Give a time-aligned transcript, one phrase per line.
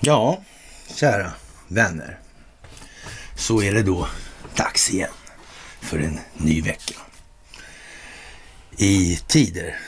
[0.00, 0.42] Ja,
[0.86, 1.32] kära
[1.68, 2.18] vänner.
[3.34, 4.08] Så är det då
[4.56, 5.10] dags igen
[5.80, 6.94] för en ny vecka.
[8.78, 9.78] I tider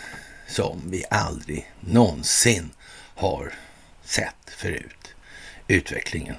[0.49, 2.71] som vi aldrig någonsin
[3.15, 3.55] har
[4.05, 5.15] sett förut.
[5.67, 6.37] Utvecklingen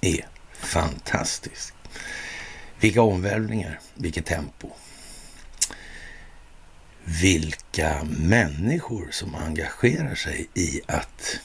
[0.00, 1.74] är fantastisk.
[2.80, 4.70] Vilka omvälvningar, vilket tempo.
[7.10, 11.40] Vilka människor som engagerar sig i att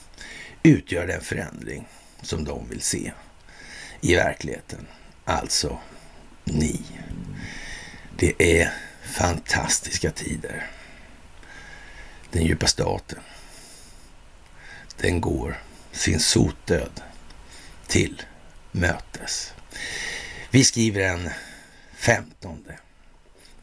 [0.62, 1.88] utgöra den förändring
[2.22, 3.12] som de vill se
[4.00, 4.86] i verkligheten.
[5.24, 5.78] Alltså
[6.44, 6.80] ni.
[8.16, 10.70] Det är fantastiska tider.
[12.30, 13.18] Den djupa staten,
[14.96, 15.62] den går
[15.92, 17.00] sin sotdöd
[17.86, 18.22] till
[18.72, 19.52] mötes.
[20.50, 21.30] Vi skriver den
[21.94, 22.64] 15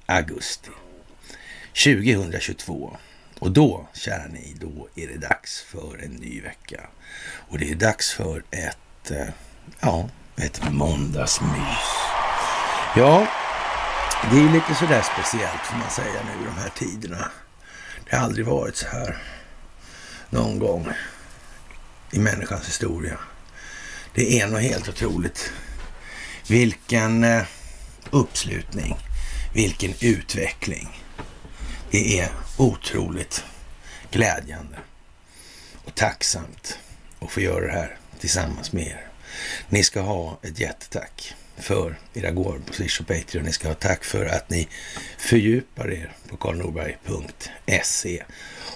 [0.06, 0.70] augusti
[1.74, 2.98] 2022.
[3.40, 6.82] Och då, kära ni, då är det dags för en ny vecka.
[7.50, 9.28] Och det är dags för ett, eh,
[9.80, 12.12] ja, ett måndagsmys.
[12.96, 13.28] Ja,
[14.32, 17.32] det är lite sådär speciellt får man säga nu i de här tiderna.
[18.10, 19.18] Det har aldrig varit så här
[20.30, 20.88] någon gång
[22.12, 23.18] i människans historia.
[24.14, 25.52] Det är nog helt otroligt.
[26.48, 27.44] Vilken eh,
[28.12, 28.98] uppslutning,
[29.54, 31.01] vilken utveckling.
[31.92, 33.44] Det är otroligt
[34.12, 34.78] glädjande
[35.86, 36.80] och tacksamt
[37.20, 39.08] att få göra det här tillsammans med er.
[39.70, 43.46] Ni ska ha ett jättetack för era gåvor på Swish och Patreon.
[43.46, 44.68] Ni ska ha tack för att ni
[45.18, 48.24] fördjupar er på karlnorberg.se.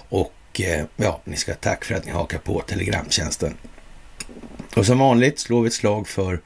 [0.08, 3.56] Och eh, ja, ni ska ha tack för att ni hakar på Telegramtjänsten.
[4.76, 6.40] Och som vanligt slår vi ett slag för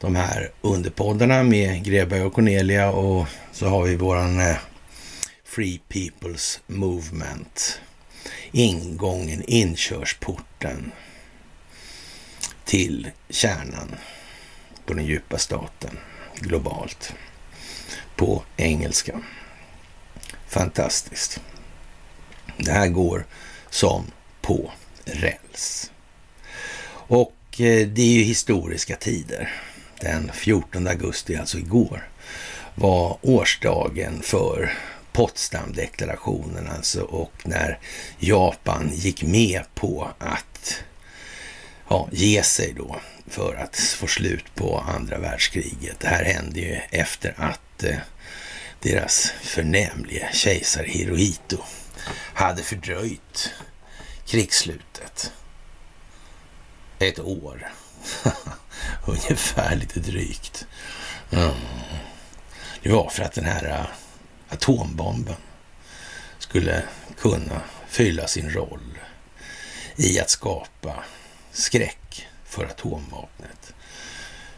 [0.00, 4.56] de här underpoddarna med Greberg och Cornelia och så har vi våran eh,
[5.52, 7.80] Free People's Movement.
[8.52, 10.92] Ingången, inkörsporten
[12.64, 13.94] till kärnan
[14.86, 15.98] på den djupa staten
[16.34, 17.14] globalt.
[18.16, 19.20] På engelska.
[20.48, 21.40] Fantastiskt.
[22.56, 23.26] Det här går
[23.70, 24.04] som
[24.40, 24.72] på
[25.04, 25.90] räls.
[26.92, 29.52] Och eh, det är ju historiska tider.
[30.00, 32.08] Den 14 augusti, alltså igår,
[32.74, 34.72] var årsdagen för
[35.12, 37.78] Potsdamdeklarationen alltså och när
[38.18, 40.84] Japan gick med på att
[41.88, 46.00] ja, ge sig då för att få slut på andra världskriget.
[46.00, 47.96] Det här hände ju efter att eh,
[48.80, 51.58] deras förnämlige kejsare Hirohito
[52.34, 53.50] hade fördröjt
[54.26, 55.32] krigsslutet
[56.98, 57.72] ett år.
[59.06, 60.66] Ungefär lite drygt.
[61.30, 61.54] Mm.
[62.82, 63.86] Det var för att den här eh,
[64.52, 65.36] atombomben
[66.38, 66.82] skulle
[67.18, 68.98] kunna fylla sin roll
[69.96, 71.04] i att skapa
[71.52, 73.74] skräck för atomvapnet.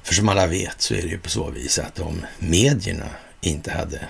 [0.02, 3.08] För som alla vet så är det ju på så vis att om medierna
[3.40, 4.08] inte hade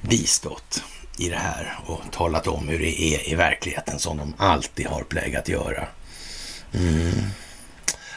[0.00, 0.82] bistått
[1.18, 5.02] i det här och talat om hur det är i verkligheten som de alltid har
[5.02, 5.88] plägat göra.
[6.74, 7.24] Mm.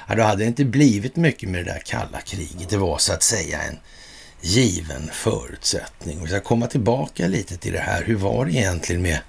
[0.08, 2.70] Ja, då hade det inte blivit mycket med det där kalla kriget.
[2.70, 3.80] Det var så att säga en
[4.42, 6.22] given förutsättning.
[6.22, 8.04] Vi ska komma tillbaka lite till det här.
[8.04, 9.20] Hur var det egentligen med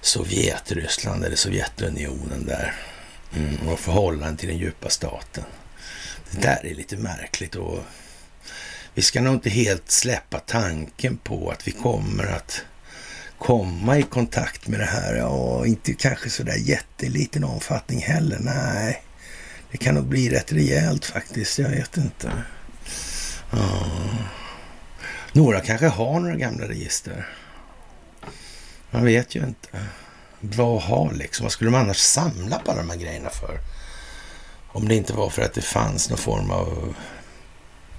[0.00, 2.74] Sovjetryssland eller Sovjetunionen där?
[3.36, 5.44] Mm, och förhållande till den djupa staten.
[6.30, 7.78] Det där är lite märkligt och
[8.94, 12.62] vi ska nog inte helt släppa tanken på att vi kommer att
[13.38, 15.24] komma i kontakt med det här.
[15.24, 18.38] och inte kanske så där jätteliten omfattning heller.
[18.40, 19.02] Nej,
[19.70, 21.58] det kan nog bli rätt rejält faktiskt.
[21.58, 22.32] Jag vet inte.
[23.56, 23.86] Ja.
[25.32, 27.28] Några kanske har några gamla register.
[28.90, 29.68] Man vet ju inte.
[30.40, 31.44] Vad ha liksom?
[31.44, 33.58] Vad skulle de annars samla på alla de här grejerna för?
[34.68, 36.96] Om det inte var för att det fanns någon form av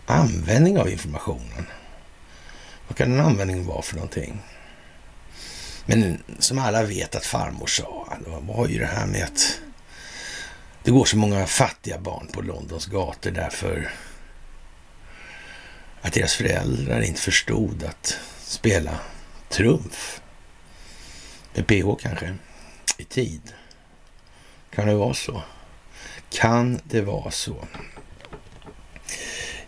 [0.05, 1.67] användning av informationen.
[2.87, 4.41] Vad kan en användning vara för någonting?
[5.85, 9.59] Men som alla vet att farmor sa, det var ju det här med att
[10.83, 13.91] det går så många fattiga barn på Londons gator därför
[16.07, 18.99] att deras föräldrar inte förstod att spela
[19.49, 20.21] trumf.
[21.53, 22.35] Med PH kanske,
[22.97, 23.41] i tid.
[24.75, 25.41] Kan det vara så?
[26.29, 27.55] Kan det vara så?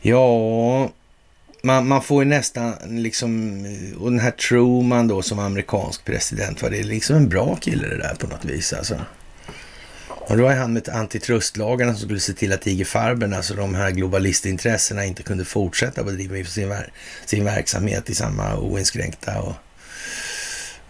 [0.01, 0.89] Ja,
[1.63, 3.65] man, man får ju nästan liksom,
[3.99, 7.97] och den här Truman då som amerikansk president, var det liksom en bra kille det
[7.97, 9.01] där på något vis alltså.
[10.29, 13.75] Och det var han med antitrustlagarna som skulle se till att IG Farben, alltså de
[13.75, 16.73] här globalistintressena, inte kunde fortsätta bedriva sin,
[17.25, 19.53] sin verksamhet i samma oinskränkta och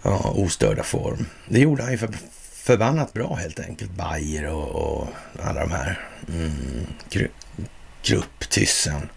[0.02, 1.26] ja, ostörda form.
[1.48, 2.10] Det gjorde han ju för,
[2.52, 3.90] förbannat bra helt enkelt.
[3.90, 5.08] Bayer och, och
[5.42, 6.08] alla de här.
[6.28, 6.86] Mm,
[8.02, 9.08] Krupp, Tyssen.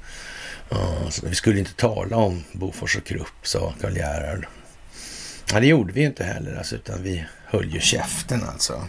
[0.69, 4.47] Ja, vi skulle inte tala om Bofors och Krupp, sa Karl Gerhard.
[5.51, 8.87] Ja, det gjorde vi ju inte heller, alltså, utan vi höll ju käften alltså.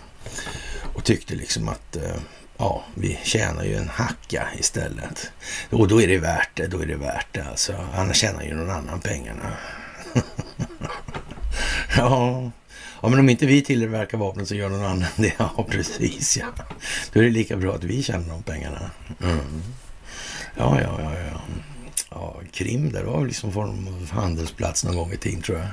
[0.94, 2.16] Och tyckte liksom att eh,
[2.56, 5.30] ja, vi tjänar ju en hacka istället.
[5.70, 7.74] Och då är det värt det, då är det värt det alltså.
[7.94, 9.52] Annars tjänar ju någon annan pengarna.
[11.96, 12.50] ja.
[13.02, 15.32] ja, men om inte vi tillverkar vapnen så gör någon annan det.
[15.38, 16.46] Ja, precis ja.
[17.12, 18.90] Då är det lika bra att vi tjänar de pengarna.
[19.22, 19.62] Mm.
[20.56, 21.40] Ja, ja, ja, ja.
[22.10, 25.68] Ja, Krim där var liksom form av handelsplats någon gång i tiden tror jag.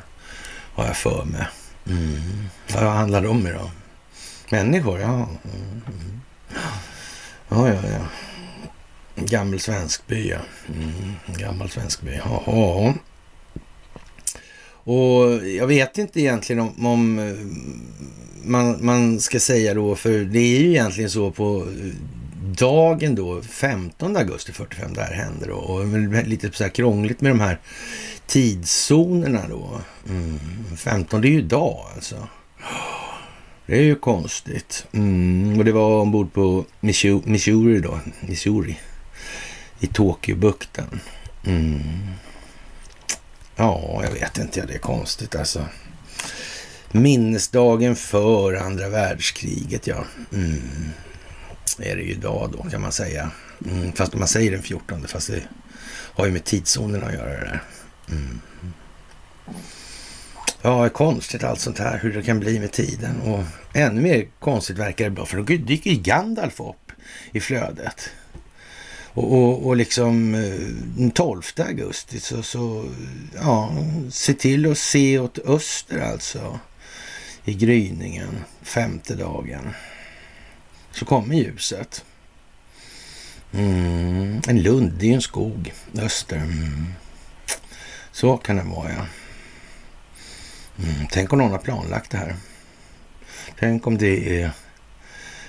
[0.73, 1.47] Har jag för mig.
[1.87, 2.49] Mm.
[2.73, 3.69] Vad handlar det om idag?
[4.51, 5.13] Människor, ja.
[5.43, 5.81] Mm.
[7.49, 8.05] Ja, ja, ja.
[9.15, 10.39] Gammal svenskby, ja.
[10.67, 11.37] Mm.
[11.37, 12.11] Gammal svenskby.
[12.25, 12.93] Jaha.
[14.83, 17.35] Och jag vet inte egentligen om, om eh,
[18.43, 21.93] man, man ska säga då, för det är ju egentligen så på eh,
[22.59, 25.55] dagen då, 15 augusti 45, där händer då.
[25.55, 25.85] Och
[26.27, 27.59] lite så här krångligt med de här
[28.25, 29.79] tidszonerna då.
[30.09, 30.39] Mm.
[30.77, 32.27] 15, det är ju idag alltså.
[33.71, 34.85] Det är ju konstigt.
[34.91, 35.59] Mm.
[35.59, 38.79] Och det var ombord på Missouri då, Missouri.
[39.79, 40.99] I Tokyobukten.
[41.45, 41.81] Mm.
[43.55, 45.65] Ja, jag vet inte, det är konstigt alltså.
[46.91, 50.05] Minnesdagen för andra världskriget, ja.
[50.33, 50.91] Mm
[51.79, 53.31] är det ju idag då kan man säga.
[53.65, 55.43] Mm, fast man säger den 14, fast det
[55.89, 57.63] har ju med tidszonerna att göra det där.
[58.09, 58.41] Mm.
[60.61, 63.21] Ja, konstigt allt sånt här, hur det kan bli med tiden.
[63.21, 63.43] Och
[63.73, 66.91] ännu mer konstigt verkar det bli, för då dyker Gandalf upp
[67.31, 68.09] i flödet.
[69.13, 70.59] Och, och, och liksom eh,
[70.97, 72.85] den 12 augusti så, så
[73.35, 73.71] ja,
[74.11, 76.59] se till att se åt öster alltså
[77.45, 79.69] i gryningen, femte dagen
[80.91, 82.05] så kommer ljuset.
[83.53, 85.73] Mm, en lund, det är ju en skog.
[85.95, 86.37] Öster.
[86.37, 86.93] Mm.
[88.11, 89.05] Så kan det vara, ja.
[90.79, 92.35] Mm, tänk om någon har planlagt det här.
[93.59, 94.51] Tänk om det är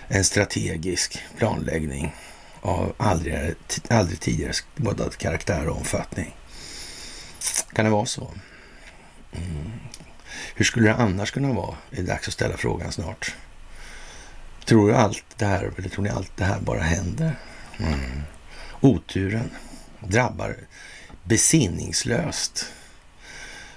[0.08, 2.14] en strategisk planläggning
[2.60, 3.54] av aldrig,
[3.90, 6.36] aldrig tidigare skådad karaktär och omfattning.
[7.72, 8.30] Kan det vara så?
[9.32, 9.72] Mm.
[10.54, 11.76] Hur skulle det annars kunna vara?
[11.90, 13.34] Det är dags att ställa frågan snart.
[14.64, 17.34] Tror du allt det här, eller tror ni allt det här bara händer?
[17.78, 18.22] Mm.
[18.80, 19.50] Oturen
[20.00, 20.56] drabbar
[21.24, 22.66] besinningslöst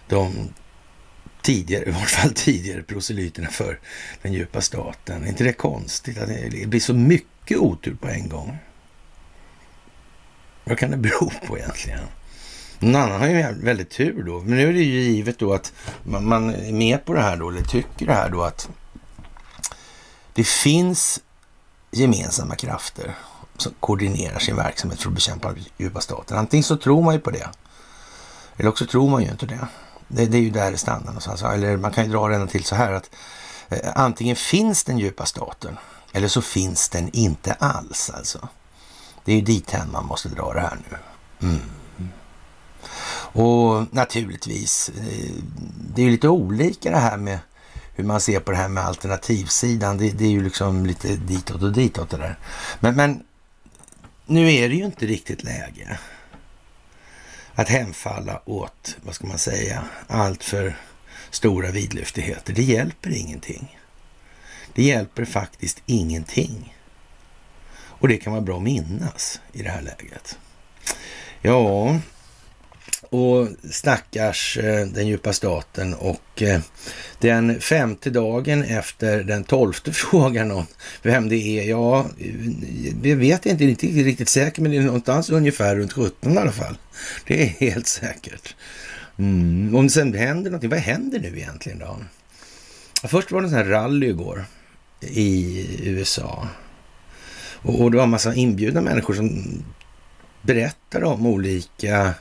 [0.08, 0.54] de
[1.46, 3.80] tidigare, i vart fall tidigare proselyterna för
[4.22, 5.24] den djupa staten.
[5.24, 8.58] Är inte det konstigt att det blir så mycket otur på en gång?
[10.64, 12.00] Vad kan det bero på egentligen?
[12.80, 15.74] Någon annan har ju väldigt tur då, men nu är det ju givet då att
[16.04, 18.70] man är med på det här då, eller tycker det här då att
[20.34, 21.22] det finns
[21.92, 23.16] gemensamma krafter
[23.58, 26.38] som koordinerar sin verksamhet för att bekämpa djupa staten.
[26.38, 27.50] Antingen så tror man ju på det,
[28.58, 29.68] eller också tror man ju inte det.
[30.08, 31.44] Det, det är ju där det stannar någonstans.
[31.44, 33.10] Eller man kan ju dra den till så här att
[33.70, 35.78] eh, antingen finns den djupa staten
[36.16, 38.48] eller så finns den inte alls alltså.
[39.26, 40.98] Det är ju dithän man måste dra det här nu.
[41.48, 41.62] Mm.
[43.38, 45.34] Och naturligtvis, eh,
[45.94, 47.40] det är ju lite olika det här med
[47.96, 49.98] hur man ser på det här med alternativsidan.
[49.98, 52.40] Det, det är ju liksom lite ditåt och ditåt det där.
[52.80, 53.24] Men, men
[54.26, 56.00] nu är det ju inte riktigt läge
[57.56, 60.78] att hemfalla åt, vad ska man säga, allt för
[61.30, 62.54] stora vidlyftigheter.
[62.54, 63.80] Det hjälper ingenting.
[64.74, 66.76] Det hjälper faktiskt ingenting.
[67.78, 70.38] Och det kan vara bra att minnas i det här läget.
[71.42, 72.00] Ja,
[73.10, 76.60] och stackars eh, den djupa staten och eh,
[77.20, 80.66] den femte dagen efter den tolfte frågan om
[81.02, 82.34] vem det är, ja, eh,
[83.02, 86.52] vi vet inte, inte riktigt säkert, men det är någonstans ungefär runt 17 i alla
[86.52, 86.78] fall.
[87.28, 88.56] Det är helt säkert.
[89.20, 89.76] Mm.
[89.76, 91.98] Om det sen händer någonting, vad händer nu egentligen då?
[93.08, 94.46] Först var det en sån här rally igår
[95.02, 96.48] i USA.
[97.56, 99.64] Och, och det var en massa inbjudna människor som
[100.42, 102.14] berättade om olika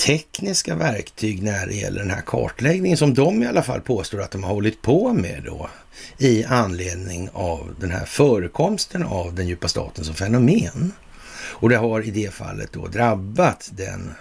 [0.00, 4.30] tekniska verktyg när det gäller den här kartläggningen som de i alla fall påstår att
[4.30, 5.70] de har hållit på med då
[6.18, 10.92] i anledning av den här förekomsten av den djupa staten som fenomen.
[11.32, 14.14] Och det har i det fallet då drabbat den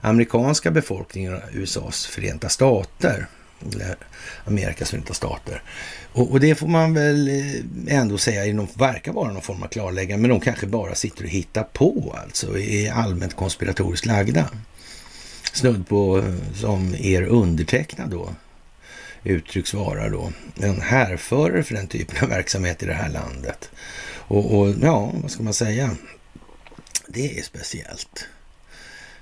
[0.00, 3.26] amerikanska befolkningen och USAs förenta stater,
[3.72, 3.96] eller
[4.44, 5.62] Amerikas förenta stater.
[6.12, 10.22] Och, och, det får man väl eh, ändå säga verkar vara någon form av klarläggande,
[10.22, 14.48] men de kanske bara sitter och hittar på alltså, är allmänt konspiratoriskt lagda
[15.54, 18.34] snudd på eh, som er undertecknad då
[19.24, 23.70] uttrycks vara då en härförare för den typen av verksamhet i det här landet.
[24.26, 25.90] Och, och ja, vad ska man säga?
[27.08, 28.26] Det är speciellt.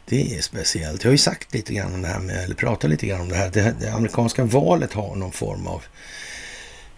[0.04, 1.04] Det är speciellt.
[1.04, 3.28] Jag har ju sagt lite grann om det här med, eller pratat lite grann om
[3.28, 3.50] det här.
[3.50, 5.82] Det, det amerikanska valet har någon form av,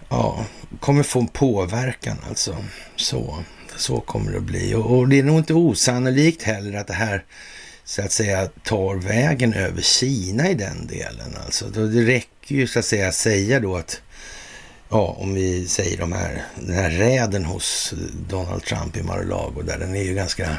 [0.09, 0.45] ja,
[0.81, 2.57] kommer få en påverkan alltså.
[2.97, 3.45] Så,
[3.77, 4.75] så kommer det att bli.
[4.75, 7.25] Och, och det är nog inte osannolikt heller att det här
[7.85, 11.37] så att säga tar vägen över Kina i den delen.
[11.45, 14.01] Alltså, det räcker ju så att säga säga då att
[14.89, 17.95] ja, om vi säger de här, den här räden hos
[18.29, 20.57] Donald Trump i Mar-a-Lago där, den är ju ganska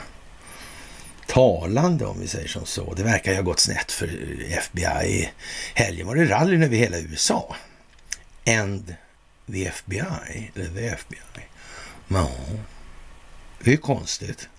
[1.28, 2.94] talande om vi säger som så.
[2.94, 4.08] Det verkar ju ha gått snett för
[4.50, 5.06] FBI.
[5.06, 5.30] I
[5.74, 7.56] helgen var det rallyn över hela USA.
[8.48, 8.96] And
[9.52, 11.20] the FBI, eller the FBI.
[12.08, 12.32] Ja,
[13.60, 14.50] det är ju konstigt.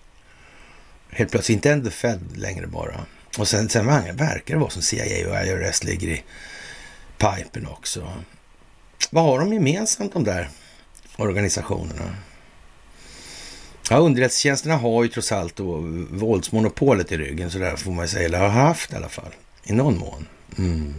[1.09, 3.05] Helt plötsligt inte en the Fed längre bara.
[3.37, 6.23] Och sen, sen verkar det vara som CIA och IRS ligger i
[7.17, 8.13] pipen också.
[9.09, 10.49] Vad har de gemensamt de där
[11.17, 12.15] organisationerna?
[13.89, 15.77] Ja, underrättelsetjänsterna har ju trots allt då
[16.11, 19.31] våldsmonopolet i ryggen, så där får man säga, eller har haft i alla fall,
[19.63, 20.27] i någon mån.
[20.57, 20.93] Mm.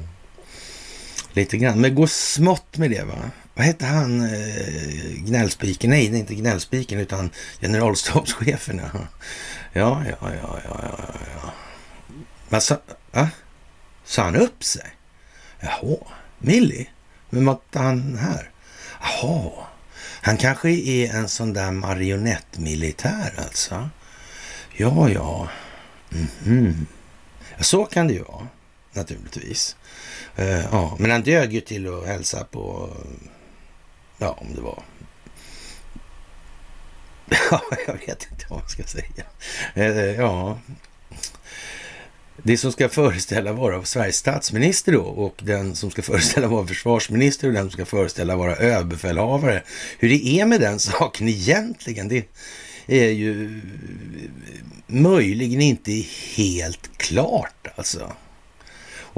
[1.32, 3.30] Lite grann, men gå smått med det va.
[3.58, 5.90] Vad hette han, eh, gnällspiken?
[5.90, 8.80] Nej, inte gnällspiken, utan generalstabschefen.
[8.92, 9.00] Ja,
[9.72, 10.98] ja, ja, ja, ja,
[11.42, 11.50] ja.
[12.48, 12.78] Men sa,
[13.12, 13.28] va?
[14.04, 14.86] sa han upp sig?
[15.60, 15.96] Jaha,
[16.38, 16.88] Millie?
[17.30, 18.50] Men var han här?
[19.00, 19.66] Jaha,
[20.22, 23.88] han kanske är en sån där marionettmilitär alltså.
[24.76, 25.48] Ja, ja.
[26.12, 26.84] Mm -hmm.
[27.60, 28.48] Så kan det ju vara,
[28.92, 29.76] naturligtvis.
[30.38, 32.90] Uh, ja, men han dög ju till att hälsa på,
[34.18, 34.82] ja, om det var
[37.50, 39.24] Ja, jag vet inte vad man ska säga.
[39.74, 40.58] Eh, eh, ja,
[42.42, 47.48] det som ska föreställa vara Sveriges statsminister då och den som ska föreställa vara försvarsminister
[47.48, 49.62] och den som ska föreställa vara överbefälhavare.
[49.98, 52.28] Hur det är med den saken egentligen, det
[52.86, 53.60] är ju
[54.86, 56.04] möjligen inte
[56.36, 58.12] helt klart alltså.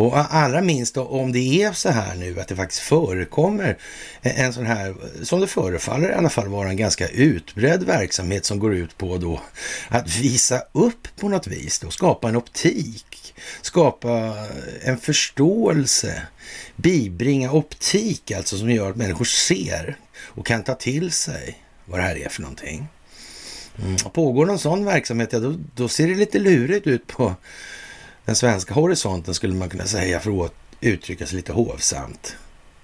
[0.00, 3.78] Och allra minst om det är så här nu att det faktiskt förekommer
[4.22, 8.58] en sån här, som det förefaller i alla fall vara en ganska utbredd verksamhet som
[8.58, 9.40] går ut på då
[9.88, 14.36] att visa upp på något vis, då, skapa en optik, skapa
[14.82, 16.22] en förståelse,
[16.76, 22.04] bibringa optik alltså som gör att människor ser och kan ta till sig vad det
[22.04, 22.88] här är för någonting.
[23.82, 23.96] Mm.
[23.96, 27.34] Pågår någon sån verksamhet, ja, då, då ser det lite lurigt ut på
[28.24, 32.36] den svenska horisonten skulle man kunna säga för att uttrycka sig lite hovsamt.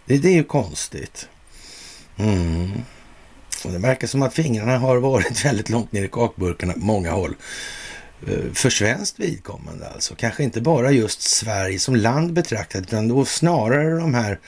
[0.05, 1.29] Det, det är ju konstigt.
[2.17, 2.73] Mm.
[3.65, 7.11] Och det verkar som att fingrarna har varit väldigt långt ner i kakburkarna på många
[7.11, 7.37] håll.
[8.29, 10.15] Eh, för svenskt vidkommande alltså.
[10.15, 14.39] Kanske inte bara just Sverige som land betraktat, utan då snarare de här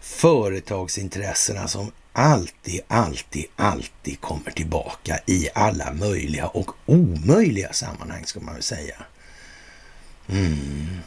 [0.00, 8.54] företagsintressena som alltid, alltid, alltid kommer tillbaka i alla möjliga och omöjliga sammanhang, ska man
[8.54, 8.94] väl säga.
[10.32, 10.98] Mm.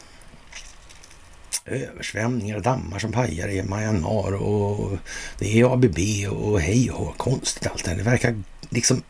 [1.64, 4.98] Översvämningar, dammar som pajar i Myanmar och
[5.38, 5.98] det är ABB
[6.30, 7.96] och hej och konstigt allt det här.
[7.96, 9.02] Det verkar liksom...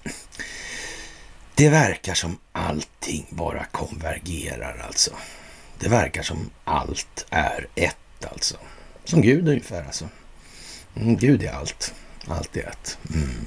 [1.54, 5.10] Det verkar som allting bara konvergerar alltså.
[5.78, 8.56] Det verkar som allt är ett alltså.
[9.04, 10.08] Som Gud ungefär alltså.
[10.96, 11.94] Mm, Gud är allt.
[12.26, 12.98] Allt är ett.
[13.14, 13.46] Mm.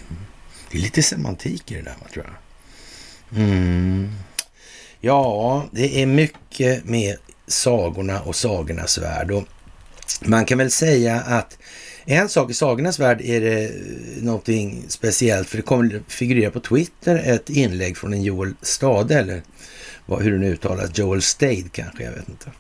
[0.72, 2.36] Det är lite semantik i det där, tror jag.
[3.42, 4.16] Mm.
[5.02, 9.32] Ja, det är mycket med sagorna och sagornas värld.
[9.32, 9.44] Och
[10.22, 11.58] man kan väl säga att
[12.06, 13.72] en sak i sagornas värld är det
[14.22, 19.42] någonting speciellt, för det kommer figurera på Twitter ett inlägg från en Joel Stade, eller
[20.06, 22.52] hur det nu uttalas, Joel Stade kanske, jag vet inte.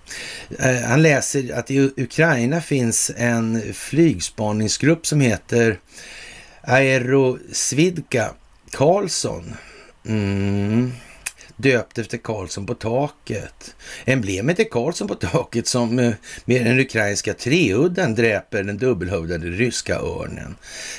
[0.60, 5.80] Eh, han läser att i Ukraina finns en flygspaningsgrupp som heter
[6.62, 8.32] Aerosvidka
[8.72, 9.54] Karlsson.
[10.06, 10.92] Mm
[11.62, 13.76] döpt efter Karlsson på taket.
[14.06, 16.14] Emblemet är Karlsson på taket som eh,
[16.46, 20.56] med den ukrainska treudden dräper den dubbelhövdade ryska örnen.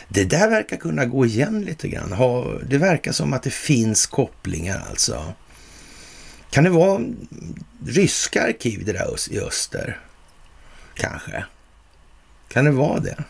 [0.08, 2.14] Det där verkar kunna gå igen lite grann.
[2.68, 5.32] det verkar som att det finns kopplingar alltså.
[6.50, 7.00] Kan det vara
[7.86, 9.98] ryska arkiv det där i öster?
[10.94, 11.44] Kanske.
[12.48, 13.24] Kan det vara det?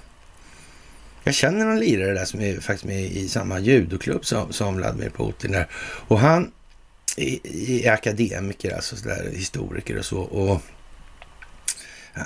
[1.24, 5.10] Jag känner någon lirare där som är faktiskt med i samma judoklubb som, som Vladimir
[5.10, 5.66] Putin där.
[6.08, 6.50] Och han
[7.16, 10.18] i, i akademiker, alltså så där, historiker och så.
[10.20, 10.62] Och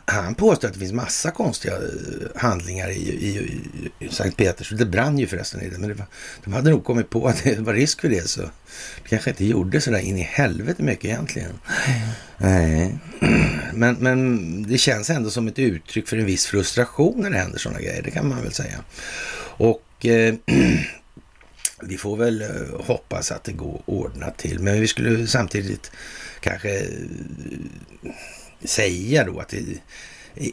[0.05, 3.61] Han påstår att det finns massa konstiga eh, handlingar i, i,
[3.99, 4.71] i Sankt Peters.
[4.71, 6.07] Det brann ju förresten i det, men det var,
[6.45, 9.45] de hade nog kommit på att det var risk för det, så det kanske inte
[9.45, 11.53] gjorde så där in i helvete mycket egentligen.
[12.39, 12.99] Nej,
[13.73, 17.59] men, men det känns ändå som ett uttryck för en viss frustration när det händer
[17.59, 18.85] sådana grejer, det kan man väl säga.
[19.57, 20.35] Och eh,
[21.89, 22.49] vi får väl eh,
[22.81, 25.93] hoppas att det går ordnat till, men vi skulle samtidigt
[26.41, 28.11] kanske eh,
[28.65, 29.63] säga då att det,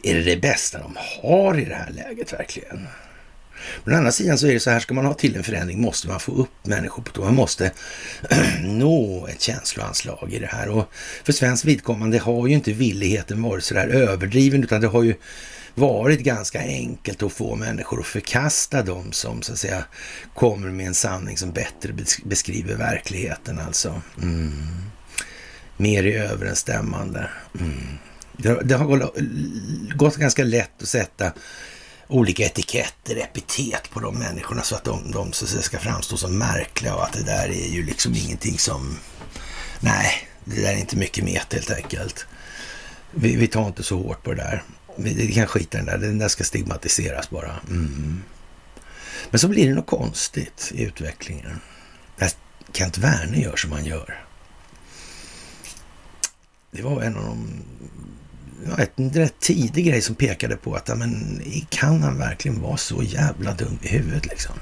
[0.02, 2.86] är det det bästa de har i det här läget verkligen?
[3.84, 5.80] Men å andra sidan så är det så här, ska man ha till en förändring
[5.80, 7.24] måste man få upp människor på tå.
[7.24, 7.72] Man måste
[8.62, 10.68] nå ett känsloanslag i det här.
[10.68, 10.92] Och
[11.24, 15.14] för svensk vidkommande har ju inte villigheten varit så där överdriven, utan det har ju
[15.74, 19.84] varit ganska enkelt att få människor att förkasta dem som så att säga
[20.34, 21.92] kommer med en sanning som bättre
[22.24, 24.02] beskriver verkligheten alltså.
[24.22, 24.52] Mm
[25.82, 27.30] mer i överensstämmande.
[27.60, 27.98] Mm.
[28.36, 29.10] Det, det, har
[29.96, 31.32] gått ganska lätt att sätta
[32.08, 36.94] olika etiketter, epitet på de människorna så att de, de så ska framstå som märkliga
[36.94, 38.98] och att det där är ju liksom ingenting som...
[39.80, 42.26] Nej, det där är inte mycket met helt enkelt.
[43.10, 44.62] Vi, vi tar inte så hårt på det där.
[44.96, 47.60] Vi, kan skita i den där, den där ska stigmatiseras bara.
[47.68, 48.22] Mm.
[49.30, 51.60] Men så blir det något konstigt i utvecklingen.
[52.72, 54.22] Kent Werner gör som han gör
[56.72, 57.62] det var en av de...
[58.66, 63.02] Ja, en rätt tidig grej som pekade på att men, kan han verkligen vara så
[63.02, 64.54] jävla dum i huvudet liksom?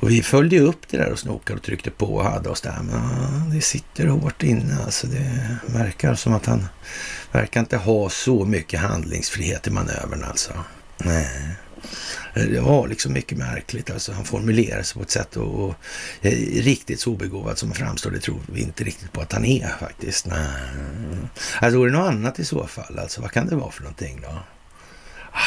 [0.00, 2.80] Och vi följde upp det där och snokade och tryckte på och hade oss där.
[2.82, 4.78] Men det sitter hårt inne.
[4.84, 6.68] Alltså det verkar som att han
[7.32, 10.52] verkar inte ha så mycket handlingsfrihet i manövern alltså.
[10.98, 11.56] Nej.
[12.34, 13.90] Det var liksom mycket märkligt.
[13.90, 15.74] Alltså, han formulerar sig på ett sätt och, och
[16.20, 19.68] riktigt så obegåvad som han framstår, det tror vi inte riktigt på att han är
[19.80, 20.26] faktiskt.
[20.26, 20.38] Nej.
[21.60, 22.98] Alltså, är det något annat i så fall?
[22.98, 24.38] Alltså, vad kan det vara för någonting då?
[25.32, 25.40] Ah.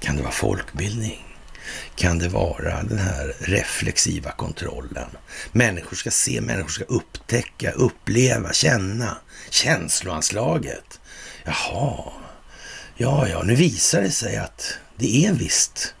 [0.00, 1.27] Kan det vara folkbildning?
[1.96, 5.08] Kan det vara den här reflexiva kontrollen?
[5.52, 9.16] Människor ska se, människor ska upptäcka, uppleva, känna.
[9.50, 11.00] Känsloanslaget.
[11.44, 12.12] Jaha,
[13.00, 15.94] Ja, ja, nu visar det sig att det är visst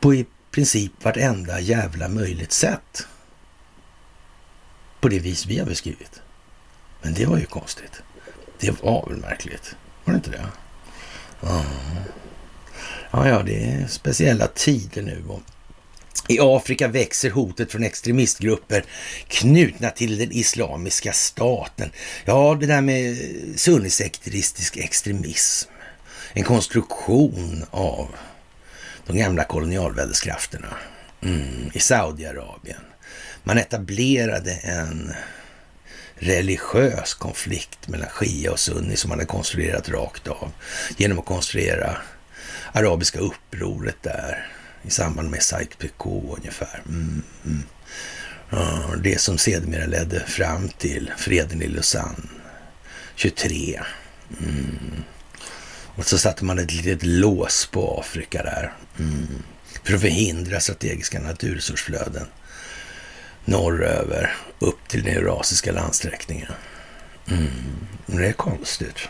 [0.00, 3.06] på i princip vartenda jävla möjligt sätt.
[5.00, 6.22] På det vis vi har beskrivit.
[7.02, 8.02] Men det var ju konstigt.
[8.58, 9.76] Det var väl märkligt?
[10.04, 10.46] Var det inte det?
[11.40, 11.64] Ja,
[13.10, 15.22] ja, ja det är speciella tider nu.
[15.28, 15.40] Och
[16.28, 18.84] i Afrika växer hotet från extremistgrupper
[19.28, 21.90] knutna till den islamiska staten.
[22.24, 23.16] Ja, det där med
[23.56, 25.70] sunnisekteristisk extremism
[26.32, 28.08] en konstruktion av
[29.06, 30.76] de gamla kolonialväldeskrafterna
[31.22, 32.80] mm, i Saudiarabien.
[33.44, 35.12] Man etablerade en
[36.14, 40.52] religiös konflikt mellan shia och sunni som man hade konstruerat rakt av
[40.96, 41.96] genom att konstruera
[42.76, 44.46] arabiska upproret där
[44.82, 46.82] i samband med Sykes-Picot ungefär.
[46.88, 47.62] Mm, mm.
[49.02, 52.28] Det som sedermera ledde fram till freden i Lausanne
[53.14, 53.80] 23.
[54.40, 55.04] Mm.
[55.96, 58.72] Och så satte man ett litet lås på Afrika där.
[58.98, 59.42] Mm.
[59.84, 62.26] För att förhindra strategiska naturresursflöden
[63.44, 66.52] norröver upp till den eurasiska landsträckningen.
[67.30, 67.48] Mm.
[68.06, 69.08] Det är konstigt.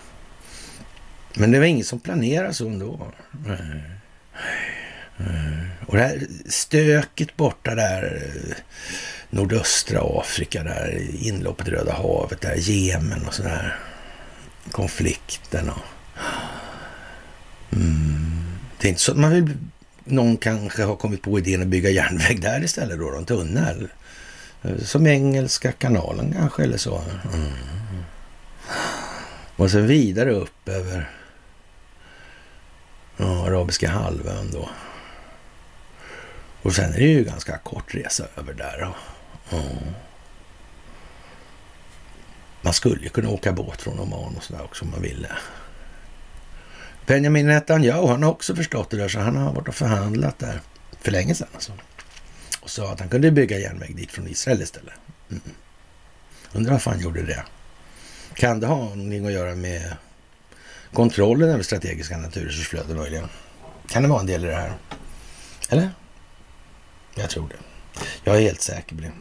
[1.39, 3.13] Men det var ingen som planerade så ändå.
[3.47, 3.81] Mm.
[5.87, 8.33] Och det här stöket borta där,
[9.31, 13.79] nordöstra Afrika, där inloppet i Röda havet, där Jemen och sådär.
[14.71, 15.83] Konflikten och
[17.73, 18.43] Mm.
[18.79, 19.57] Det är inte så att man vill,
[20.05, 23.89] någon kanske har kommit på idén att bygga järnväg där istället då, en tunnel.
[24.83, 27.03] Som Engelska kanalen kanske eller så.
[27.35, 27.53] Mm.
[29.57, 31.11] Och sen vidare upp över
[33.17, 34.69] ja, Arabiska halvön då.
[36.63, 38.79] Och sen är det ju ganska kort resa över där.
[39.51, 39.59] Ja.
[42.63, 45.29] Man skulle ju kunna åka båt från Oman och sådär också om man ville.
[47.07, 50.61] Benjamin Netanyahu, han har också förstått det där, så han har varit och förhandlat där
[51.01, 51.49] för länge sedan.
[51.55, 51.73] Alltså.
[52.61, 54.95] Och sa att han kunde bygga järnväg dit från Israel istället.
[55.31, 55.43] Mm.
[56.53, 57.45] Undrar varför han gjorde det.
[58.35, 59.97] Kan det ha någonting att göra med
[60.93, 63.29] kontrollen över strategiska naturresursflöden möjligen?
[63.89, 64.73] Kan det vara en del i det här?
[65.69, 65.91] Eller?
[67.15, 67.57] Jag tror det.
[68.25, 69.13] Jag är helt säker på det.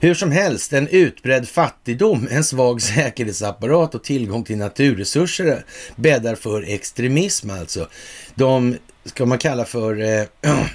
[0.00, 5.64] Hur som helst, en utbredd fattigdom, en svag säkerhetsapparat och tillgång till naturresurser
[5.96, 7.88] bäddar för extremism alltså.
[8.34, 10.24] De ska man kalla för eh,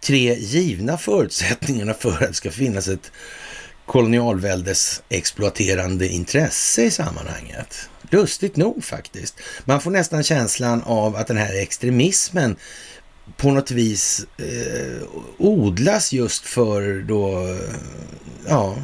[0.00, 3.12] tre givna förutsättningarna för att det ska finnas ett
[3.86, 7.88] kolonialväldes exploaterande intresse i sammanhanget.
[8.12, 9.40] Lustigt nog faktiskt.
[9.64, 12.56] Man får nästan känslan av att den här extremismen
[13.36, 15.02] på något vis eh,
[15.38, 17.56] odlas just för då,
[18.48, 18.76] ja,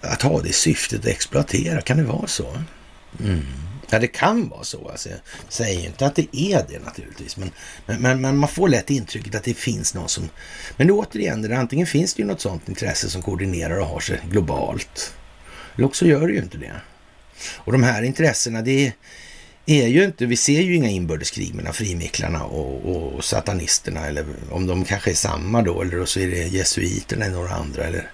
[0.00, 1.80] att ha det syftet att exploatera.
[1.80, 2.62] Kan det vara så?
[3.20, 3.42] Mm.
[3.90, 4.88] Ja, det kan vara så.
[4.88, 7.50] Alltså, jag säger inte att det är det naturligtvis, men,
[7.86, 10.28] men, men, man får lätt intrycket att det finns någon som...
[10.76, 14.20] Men återigen, det, antingen finns det ju något sådant intresse som koordinerar och har sig
[14.30, 15.14] globalt,
[15.74, 16.80] eller också gör det ju inte det.
[17.40, 18.92] Och de här intressena, det
[19.66, 24.66] är ju inte, vi ser ju inga inbördeskrig mellan frimicklarna och, och, satanisterna, eller om
[24.66, 28.10] de kanske är samma då, eller så är det jesuiterna eller några andra, eller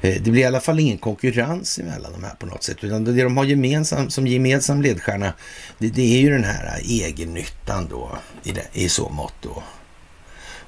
[0.00, 3.04] Eh, det blir i alla fall ingen konkurrens mellan de här på något sätt, utan
[3.04, 5.32] det de har gemensam, som gemensam ledstjärna,
[5.78, 9.62] det, det är ju den här egennyttan då, i, det, i så mått då.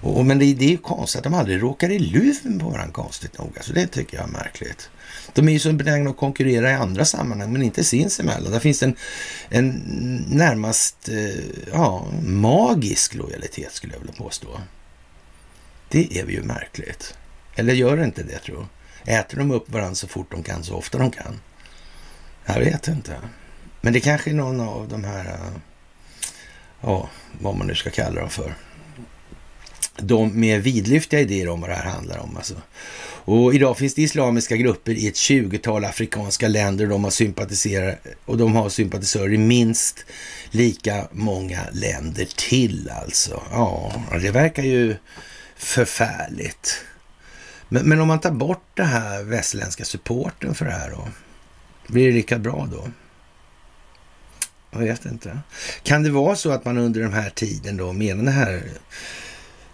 [0.00, 2.92] Och, men det, det är ju konstigt att de aldrig råkar i luven på varandra,
[2.92, 3.52] konstigt nog.
[3.56, 4.90] Alltså det tycker jag är märkligt.
[5.38, 8.53] De är ju så benägna att konkurrera i andra sammanhang, men inte sinsemellan.
[8.53, 8.96] Där finns en,
[9.48, 9.68] en
[10.29, 14.61] närmast eh, ja, magisk lojalitet, skulle jag vilja påstå.
[15.88, 17.14] Det är ju märkligt.
[17.55, 18.66] Eller gör det inte det, tror
[19.05, 19.20] jag?
[19.20, 21.40] Äter de upp varandra så fort de kan, så ofta de kan?
[22.46, 23.16] Jag vet inte.
[23.81, 25.61] Men det kanske är någon av de här, eh,
[26.81, 27.09] ja,
[27.40, 28.55] vad man nu ska kalla dem för.
[29.96, 32.37] De med vidlyftiga idéer om vad det här handlar om.
[32.37, 32.55] Alltså.
[33.30, 38.38] Och idag finns det islamiska grupper i ett 20-tal afrikanska länder de har sympatiserar, och
[38.38, 40.04] de har sympatisörer i minst
[40.50, 43.42] lika många länder till alltså.
[43.50, 44.96] Ja, det verkar ju
[45.56, 46.84] förfärligt.
[47.68, 51.08] Men, men om man tar bort den här västerländska supporten för det här då?
[51.86, 52.88] Blir det lika bra då?
[54.70, 55.38] Jag vet inte.
[55.82, 58.62] Kan det vara så att man under den här tiden då, medan det här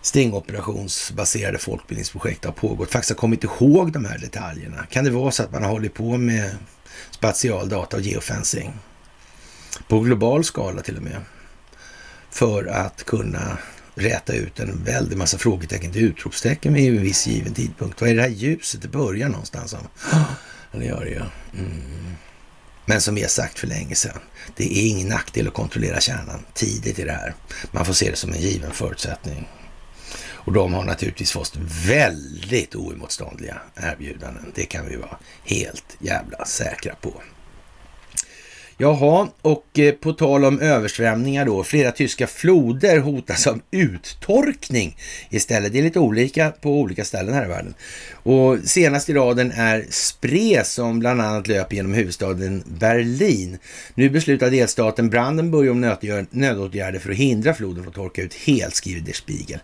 [0.04, 4.86] stingoperationsbaserade folkbildningsprojektet har pågått, faktiskt har kommit ihåg de här detaljerna?
[4.90, 6.56] Kan det vara så att man har hållit på med
[7.10, 8.72] spatial data och geofencing?
[9.88, 11.20] På global skala till och med.
[12.30, 13.58] För att kunna
[13.94, 18.00] räta ut en väldig massa frågetecken till utropstecken vid en viss given tidpunkt.
[18.00, 18.82] Vad är det här ljuset?
[18.82, 19.76] Det börjar någonstans.
[20.72, 21.16] Ja, det gör det ju.
[21.16, 22.14] Mm.
[22.86, 24.18] Men som vi har sagt för länge sedan,
[24.56, 27.34] det är ingen nackdel att kontrollera kärnan tidigt i det här.
[27.70, 29.48] Man får se det som en given förutsättning.
[30.44, 34.52] Och de har naturligtvis fått väldigt oemotståndliga erbjudanden.
[34.54, 37.12] Det kan vi vara helt jävla säkra på.
[38.76, 41.64] Jaha, och eh, på tal om översvämningar då.
[41.64, 44.96] Flera tyska floder hotas av uttorkning
[45.30, 45.72] istället.
[45.72, 47.74] Det är lite olika på olika ställen här i världen.
[48.24, 53.58] Och senast i raden är Spree som bland annat löper genom huvudstaden Berlin.
[53.94, 55.96] Nu beslutar delstaten Brandenburg om
[56.30, 59.58] nödåtgärder för att hindra floden från att torka ut helt, skriver Der Spiegel.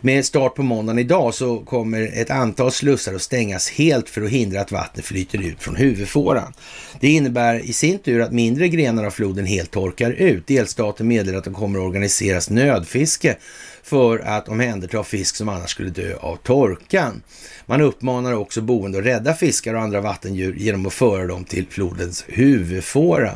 [0.00, 4.30] Med start på måndagen idag så kommer ett antal slussar att stängas helt för att
[4.30, 6.52] hindra att vattnet flyter ut från huvudfåran.
[7.00, 10.46] Det innebär i sin tur att mindre grenar av floden helt torkar ut.
[10.46, 13.36] Delstaten meddelar att det kommer att organiseras nödfiske
[13.84, 17.22] för att omhänderta fisk som annars skulle dö av torkan.
[17.66, 21.66] Man uppmanar också boende att rädda fiskar och andra vattendjur genom att föra dem till
[21.70, 23.32] flodens huvudfåra.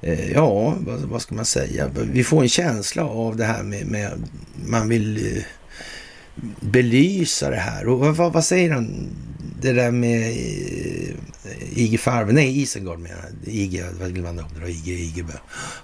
[0.00, 0.74] Eh, ja,
[1.10, 1.90] vad, ska man säga?
[2.12, 4.10] Vi får en känsla av det här med, med
[4.66, 5.42] man vill eh,
[6.60, 7.88] belysa det här.
[7.88, 9.08] Och vad, vad säger han?
[9.60, 13.54] Det där med eh, IG Farben, nej Isengard menar jag.
[13.54, 15.30] IG, vad glömde jag det var IG, IGB.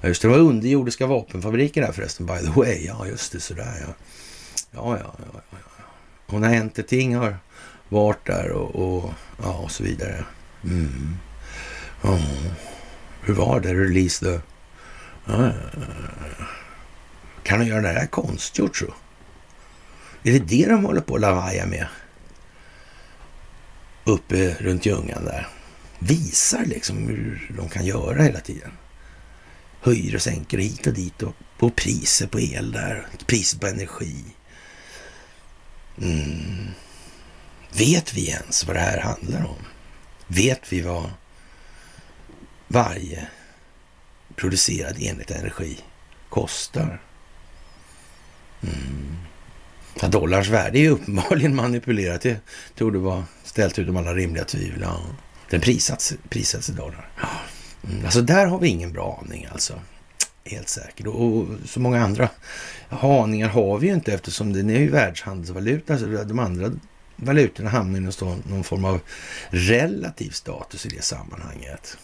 [0.01, 2.87] Ja, just det, det var underjordiska vapenfabriker där förresten, by the way.
[2.87, 3.95] Ja, just det, sådär ja.
[4.71, 5.25] Ja, ja, ja.
[5.33, 5.85] ja, ja.
[6.27, 7.37] Och när Enterting har
[7.89, 9.11] varit där och, och,
[9.43, 10.25] ja, och så vidare.
[10.65, 11.17] Mm.
[12.03, 12.19] Ja.
[13.21, 13.75] Hur var det?
[13.75, 14.41] Release the...
[15.27, 16.47] Ja, ja, ja.
[17.43, 18.87] kan hon göra det här konstgjort så?
[20.27, 21.87] Är det det de håller på att lavaja med?
[24.05, 25.49] Uppe runt Ljungan där.
[25.99, 28.71] Visar liksom hur de kan göra hela tiden.
[29.81, 33.07] Höjer och sänker hit och dit och på priser på el där.
[33.27, 34.25] Priser på energi.
[36.03, 36.69] Mm.
[37.73, 39.67] Vet vi ens vad det här handlar om?
[40.27, 41.11] Vet vi vad
[42.69, 43.27] varje
[44.37, 45.79] producerad enhet energi
[46.29, 47.03] kostar?
[48.63, 49.17] Mm.
[50.01, 52.23] Ja, dollarns värde är uppenbarligen manipulerat.
[52.23, 52.41] Det
[52.75, 54.81] torde vara ställt utom alla rimliga tvivel.
[54.83, 55.01] Ja.
[55.51, 57.09] Den prissätts, prissätts i dollar.
[57.89, 58.05] Mm.
[58.05, 59.81] Alltså där har vi ingen bra aning alltså.
[60.45, 61.07] Helt säkert.
[61.07, 62.29] Och, så många andra
[62.89, 65.99] aningar har vi ju inte eftersom den är ju världshandelsvaluta.
[65.99, 66.73] Så de andra
[67.17, 68.03] valutorna hamnar i
[68.51, 69.01] någon form av
[69.49, 71.97] relativ status i det sammanhanget.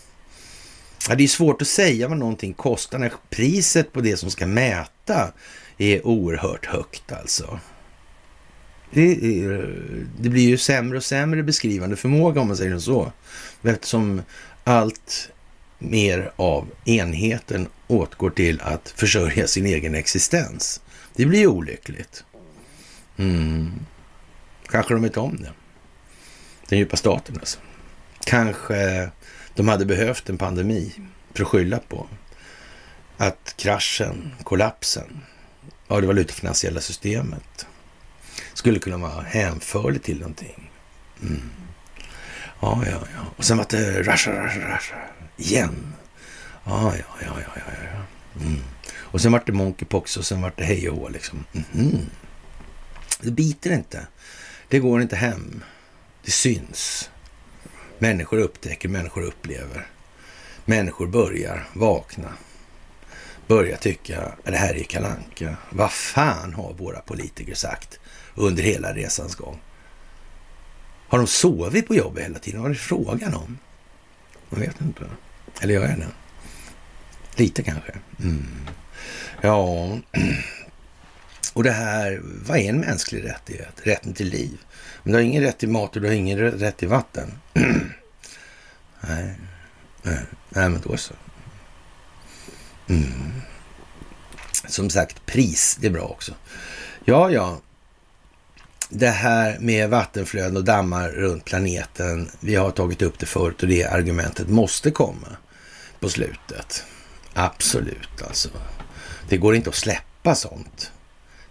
[1.08, 4.46] Ja, det är svårt att säga vad någonting kostar när priset på det som ska
[4.46, 5.32] mäta
[5.78, 7.58] är oerhört högt alltså.
[8.92, 9.14] Det,
[10.18, 13.12] det, blir ju sämre och sämre beskrivande förmåga om man säger så.
[13.62, 14.22] Eftersom
[14.64, 15.30] allt
[15.78, 20.80] mer av enheten åtgår till att försörja sin egen existens.
[21.16, 22.24] Det blir ju olyckligt.
[23.16, 23.72] Mm.
[24.66, 25.52] Kanske de vet om det.
[26.68, 27.58] Den djupa staten alltså.
[28.24, 29.10] Kanske
[29.54, 30.92] de hade behövt en pandemi
[31.34, 32.06] för att skylla på.
[33.16, 35.20] Att kraschen, kollapsen
[35.86, 37.66] av det valutafinansiella systemet
[38.60, 40.70] skulle kunna vara hänförlig till någonting.
[41.22, 41.50] Mm.
[42.60, 43.20] Ja, ja, ja.
[43.36, 44.94] Och sen var det rasha, rasha, rasha
[45.36, 45.92] igen.
[46.64, 47.72] Ja, ja, ja, ja, ja.
[47.94, 48.40] ja.
[48.40, 48.60] Mm.
[48.96, 51.44] Och sen var det monkeypox och sen var det hej och hå liksom.
[51.74, 52.06] Mm.
[53.20, 54.06] Det biter inte.
[54.68, 55.64] Det går inte hem.
[56.24, 57.10] Det syns.
[57.98, 59.86] Människor upptäcker, människor upplever.
[60.64, 62.32] Människor börjar vakna.
[63.46, 65.56] Börjar tycka det här är kalanka.
[65.70, 67.99] Vad fan har våra politiker sagt
[68.40, 69.60] under hela resans gång?
[71.08, 72.62] Har de sovit på jobbet hela tiden?
[72.62, 73.58] Vad är det frågan om?
[74.50, 75.04] Jag vet inte.
[75.60, 76.06] Eller gör jag det?
[77.36, 77.92] Lite kanske.
[78.18, 78.46] Mm.
[79.40, 79.98] Ja,
[81.52, 83.80] och det här, vad är en mänsklig rättighet?
[83.82, 84.58] Rätten till liv.
[85.02, 87.32] Men du har ingen rätt till mat och du har ingen rätt till vatten.
[89.00, 89.34] nej.
[90.02, 91.14] nej, nej, men då så.
[92.88, 93.32] Mm.
[94.68, 96.34] Som sagt, pris, det är bra också.
[97.04, 97.60] Ja, ja.
[98.92, 102.30] Det här med vattenflöden och dammar runt planeten.
[102.40, 105.36] Vi har tagit upp det förut och det argumentet måste komma
[106.00, 106.84] på slutet.
[107.34, 108.48] Absolut, alltså.
[109.28, 110.92] Det går inte att släppa sånt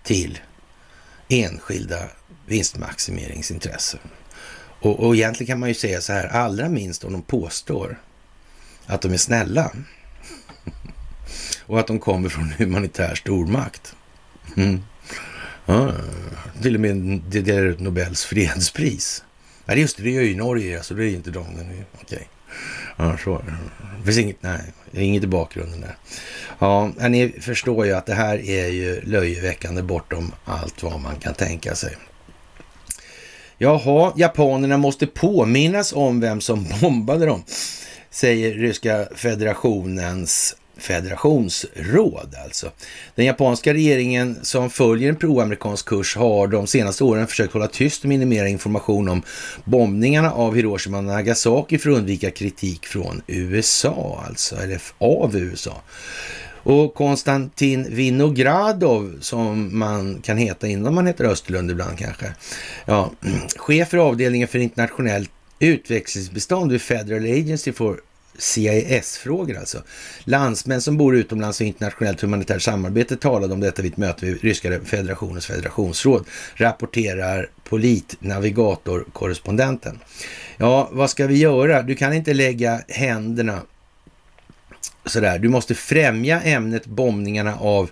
[0.03, 0.39] till
[1.27, 1.99] enskilda
[2.45, 3.99] vinstmaximeringsintressen.
[4.81, 8.01] Och, och egentligen kan man ju säga så här, allra minst om de påstår
[8.85, 9.71] att de är snälla
[11.65, 13.95] och att de kommer från humanitär stormakt.
[14.57, 14.83] Mm.
[16.61, 19.23] Till och med det där Nobels fredspris.
[19.65, 21.41] Nej, just det, det gör ju Norge, så alltså, det är ju inte de.
[21.41, 21.85] Okej.
[22.01, 22.23] Okay.
[22.97, 23.41] Ja, så.
[23.99, 25.97] Det finns inget, nej, det är inget i bakgrunden där.
[26.59, 31.33] Ja, ni förstår ju att det här är ju löjeväckande bortom allt vad man kan
[31.33, 31.97] tänka sig.
[33.57, 37.43] Jaha, japanerna måste påminnas om vem som bombade dem,
[38.09, 42.71] säger ryska federationens federationsråd alltså.
[43.15, 48.03] Den japanska regeringen som följer en proamerikansk kurs har de senaste åren försökt hålla tyst
[48.03, 49.21] och minimera information om
[49.63, 55.81] bombningarna av Hiroshima och Nagasaki för att undvika kritik från USA, alltså, eller av USA.
[56.63, 62.33] Och Konstantin Vinogradov, som man kan heta innan man heter Österlund ibland kanske.
[62.85, 63.11] Ja,
[63.55, 68.01] chef för avdelningen för internationellt utvecklingsbistånd vid Federal Agency for
[68.37, 69.83] CIS-frågor alltså.
[70.23, 74.41] Landsmän som bor utomlands och internationellt humanitärt samarbete talade om detta vid ett möte vid
[74.41, 79.99] Ryska federationens federationsråd, rapporterar politnavigator-korrespondenten.
[80.57, 81.81] Ja, vad ska vi göra?
[81.81, 83.61] Du kan inte lägga händerna
[85.05, 85.39] sådär.
[85.39, 87.89] Du måste främja ämnet bombningarna av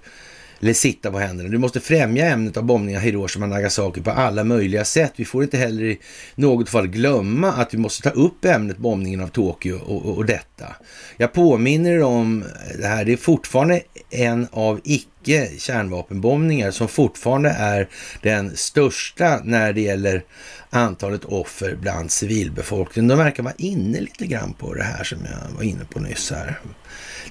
[0.62, 1.50] eller sitta på händerna.
[1.50, 5.13] Du måste främja ämnet av bombningar av Hiroshima och Nagasaki på alla möjliga sätt.
[5.15, 6.00] Vi får inte heller i
[6.36, 10.26] något fall glömma att vi måste ta upp ämnet bombningen av Tokyo och, och, och
[10.26, 10.76] detta.
[11.17, 12.43] Jag påminner om
[12.80, 17.89] det här, det är fortfarande en av icke kärnvapenbombningar som fortfarande är
[18.22, 20.24] den största när det gäller
[20.70, 23.08] antalet offer bland civilbefolkningen.
[23.08, 26.32] De verkar vara inne lite grann på det här som jag var inne på nyss
[26.32, 26.60] här.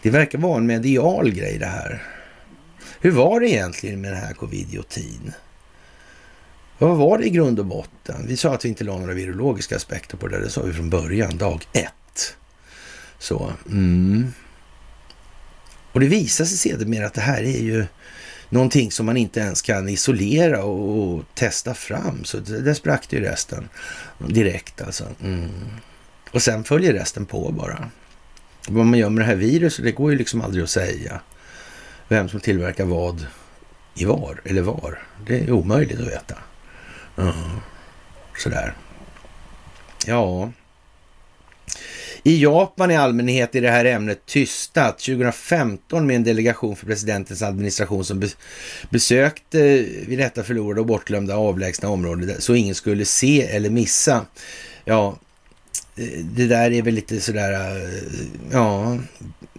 [0.02, 2.02] Det verkar vara en medial grej det här.
[3.00, 5.32] Hur var det egentligen med den här covidiotin?
[6.78, 8.26] Vad var det i grund och botten?
[8.26, 10.40] Vi sa att vi inte la några virologiska aspekter på det.
[10.40, 12.36] Det sa vi från början, dag ett.
[13.18, 14.32] Så, mm.
[15.92, 17.86] Och det visar sig sedermera att det här är ju
[18.48, 22.24] någonting som man inte ens kan isolera och, och testa fram.
[22.24, 23.68] Så det, där sprack det ju resten
[24.18, 25.04] direkt alltså.
[25.22, 25.50] Mm.
[26.30, 27.90] Och sen följer resten på bara.
[28.68, 31.20] Vad man gör med det här viruset, det går ju liksom aldrig att säga
[32.08, 33.26] vem som tillverkar vad
[33.94, 35.02] i var eller var.
[35.26, 36.34] Det är omöjligt att veta.
[37.18, 37.56] Uh,
[38.38, 38.74] Sådär.
[40.06, 40.52] Ja.
[42.22, 44.98] I Japan i allmänhet är det här ämnet tystat.
[44.98, 48.28] 2015 med en delegation för presidentens administration som
[48.90, 49.58] besökte
[50.06, 54.26] vid detta förlorade och bortglömda avlägsna område så ingen skulle se eller missa.
[54.84, 55.18] Ja,
[56.22, 58.02] det där är väl lite sådär, eh,
[58.52, 58.98] ja,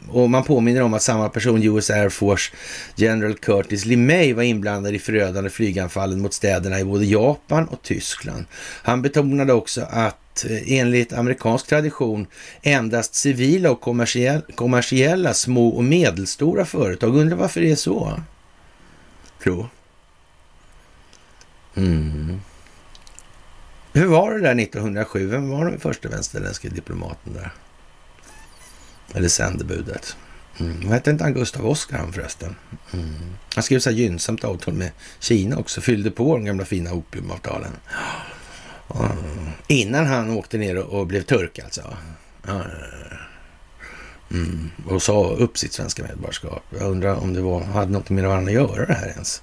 [0.09, 2.53] och man påminner om att samma person, US Air Force
[2.95, 8.45] General Curtis LeMay, var inblandad i förödande flyganfallen mot städerna i både Japan och Tyskland.
[8.83, 12.27] Han betonade också att eh, enligt amerikansk tradition
[12.61, 17.17] endast civila och kommersiella, kommersiella små och medelstora företag.
[17.17, 18.21] Undrar varför det är så?
[19.43, 19.67] Tro.
[21.75, 22.41] Mm.
[23.97, 25.27] Hur var det där 1907?
[25.27, 27.51] Vem var den första västerländska diplomaten där?
[29.13, 30.17] Eller sändebudet?
[30.59, 30.91] Mm.
[30.91, 32.55] Hette inte han Gustav Oskar han förresten?
[32.93, 33.13] Mm.
[33.55, 35.81] Han skrev så här gynnsamt avtal med Kina också.
[35.81, 37.71] Fyllde på de gamla fina opiumavtalen.
[38.95, 39.17] Mm.
[39.67, 41.97] Innan han åkte ner och blev turk alltså.
[44.31, 44.71] Mm.
[44.87, 46.63] Och sa upp sitt svenska medborgarskap.
[46.79, 49.41] Jag undrar om det var, hade något med varandra att göra det här ens.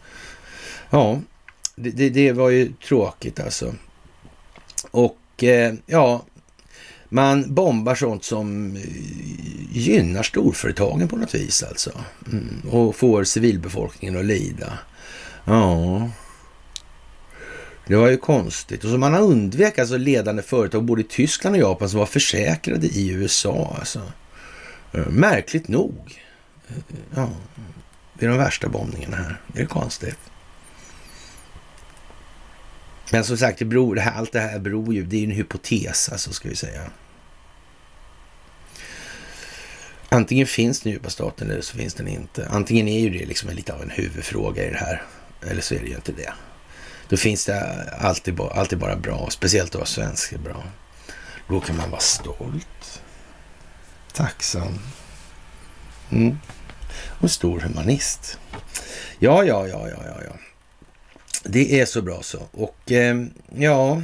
[0.90, 1.20] Ja,
[1.76, 3.74] det, det, det var ju tråkigt alltså.
[4.94, 6.24] Och eh, ja,
[7.08, 8.82] man bombar sånt som eh,
[9.72, 11.90] gynnar storföretagen på något vis alltså.
[12.32, 12.62] Mm.
[12.70, 14.78] Och får civilbefolkningen att lida.
[15.44, 16.10] Ja,
[17.86, 18.84] det var ju konstigt.
[18.84, 22.06] Och så man har undvek alltså ledande företag både i Tyskland och Japan som var
[22.06, 23.76] försäkrade i USA.
[23.78, 24.02] Alltså.
[24.92, 26.22] Eh, märkligt nog.
[27.14, 27.30] Ja,
[28.14, 29.40] det är de värsta bombningarna här.
[29.46, 30.18] Det är konstigt.
[33.10, 35.24] Men som sagt, det beror, det här, allt det här beror ju, det är ju
[35.24, 36.90] en hypotes, alltså ska vi säga.
[40.08, 42.48] Antingen finns den djupa staten eller så finns den inte.
[42.48, 45.02] Antingen är ju det liksom lite av en huvudfråga i det här,
[45.46, 46.32] eller så är det ju inte det.
[47.08, 50.64] Då finns det alltid, alltid bara bra, speciellt att vara svensk är bra.
[51.48, 53.02] Då kan man vara stolt,
[54.12, 54.78] tacksam
[56.10, 56.38] mm.
[57.20, 58.38] och stor humanist.
[59.18, 60.32] Ja, ja, ja, ja, ja, ja.
[61.44, 62.48] Det är så bra så.
[62.50, 63.24] Och eh,
[63.56, 64.02] ja,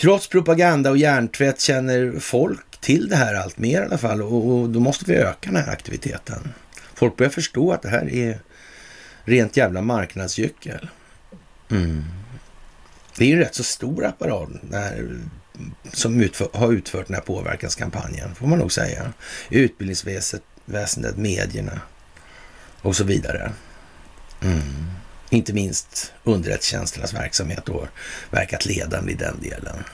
[0.00, 4.46] trots propaganda och hjärntvätt känner folk till det här allt mer i alla fall och,
[4.46, 6.52] och då måste vi öka den här aktiviteten.
[6.94, 8.40] Folk börjar förstå att det här är
[9.24, 10.88] rent jävla marknadsgyckel.
[11.70, 12.04] Mm.
[13.16, 15.18] Det är ju en rätt så stor apparat här,
[15.92, 19.12] som utför, har utfört den här påverkanskampanjen, får man nog säga.
[19.50, 21.80] Utbildningsväsendet, medierna
[22.82, 23.52] och så vidare.
[24.42, 24.62] Mm
[25.32, 27.86] inte minst underrättelsetjänsternas verksamhet och
[28.30, 29.84] verkat ledande i den delen.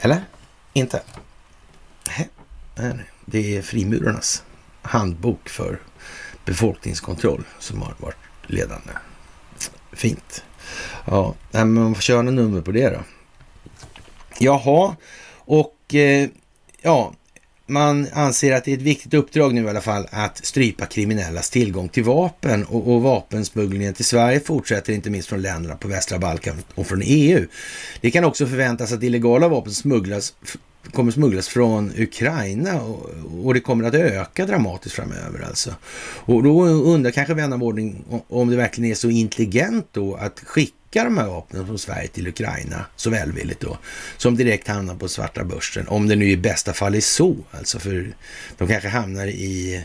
[0.00, 0.24] Eller?
[0.72, 1.02] Inte?
[2.74, 4.42] Nej, det är frimurarnas
[4.82, 5.80] handbok för
[6.44, 8.92] befolkningskontroll som har varit ledande.
[9.92, 10.44] Fint.
[11.04, 13.00] Ja, men man får köra nummer på det då.
[14.38, 14.96] Jaha,
[15.34, 16.28] och eh,
[16.82, 17.14] ja,
[17.66, 21.50] man anser att det är ett viktigt uppdrag nu i alla fall att strypa kriminellas
[21.50, 26.18] tillgång till vapen och, och vapensmugglingen till Sverige fortsätter inte minst från länderna på västra
[26.18, 27.46] Balkan och från EU.
[28.00, 30.34] Det kan också förväntas att illegala vapen smugglas
[30.92, 33.10] kommer smugglas från Ukraina och,
[33.44, 35.74] och, det kommer att öka dramatiskt framöver alltså.
[36.00, 40.40] Och då undrar kanske vän av ordning om det verkligen är så intelligent då att
[40.40, 43.78] skicka de här vapnen från Sverige till Ukraina så välvilligt då,
[44.16, 45.88] som direkt hamnar på svarta börsen.
[45.88, 48.14] Om det nu i bästa fall är så, alltså för
[48.58, 49.84] de kanske hamnar i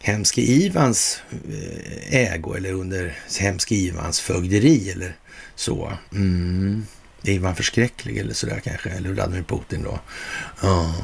[0.00, 5.16] Hemske Ivans eh, ägo eller under Hemske Ivans fögderi eller
[5.54, 5.92] så.
[6.12, 6.86] Mm.
[7.22, 10.00] Ivan Förskräcklig eller sådär kanske, eller Vladimir Putin då.
[10.62, 10.94] Ja.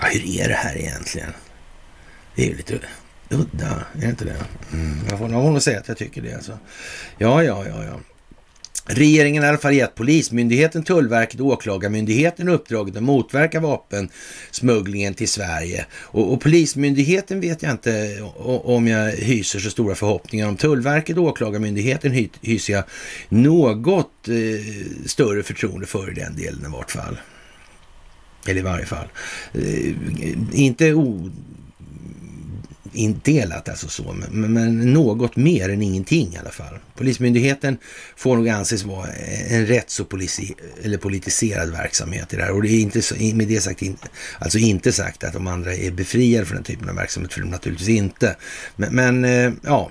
[0.00, 1.32] ja, hur är det här egentligen?
[2.34, 2.80] Det är ju lite
[3.32, 4.36] udda, är det inte det?
[4.72, 4.98] Mm.
[5.10, 6.34] Jag får nog säga att jag tycker det.
[6.34, 6.58] Alltså.
[7.18, 8.00] Ja, ja, ja, ja.
[8.86, 15.28] Regeringen har i alla fall gett Polismyndigheten, Tullverket och Åklagarmyndigheten uppdraget att motverka vapensmugglingen till
[15.28, 15.86] Sverige.
[15.92, 20.56] Och, och, Polismyndigheten vet jag inte om jag hyser så stora förhoppningar om.
[20.56, 22.84] Tullverket och Åklagarmyndigheten hy, hyser jag
[23.28, 27.20] något eh, större förtroende för i den delen i vart fall.
[28.46, 29.06] Eller i varje fall.
[29.54, 29.94] Eh,
[30.52, 31.30] inte o,
[32.92, 36.78] indelat alltså så, men, men, något mer än ingenting i alla fall.
[36.96, 37.78] Polismyndigheten
[38.16, 39.08] får nog anses vara
[39.48, 43.14] en rätt så polisi, eller politiserad verksamhet i det här och det är inte så,
[43.14, 43.96] med det sagt, in,
[44.38, 47.50] alltså inte sagt att de andra är befriade från den typen av verksamhet, för de
[47.50, 48.36] naturligtvis inte.
[48.76, 49.90] Men, men eh, ja,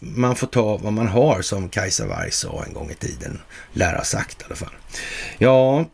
[0.00, 3.40] man får ta vad man har som Kajsa Warg sa en gång i tiden,
[3.72, 4.72] lär ha sagt i alla fall.
[5.38, 5.86] Ja,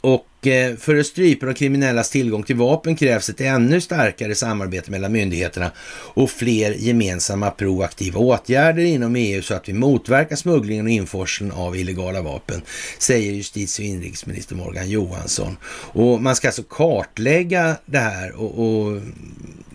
[0.00, 4.90] och Eh, för att strypa de kriminellas tillgång till vapen krävs ett ännu starkare samarbete
[4.90, 5.70] mellan myndigheterna
[6.14, 11.76] och fler gemensamma proaktiva åtgärder inom EU så att vi motverkar smugglingen och införseln av
[11.76, 12.62] illegala vapen,
[12.98, 15.56] säger justitie och inrikesminister Morgan Johansson.
[15.92, 19.00] Och man ska alltså kartlägga det här och, och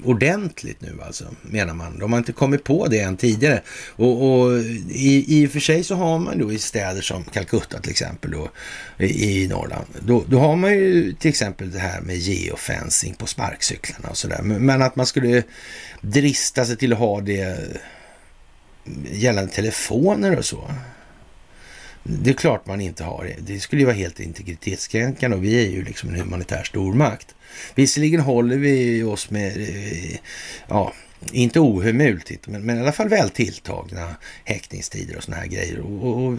[0.03, 1.99] ordentligt nu alltså, menar man.
[1.99, 3.61] De har inte kommit på det än tidigare.
[3.95, 7.79] Och, och i, i och för sig så har man då i städer som Calcutta
[7.79, 8.49] till exempel då,
[8.97, 13.27] i, i Norrland, då, då har man ju till exempel det här med geofencing på
[13.27, 14.41] sparkcyklarna och sådär.
[14.41, 15.43] Men att man skulle
[16.01, 17.57] drista sig till att ha det
[19.11, 20.71] gällande telefoner och så.
[22.03, 23.53] Det är klart man inte har det.
[23.53, 27.35] Det skulle ju vara helt integritetskränkande och vi är ju liksom en humanitär stormakt.
[27.75, 30.17] Visserligen håller vi oss med, eh,
[30.67, 30.93] ja,
[31.31, 35.79] inte ohemult, men, men i alla fall väl tilltagna häktningstider och såna här grejer.
[35.79, 36.37] Och, och, och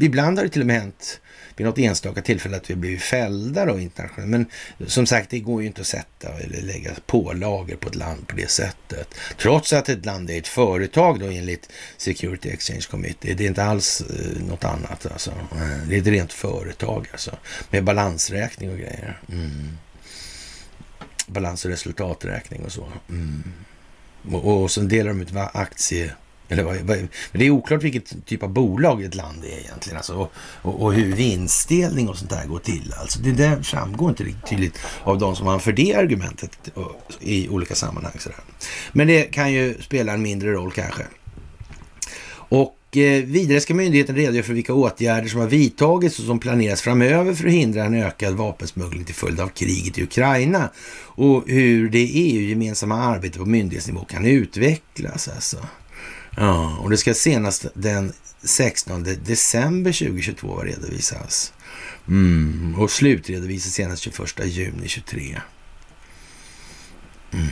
[0.00, 1.20] ibland har det till och med hänt
[1.56, 4.30] vid något enstaka tillfälle att vi blivit fällda då internationellt.
[4.30, 4.46] Men
[4.88, 8.36] som sagt, det går ju inte att sätta eller lägga pålagor på ett land på
[8.36, 9.14] det sättet.
[9.38, 13.34] Trots att ett land är ett företag då enligt Security Exchange Committee.
[13.34, 15.32] Det är inte alls eh, något annat alltså.
[15.88, 17.36] Det är ett rent företag alltså.
[17.70, 19.20] Med balansräkning och grejer.
[19.32, 19.78] Mm.
[21.26, 22.88] Balans och resultaträkning och så.
[23.08, 23.42] Mm.
[24.32, 26.12] Och, och sen delar de ut aktie
[26.50, 29.96] eller vad, vad, men det är oklart vilket typ av bolag ett land är egentligen.
[29.96, 32.94] Alltså, och, och, och hur vinstdelning och sånt där går till.
[33.00, 36.70] Alltså, det där framgår inte riktigt tydligt av de som anför det argumentet
[37.20, 38.12] i olika sammanhang.
[38.18, 38.38] Sådär.
[38.92, 41.02] Men det kan ju spela en mindre roll kanske.
[42.32, 46.82] Och Eh, vidare ska myndigheten redogöra för vilka åtgärder som har vidtagits och som planeras
[46.82, 51.88] framöver för att hindra en ökad vapensmuggling till följd av kriget i Ukraina och hur
[51.88, 55.28] det EU-gemensamma arbetet på myndighetsnivå kan utvecklas.
[55.28, 55.66] Alltså.
[56.36, 58.12] Ja, och det ska senast den
[58.42, 61.52] 16 december 2022 redovisas.
[62.08, 62.74] Mm.
[62.78, 65.40] Och slutredovisas senast 21 juni 23.
[67.32, 67.46] Mm.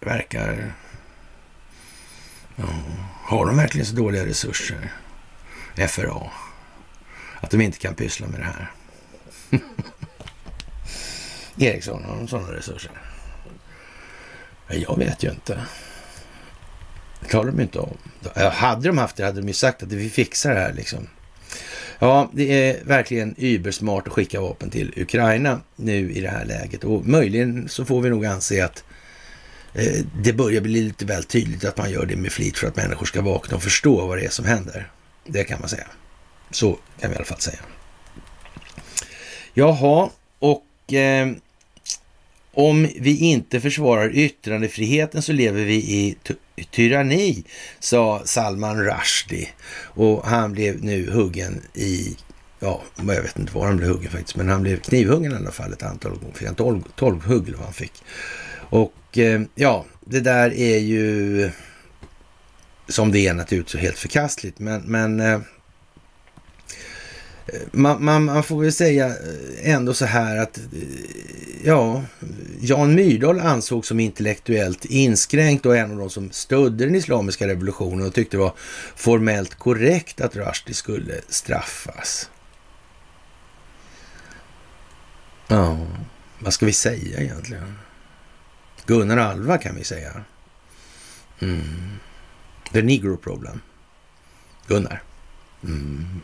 [0.00, 0.74] Verkar...
[2.56, 2.64] Ja.
[3.22, 4.92] Har de verkligen så dåliga resurser?
[5.88, 6.30] FRA.
[7.40, 8.70] Att de inte kan pyssla med det här.
[11.58, 12.92] Ericsson, har de sådana resurser?
[14.68, 15.60] Jag vet ju inte.
[17.20, 17.96] Det klarar de inte om.
[18.52, 21.08] Hade de haft det hade de ju sagt att vi fixar det här liksom.
[21.98, 26.84] Ja, det är verkligen ybersmart att skicka vapen till Ukraina nu i det här läget
[26.84, 28.84] och möjligen så får vi nog anse att
[29.74, 32.76] Eh, det börjar bli lite väl tydligt att man gör det med flit för att
[32.76, 34.90] människor ska vakna och förstå vad det är som händer.
[35.26, 35.86] Det kan man säga.
[36.50, 37.58] Så kan vi i alla fall säga.
[39.54, 41.30] Jaha, och eh,
[42.54, 46.16] om vi inte försvarar yttrandefriheten så lever vi i
[46.70, 47.44] tyranni,
[47.78, 49.48] sa Salman Rushdie.
[49.82, 52.16] Och han blev nu huggen i,
[52.60, 55.50] ja, jag vet inte var han blev huggen faktiskt, men han blev knivhuggen i alla
[55.50, 56.34] fall ett antal gånger.
[56.34, 57.92] Fick han tolv, tolv hugg vad han fick.
[58.70, 61.50] Och Eh, ja, det där är ju
[62.88, 65.40] som det är naturligtvis helt förkastligt, men, men eh, eh,
[67.72, 69.12] man, man, man, får väl säga
[69.62, 70.58] ändå så här att
[71.64, 72.02] ja,
[72.60, 78.06] Jan Myrdal ansågs som intellektuellt inskränkt och en av de som stödde den islamiska revolutionen
[78.06, 78.54] och tyckte det var
[78.96, 82.30] formellt korrekt att Rushdie skulle straffas.
[85.48, 85.78] Ja,
[86.38, 87.78] vad ska vi säga egentligen?
[88.86, 90.24] Gunnar Alva kan vi säga.
[91.40, 91.98] Mm.
[92.72, 93.60] The Negro Problem.
[94.66, 95.02] Gunnar.
[95.64, 96.20] Mm.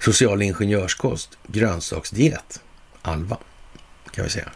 [0.00, 2.60] Social ingenjörskost, grönsaksdiet,
[3.02, 3.38] Alva,
[4.10, 4.48] kan vi säga.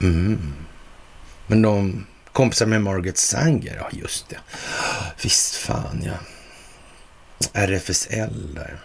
[0.00, 0.54] Mm.
[1.46, 4.38] Men de kompisar med Margaret Sanger, ja just det.
[5.22, 6.14] Visst fan ja.
[7.52, 8.80] RFSL där.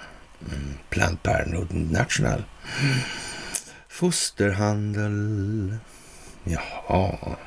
[0.51, 0.73] Mm.
[0.89, 2.43] Planned Parenthood National.
[3.89, 5.77] Fosterhandel.
[6.49, 7.37] Jaha.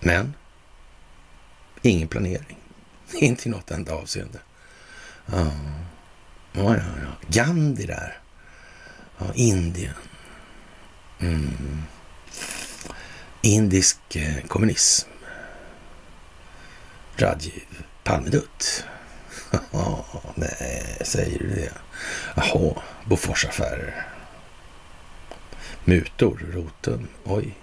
[0.00, 0.34] Men
[1.82, 2.58] ingen planering.
[3.12, 4.38] Inte i något enda avseende.
[5.26, 5.46] Ja.
[6.52, 7.12] Ja, ja, ja.
[7.28, 8.18] Gandhi där.
[9.18, 9.94] Ja, Indien.
[11.20, 11.82] Mm.
[13.42, 15.08] Indisk eh, kommunism.
[17.16, 18.84] Rajiv Palmedutt.
[20.34, 21.72] nej, säger du det?
[22.36, 24.07] Jaha, Boforsaffärer.
[25.84, 27.08] Mutor, roten.
[27.24, 27.54] Oj.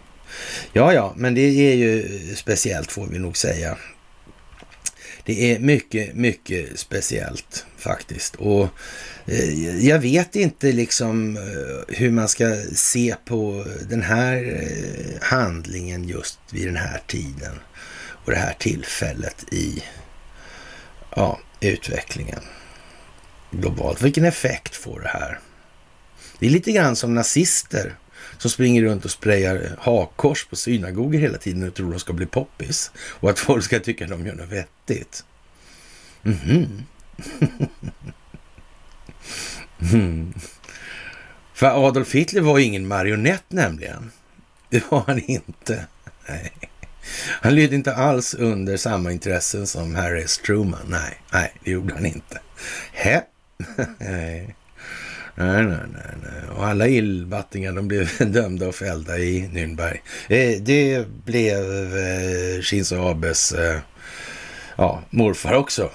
[0.74, 3.78] Ja, ja, men det är ju speciellt får vi nog säga.
[5.26, 8.36] Det är mycket, mycket speciellt faktiskt.
[8.36, 8.70] Och
[9.26, 16.08] eh, jag vet inte liksom eh, hur man ska se på den här eh, handlingen
[16.08, 17.60] just vid den här tiden
[17.98, 19.84] och det här tillfället i
[21.16, 22.42] ja, utvecklingen
[23.52, 24.02] globalt.
[24.02, 25.40] Vilken effekt får det här?
[26.40, 27.96] Det är lite grann som nazister
[28.46, 32.14] som springer runt och sprayar eh, hakkors på synagogor hela tiden och tror de ska
[32.14, 35.26] bli poppis och att folk ska tycka att de gör något vettigt.
[36.24, 36.84] Mm -hmm.
[39.94, 40.34] mm.
[41.54, 44.12] För Adolf Hitler var ingen marionett nämligen.
[44.70, 45.86] Det var han inte.
[46.30, 46.52] Nej.
[47.42, 50.38] Han lydde inte alls under samma intressen som Harry S.
[50.38, 50.86] Truman.
[50.88, 52.40] Nej, nej, det gjorde han inte.
[52.94, 53.22] Hä?
[53.98, 54.56] nej.
[55.36, 56.50] Nej, nej, nej, nej.
[56.58, 59.98] Och alla illbattingar de blev dömda och fällda i Nürnberg.
[60.28, 63.80] Eh, det blev eh, Shinzo Abes eh,
[64.76, 65.92] ja, morfar också.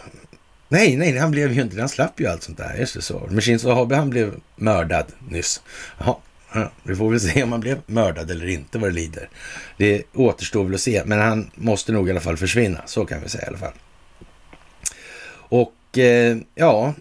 [0.68, 2.76] Nej, nej, han blev ju inte Han slapp ju allt sånt där.
[2.78, 3.28] Just det så.
[3.30, 5.62] Men Shinzo Abe, han blev mördad nyss.
[5.98, 6.16] Jaha,
[6.54, 9.28] Ja, vi får väl se om han blev mördad eller inte vad det lider.
[9.76, 12.82] Det återstår väl att se, men han måste nog i alla fall försvinna.
[12.86, 13.72] Så kan vi säga i alla fall.
[15.32, 16.94] Och eh, ja,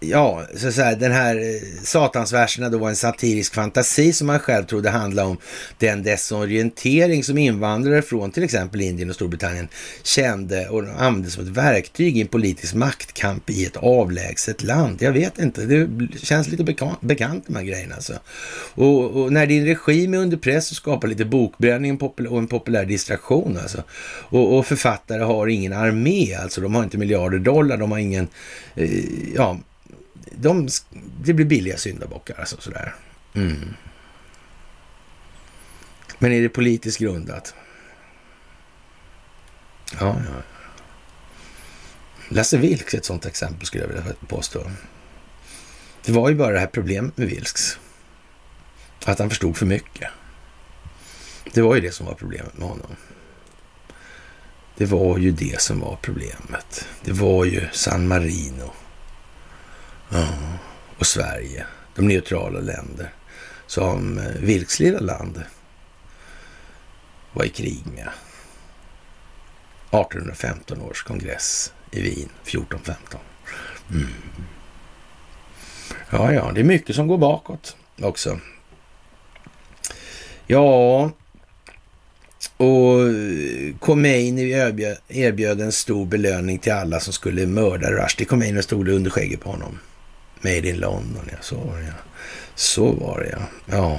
[0.00, 4.38] ja, så att säga, den här eh, satansverserna då var en satirisk fantasi som man
[4.38, 5.36] själv trodde handlade om
[5.78, 9.68] den desorientering som invandrare från till exempel Indien och Storbritannien
[10.02, 15.02] kände och använde som ett verktyg i en politisk maktkamp i ett avlägset land.
[15.02, 18.12] Jag vet inte, det känns lite bekant, bekant de här grejerna alltså.
[18.74, 22.84] Och, och, när din regim är under press så skapar lite bokbränning och en populär
[22.84, 23.82] distraktion alltså.
[24.30, 28.28] Och, och författare har ingen armé alltså, de har inte miljarder dollar, de har ingen,
[28.74, 29.04] eh,
[29.34, 29.58] ja,
[30.32, 30.68] de,
[31.22, 32.40] det blir billiga syndabockar.
[32.40, 32.94] Alltså, sådär.
[33.34, 33.74] Mm.
[36.18, 37.54] Men är det politiskt grundat?
[40.00, 40.42] Ja, ja.
[42.28, 44.70] Lasse Vilks är ett sådant exempel skulle jag vilja påstå.
[46.04, 47.78] Det var ju bara det här problemet med Vilks.
[49.04, 50.10] Att han förstod för mycket.
[51.52, 52.96] Det var ju det som var problemet med honom.
[54.76, 56.88] Det var ju det som var problemet.
[57.04, 58.72] Det var ju San Marino
[60.08, 60.28] Ja,
[60.98, 63.12] och Sverige, de neutrala länder
[63.66, 65.42] som eh, Vilks lilla land
[67.32, 68.08] var i krig med.
[69.90, 73.20] 1815 års kongress i Wien, 1415.
[73.90, 74.06] Mm.
[76.10, 78.40] Ja, ja, det är mycket som går bakåt också.
[80.46, 81.10] Ja,
[82.56, 84.50] och eh, Khomeini
[85.08, 88.24] erbjöd en stor belöning till alla som skulle mörda Rushdie.
[88.24, 89.78] Khomeini stod det under skägget på honom.
[90.40, 91.36] Made in London, ja.
[91.40, 91.92] Så var det, ja.
[92.54, 93.76] Så var det, ja.
[93.76, 93.98] Ja.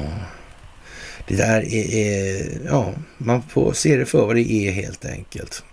[1.28, 5.64] Det där är, är, ja, man får se det för vad det är helt enkelt.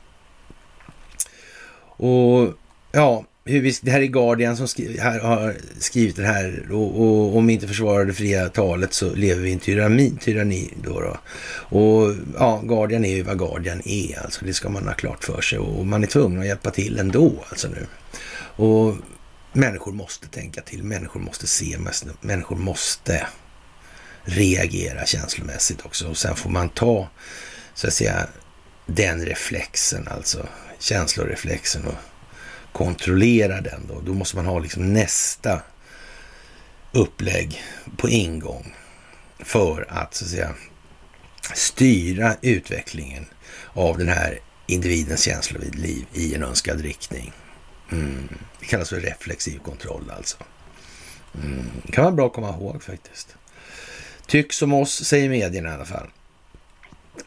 [1.98, 2.54] Och
[2.92, 7.00] ja, hur vi, det här är Guardian som skri, här, har skrivit det här och,
[7.00, 10.72] och, om vi inte försvarar det fria talet så lever vi i en tyranni, tyranni
[10.82, 11.16] då, då.
[11.78, 15.40] Och ja, Guardian är ju vad Guardian är, alltså det ska man ha klart för
[15.40, 17.86] sig och man är tvungen att hjälpa till ändå alltså nu.
[18.64, 18.94] Och
[19.56, 21.78] Människor måste tänka till, människor måste se,
[22.20, 23.26] människor måste
[24.22, 26.08] reagera känslomässigt också.
[26.08, 27.08] Och sen får man ta,
[27.74, 28.28] så att säga,
[28.86, 30.46] den reflexen, alltså
[30.78, 31.94] känsloreflexen och
[32.72, 34.00] kontrollera den då.
[34.00, 35.62] Då måste man ha liksom nästa
[36.92, 37.62] upplägg
[37.96, 38.74] på ingång
[39.38, 40.54] för att, så att säga,
[41.54, 43.26] styra utvecklingen
[43.72, 47.32] av den här individens känsloliv i en önskad riktning.
[47.92, 48.28] Mm.
[48.60, 50.36] Det kallas för reflexiv kontroll alltså.
[51.44, 51.64] Mm.
[51.86, 53.36] Det kan vara bra att komma ihåg faktiskt.
[54.26, 56.06] Tyck som oss, säger medierna i alla fall.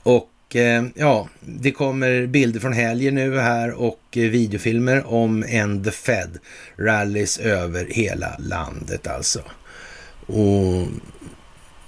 [0.03, 5.85] Och eh, ja, det kommer bilder från helgen nu här och eh, videofilmer om End
[5.85, 6.37] the Fed
[6.77, 9.41] rallys över hela landet alltså.
[10.25, 10.87] Och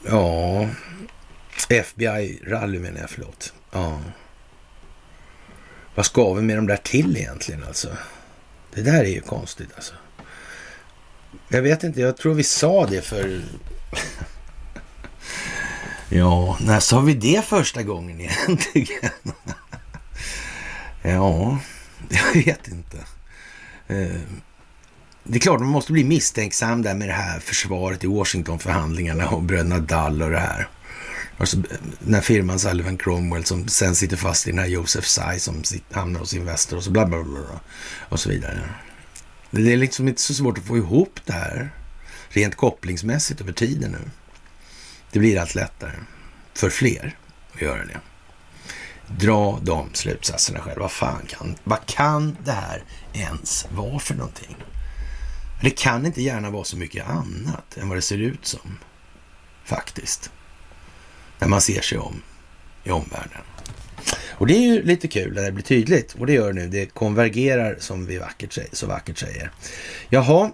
[0.07, 0.67] ja,
[1.69, 3.53] FBI-rally menar jag, förlåt.
[3.71, 4.01] Ja.
[5.95, 7.89] Vad ska vi med dem där till egentligen alltså?
[8.73, 9.93] Det där är ju konstigt alltså.
[11.49, 13.41] Jag vet inte, jag tror vi sa det för...
[16.09, 19.11] ja, när sa vi det första gången egentligen?
[21.01, 21.59] ja,
[22.09, 22.97] jag vet inte.
[23.87, 24.21] Eh,
[25.23, 29.41] det är klart, man måste bli misstänksam där med det här försvaret i Washington-förhandlingarna och
[29.41, 30.67] bröderna Dall och det här.
[31.41, 31.57] Alltså,
[31.99, 35.63] den här firman Sullivan Cromwell som sen sitter fast i den här Josef Tsai som
[35.91, 37.59] hamnar hos Investor och så bla bla bla
[38.09, 38.69] och så vidare.
[39.51, 41.73] Det är liksom inte så svårt att få ihop det här
[42.29, 44.11] rent kopplingsmässigt över tiden nu.
[45.11, 45.95] Det blir allt lättare
[46.53, 47.17] för fler
[47.53, 47.99] att göra det.
[49.07, 50.79] Dra de slutsatserna själv.
[50.79, 52.83] Vad fan kan, vad kan det här
[53.13, 54.55] ens vara för någonting?
[55.61, 58.77] Det kan inte gärna vara så mycket annat än vad det ser ut som.
[59.65, 60.31] Faktiskt
[61.41, 62.21] när man ser sig om
[62.83, 63.41] i omvärlden.
[64.29, 66.67] Och det är ju lite kul när det blir tydligt och det gör det nu.
[66.67, 69.51] Det konvergerar som vi vackert, så vackert säger.
[70.09, 70.51] Jaha,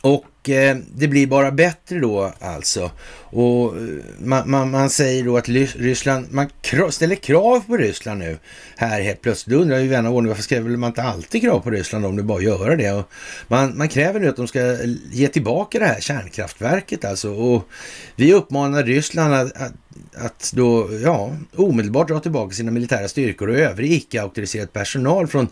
[0.00, 2.90] och eh, det blir bara bättre då alltså.
[3.34, 3.82] Och eh,
[4.18, 6.48] man, man, man säger då att Ryssland, man
[6.90, 8.38] ställer krav på Ryssland nu
[8.76, 9.56] här helt plötsligt.
[9.56, 12.16] Då undrar ju vän av ordning varför skriver man inte alltid krav på Ryssland om
[12.16, 12.92] det bara gör det?
[12.92, 13.10] Och
[13.48, 14.76] man, man kräver nu att de ska
[15.12, 17.30] ge tillbaka det här kärnkraftverket alltså.
[17.30, 17.68] Och
[18.16, 19.72] vi uppmanar Ryssland att, att,
[20.14, 25.48] att då, ja, omedelbart dra tillbaka sina militära styrkor och övrig icke-auktoriserad personal från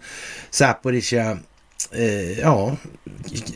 [0.50, 1.38] Zaporizjzja
[1.94, 2.76] eh, ja,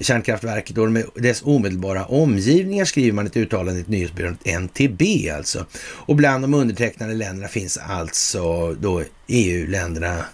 [0.01, 5.67] kärnkraftverket och dess omedelbara omgivningar skriver man ett uttalande i ett nyhetsbyrån NTB alltså.
[5.83, 10.25] Och bland de undertecknade länderna finns alltså då EU-länderna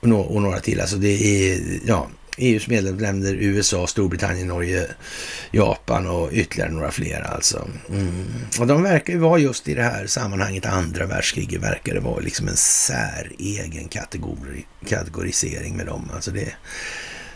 [0.00, 0.80] och några till.
[0.80, 4.86] Alltså det är, ja, EUs medlemsländer, USA, Storbritannien, Norge,
[5.50, 7.68] Japan och ytterligare några fler alltså.
[7.88, 8.24] Mm.
[8.60, 12.20] Och de verkar ju vara just i det här sammanhanget, andra världskriget verkar det vara
[12.20, 16.10] liksom en säregen kategori, kategorisering med dem.
[16.14, 16.54] Alltså det,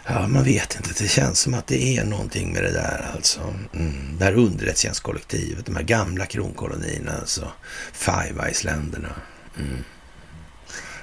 [0.08, 3.40] ja man vet inte, det känns som att det är någonting med det där alltså.
[3.74, 4.18] Mm.
[4.18, 7.52] Det här underrättelsetjänstkollektivet, de här gamla kronkolonierna alltså.
[7.92, 9.12] Five Eyes-länderna.
[9.58, 9.84] Mm.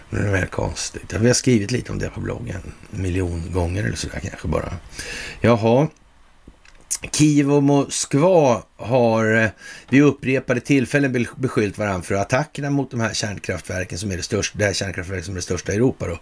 [0.10, 1.14] Det är väl konstigt.
[1.14, 2.62] Vi har skrivit lite om det på bloggen.
[2.93, 4.74] En miljon gånger eller sådär kanske bara.
[5.41, 5.88] Jaha.
[7.12, 9.50] Kiev och Moskva har eh,
[9.89, 14.58] vid upprepade tillfällen beskyllt varandra för attackerna mot de här kärnkraftverken som är det största,
[14.58, 16.08] det här kärnkraftverket som är det största i Europa.
[16.08, 16.20] Då.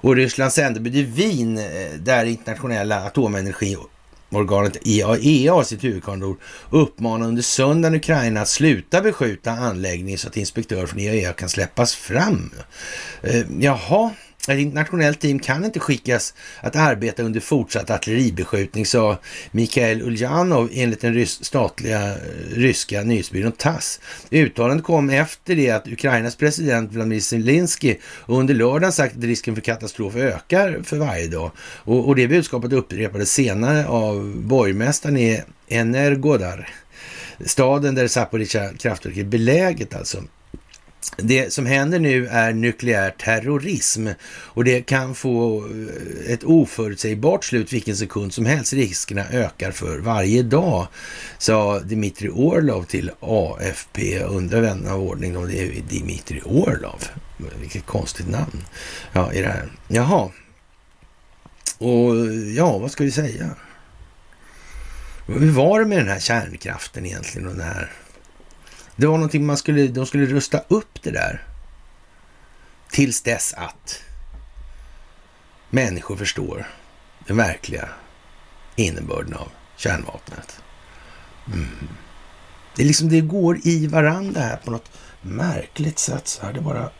[0.00, 1.64] Och Rysslands sändebud i Wien, eh,
[1.98, 6.36] där internationella atomenergiorganet IAEA har sitt huvudkontor
[6.70, 11.94] uppmanar under söndagen Ukraina att sluta beskjuta anläggningen så att inspektörer från IAEA kan släppas
[11.94, 12.50] fram.
[13.22, 14.10] Eh, jaha,
[14.52, 19.18] ett internationellt team kan inte skickas att arbeta under fortsatt artilleribeskjutning, sa
[19.50, 22.16] Mikhail Uljanov enligt den rys statliga eh,
[22.50, 24.00] ryska nyhetsbyrån TASS.
[24.30, 29.62] Uttalandet kom efter det att Ukrainas president Vladimir Zelensky under lördagen sagt att risken för
[29.62, 31.50] katastrof ökar för varje dag.
[31.58, 36.68] Och, och det budskapet upprepades senare av borgmästaren i Energodar,
[37.46, 40.22] staden där Zaporizjzja kraftverk är beläget alltså.
[41.16, 47.72] Det som händer nu är nukleär terrorism och det kan få eh, ett oförutsägbart slut
[47.72, 48.72] vilken sekund som helst.
[48.72, 50.86] Riskerna ökar för varje dag,
[51.38, 54.22] sa Dimitri Orlov till AFP.
[54.22, 57.04] Undrar vän av ordning om det är Dimitri Orlov.
[57.60, 58.64] Vilket konstigt namn.
[59.12, 59.72] Ja, i det här.
[59.88, 60.30] Jaha.
[61.78, 62.14] Och
[62.56, 63.50] ja, vad ska vi säga?
[65.26, 67.90] Hur var det med den här kärnkraften egentligen och den här
[68.96, 71.42] det var någonting man skulle, de skulle rusta upp det där.
[72.90, 74.02] Tills dess att
[75.70, 76.66] människor förstår
[77.26, 77.88] den verkliga
[78.76, 80.60] innebörden av kärnvapnet.
[81.46, 81.88] Mm.
[82.76, 84.90] Det är liksom, det går i varandra här på något
[85.22, 86.52] märkligt sätt så här.
[86.52, 86.90] Det bara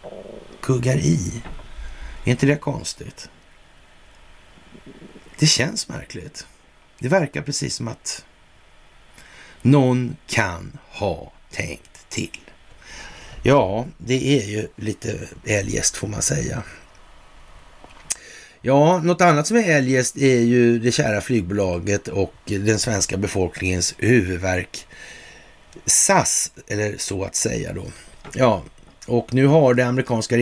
[0.60, 1.42] kuggar i.
[2.24, 3.28] Är inte det konstigt?
[5.38, 6.46] Det känns märkligt.
[6.98, 8.24] Det verkar precis som att
[9.62, 12.40] någon kan ha tänkt till.
[13.42, 16.62] Ja, det är ju lite eljest får man säga.
[18.62, 23.94] Ja, något annat som är eljest är ju det kära flygbolaget och den svenska befolkningens
[23.98, 24.86] huvudverk
[25.86, 27.84] SAS, eller så att säga då.
[28.34, 28.62] Ja,
[29.06, 30.36] och nu har det amerikanska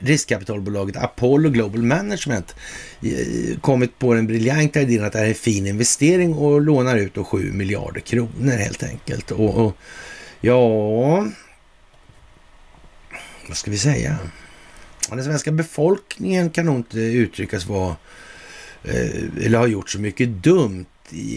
[0.00, 2.54] riskkapitalbolaget Apollo Global Management
[3.02, 6.96] eh, kommit på den briljanta idén att det här är en fin investering och lånar
[6.96, 9.30] ut 7 miljarder kronor helt enkelt.
[9.30, 9.76] Och, och
[10.44, 11.26] Ja,
[13.48, 14.18] vad ska vi säga?
[15.08, 17.96] Den svenska befolkningen kan nog inte uttryckas vara
[18.84, 20.86] eh, eller har gjort så mycket dumt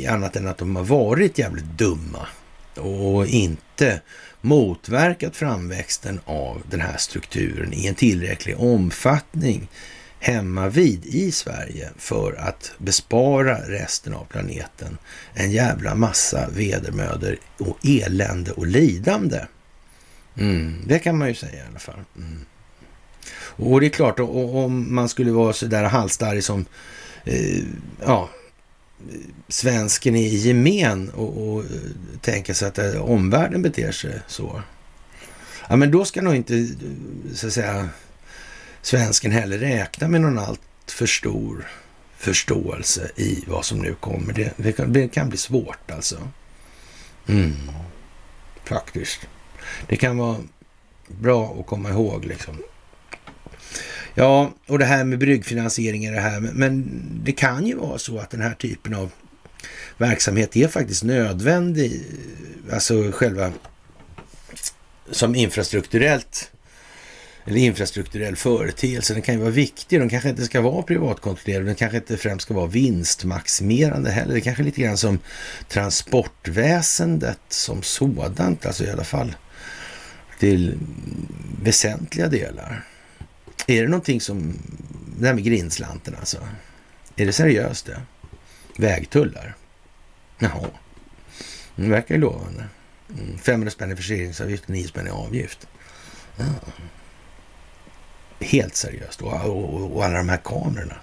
[0.09, 2.27] annat än att de har varit jävligt dumma
[2.75, 4.01] och inte
[4.47, 9.67] motverkat framväxten av den här strukturen i en tillräcklig omfattning
[10.19, 14.97] hemma vid i Sverige för att bespara resten av planeten
[15.33, 19.41] en jävla massa vedermöder och elände och lidande.
[20.37, 21.99] Mm, det kan man ju säga i alla fall.
[22.17, 22.45] Mm.
[23.39, 26.65] Och det är klart, om man skulle vara så där halsstarrig som
[27.25, 27.63] eh,
[28.05, 28.29] ja,
[29.47, 31.67] svensken i gemen och, och eh,
[32.21, 34.61] tänka sig att eh, omvärlden beter sig så.
[35.69, 36.65] Ja, men då ska nog inte eh,
[37.33, 37.89] så att säga
[38.81, 41.67] svensken heller räkna med någon allt för stor
[42.17, 44.33] förståelse i vad som nu kommer.
[44.33, 46.27] Det, det, kan, det kan, bli svårt alltså.
[47.27, 47.53] Mm.
[48.63, 49.19] Faktiskt.
[49.87, 50.37] Det kan vara
[51.07, 52.57] bra att komma ihåg liksom.
[54.19, 58.19] Ja, och det här med bryggfinansiering är det här, men det kan ju vara så
[58.19, 59.11] att den här typen av
[59.97, 62.01] verksamhet är faktiskt nödvändig,
[62.71, 63.51] alltså själva
[65.11, 66.51] som infrastrukturellt
[67.45, 69.13] eller infrastrukturell företeelse.
[69.13, 69.99] Den kan ju vara viktig.
[69.99, 71.65] Den kanske inte ska vara privatkontrollerad.
[71.65, 74.33] Den kanske inte främst ska vara vinstmaximerande heller.
[74.33, 75.19] Det kanske är lite grann som
[75.67, 79.35] transportväsendet som sådant, alltså i alla fall
[80.39, 80.77] till
[81.63, 82.86] väsentliga delar.
[83.67, 84.59] Är det någonting som,
[85.19, 86.47] det här med grindslanten alltså,
[87.15, 88.01] är det seriöst det?
[88.77, 89.55] Vägtullar?
[90.39, 90.67] Jaha,
[91.75, 92.65] det verkar ju lovande.
[93.09, 95.67] Mm, 500 spänn i förseningsavgift, 9 spänn i avgift.
[96.37, 96.45] Ja
[98.39, 99.21] helt seriöst.
[99.21, 100.95] Och, och, och, alla de här kamerorna.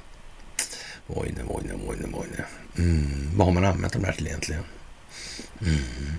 [1.06, 2.44] Oj, oj, oj, oj, oj.
[2.78, 3.30] Mm.
[3.34, 4.62] Vad har man använt de där till egentligen?
[5.60, 6.12] Mm.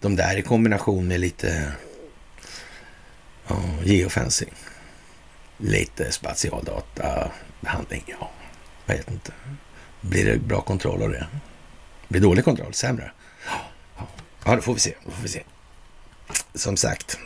[0.00, 1.72] De där i kombination med lite
[3.48, 4.52] ja, geofencing.
[5.58, 8.04] Lite specialdatabehandling.
[8.06, 8.30] ja.
[8.86, 9.32] Jag vet inte.
[10.00, 11.26] Blir det bra kontroll av det?
[12.08, 12.74] Blir dålig kontroll?
[12.74, 13.10] Sämre?
[14.44, 14.94] Ja, det får vi se.
[15.04, 15.42] Får vi se.
[16.54, 17.18] Som sagt.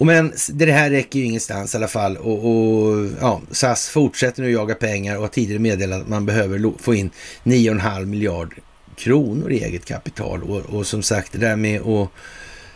[0.00, 2.16] Och men det här räcker ju ingenstans i alla fall.
[2.16, 6.72] Och, och ja, SAS fortsätter nu jaga pengar och har tidigare meddelat att man behöver
[6.78, 7.10] få in
[7.44, 8.54] 9,5 miljard
[8.96, 10.42] kronor i eget kapital.
[10.42, 12.08] Och, och, som sagt, det där med att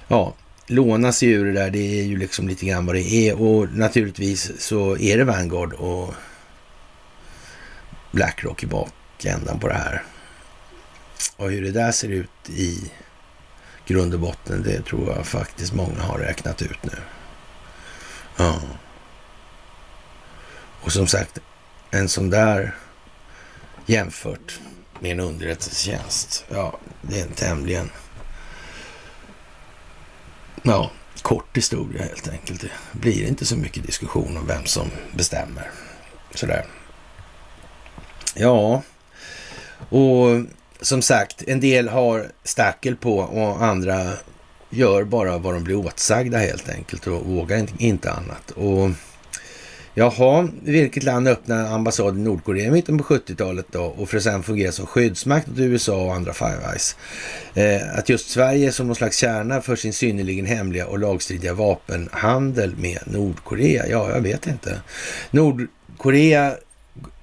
[0.08, 0.34] ja,
[0.66, 3.42] låna sig ur det där, det är ju liksom lite grann vad det är.
[3.42, 6.14] Och naturligtvis så är det Vanguard och
[8.10, 10.02] Blackrock i bakändan på det här.
[11.36, 12.92] Och hur det där ser ut i
[13.86, 16.98] grund och botten, det tror jag faktiskt många har räknat ut nu.
[18.36, 18.60] Ja.
[20.82, 21.38] Och som sagt,
[21.90, 22.74] en sån där
[23.86, 24.60] jämfört
[25.00, 27.90] med en underrättelsetjänst, ja, det är en tämligen
[30.64, 30.90] ja,
[31.22, 32.60] kort historia helt enkelt.
[32.60, 35.70] Det blir inte så mycket diskussion om vem som bestämmer.
[36.34, 36.64] Sådär.
[38.34, 38.82] Ja,
[39.88, 40.44] och
[40.80, 44.12] som sagt, en del har stackel på och andra
[44.70, 48.50] gör bara vad de blir åtsagda helt enkelt och vågar inte annat.
[48.50, 48.90] Och
[49.96, 54.22] Jaha, vilket land öppnade ambassaden i Nordkorea i mitten på 70-talet då och för att
[54.22, 56.96] sedan fungera som skyddsmakt åt USA och andra Five Eyes.
[57.54, 62.76] Eh, att just Sverige som någon slags kärna för sin synnerligen hemliga och lagstridiga vapenhandel
[62.76, 63.86] med Nordkorea?
[63.88, 64.80] Ja, jag vet inte.
[65.30, 66.54] Nordkorea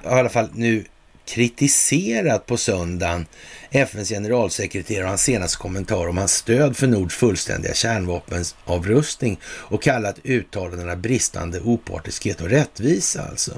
[0.03, 0.85] har i alla fall nu
[1.25, 3.25] kritiserat på söndagen
[3.71, 10.19] FNs generalsekreterare och hans senaste kommentar om hans stöd för Nords fullständiga kärnvapenavrustning och kallat
[10.23, 13.51] uttalandena bristande opartiskhet och rättvisa alltså.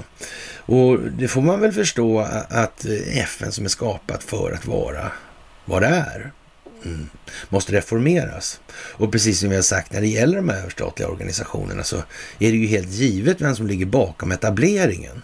[0.56, 5.12] Och det får man väl förstå att FN som är skapat för att vara
[5.64, 6.32] vad det är.
[6.84, 7.08] Mm.
[7.48, 8.60] måste reformeras.
[8.70, 11.96] Och precis som vi har sagt när det gäller de här överstatliga organisationerna så
[12.38, 15.22] är det ju helt givet vem som ligger bakom etableringen.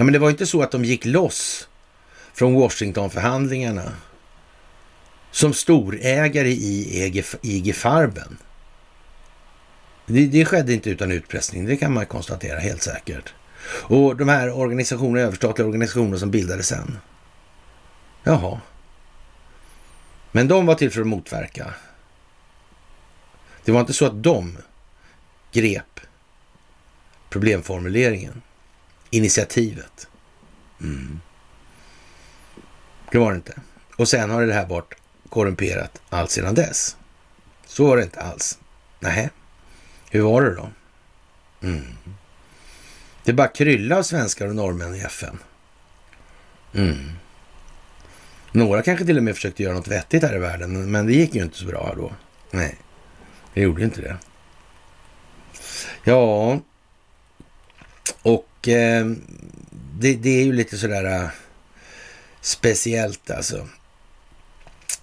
[0.00, 1.68] Ja, men det var inte så att de gick loss
[2.32, 3.92] från Washingtonförhandlingarna
[5.30, 8.36] som storägare i IG, IG Farben.
[10.06, 13.34] Det, det, skedde inte utan utpressning, det kan man konstatera helt säkert.
[13.66, 16.98] Och de här organisationerna, överstatliga organisationer som bildades sen.
[18.22, 18.60] Jaha.
[20.32, 21.74] Men de var till för att motverka.
[23.64, 24.58] Det var inte så att de
[25.52, 26.00] grep
[27.30, 28.42] problemformuleringen
[29.10, 30.08] initiativet.
[30.80, 31.20] Mm.
[33.12, 33.60] Det var det inte.
[33.96, 34.94] Och sen har det här varit
[35.28, 36.96] korrumperat allt sedan dess.
[37.66, 38.58] Så var det inte alls.
[39.00, 39.30] Nej,
[40.10, 40.70] hur var det då?
[41.62, 41.84] Mm.
[43.24, 45.38] Det bara krylla av svenskar och norrmän i FN.
[46.74, 47.12] Mm.
[48.52, 51.34] Några kanske till och med försökte göra något vettigt här i världen, men det gick
[51.34, 52.12] ju inte så bra då.
[52.50, 52.78] Nej,
[53.54, 54.16] det gjorde inte det.
[56.04, 56.60] Ja,
[58.22, 59.06] och eh,
[59.98, 61.28] det, det, är ju lite sådär eh,
[62.40, 63.66] speciellt alltså.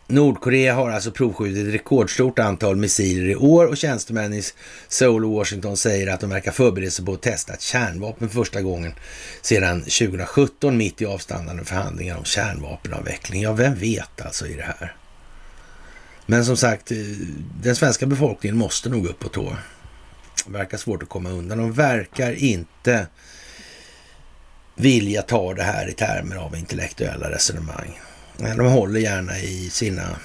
[0.10, 4.44] Nordkorea har alltså provskjutit ett rekordstort antal missiler i år och tjänstemän i
[4.88, 8.62] Seoul och Washington säger att de verkar förbereda sig på att testa ett kärnvapen första
[8.62, 8.94] gången
[9.42, 13.42] sedan 2017 mitt i avstannande förhandlingar om kärnvapenavveckling.
[13.42, 14.96] Ja, vem vet alltså i det här?
[16.26, 16.98] Men som sagt, eh,
[17.62, 19.56] den svenska befolkningen måste nog upp på tå.
[20.46, 21.58] Verkar svårt att komma undan.
[21.58, 23.08] De verkar inte
[24.76, 28.00] vilja ta det här i termer av intellektuella resonemang.
[28.38, 30.20] De håller gärna i sina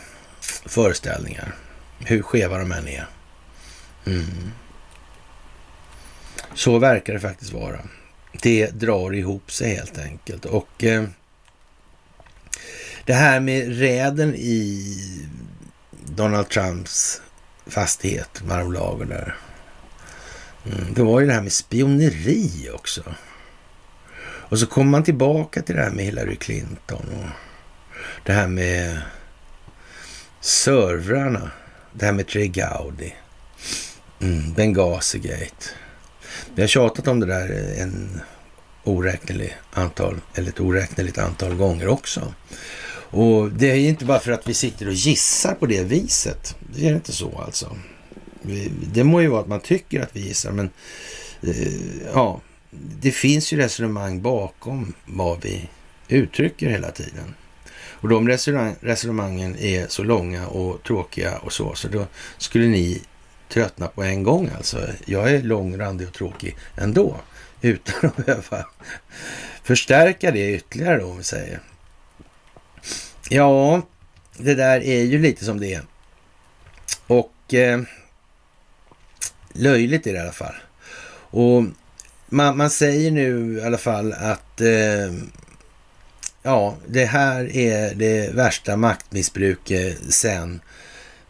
[0.67, 1.55] föreställningar,
[1.99, 3.07] hur skeva de än är.
[4.07, 4.53] Mm.
[6.55, 7.81] Så verkar det faktiskt vara.
[8.43, 10.45] Det drar ihop sig helt enkelt.
[10.45, 11.05] Och eh,
[13.05, 14.97] det här med räden i
[16.05, 17.23] Donald Trumps
[17.67, 19.37] fastighet, Mar-a-Lago där.
[20.67, 23.03] Mm, det var ju det här med spioneri också.
[24.23, 27.29] Och så kommer man tillbaka till det här med Hillary Clinton och
[28.25, 29.01] det här med
[30.41, 31.51] servrarna.
[31.93, 33.11] Det här med Trey Gowdy.
[34.21, 35.69] Mm, Benghazi-gate.
[36.55, 38.21] Vi har tjatat om det där en
[38.85, 42.35] oräknelig antal, eller ett oräkneligt antal gånger också.
[43.11, 46.57] Och det är inte bara för att vi sitter och gissar på det viset.
[46.75, 47.77] Det är inte så alltså.
[48.93, 50.71] Det må ju vara att man tycker att vi gissar, men
[51.43, 51.73] eh,
[52.15, 52.41] ja,
[53.01, 55.69] det finns ju resonemang bakom vad vi
[56.09, 57.35] uttrycker hela tiden.
[57.75, 58.29] Och de
[58.81, 62.07] resonemangen är så långa och tråkiga och så, så då
[62.39, 63.03] skulle ni
[63.49, 64.89] tröttna på en gång alltså.
[65.05, 67.17] Jag är långrandig och tråkig ändå,
[67.61, 68.67] utan att behöva
[69.63, 71.61] förstärka det ytterligare då, om vi säger.
[73.29, 73.83] Ja,
[74.37, 75.83] det där är ju lite som det är.
[77.07, 77.81] Och eh,
[79.53, 80.55] löjligt är det i alla fall.
[81.31, 81.65] Och
[82.29, 85.13] man, man säger nu i alla fall att eh,
[86.43, 90.61] ja, det här är det värsta maktmissbruket sen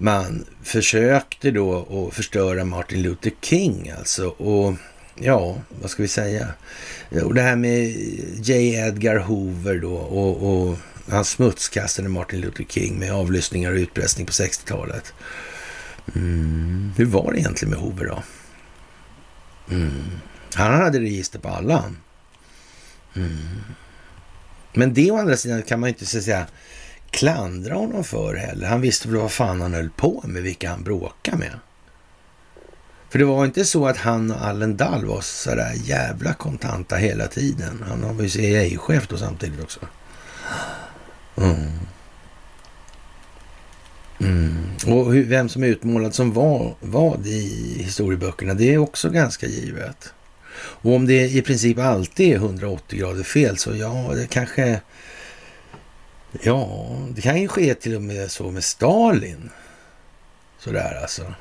[0.03, 4.29] man försökte då att förstöra Martin Luther King alltså.
[4.29, 4.75] Och
[5.15, 6.49] ja, vad ska vi säga?
[7.25, 7.89] Och det här med
[8.43, 8.75] J.
[8.75, 10.77] Edgar Hoover då och, och
[11.11, 15.13] han smutskastade Martin Luther King med avlyssningar och utpressning på 60-talet.
[16.15, 16.93] Mm.
[16.97, 18.23] Hur var det egentligen med Hoover då?
[19.75, 20.05] Mm.
[20.55, 21.85] Han hade register på alla.
[23.15, 23.39] Mm.
[24.73, 26.47] Men det å andra sidan kan man ju inte så att säga
[27.11, 28.69] klandra honom för heller.
[28.69, 31.59] Han visste väl vad fan han höll på med, vilka han bråkade med.
[33.11, 37.27] För det var inte så att han och Allen Dall var sådär jävla kontanta hela
[37.27, 37.85] tiden.
[37.89, 39.81] Han var ju CIA-chef då samtidigt också.
[41.37, 41.71] Mm.
[44.23, 44.57] Mm.
[44.87, 49.47] Och hur, vem som är utmålad som vad, vad i historieböckerna, det är också ganska
[49.47, 50.15] givet.
[50.55, 54.81] Och om det i princip alltid är 180 grader fel så ja, det kanske...
[56.43, 59.51] Ja, det kan ju ske till och med så med Stalin.
[60.59, 61.35] Sådär alltså.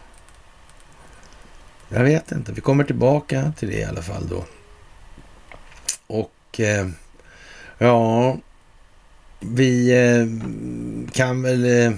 [1.89, 2.51] Jag vet inte.
[2.51, 4.45] Vi kommer tillbaka till det i alla fall då.
[6.07, 6.87] Och eh,
[7.77, 8.37] ja,
[9.39, 10.25] vi eh,
[11.11, 11.65] kan väl...
[11.65, 11.93] Eh,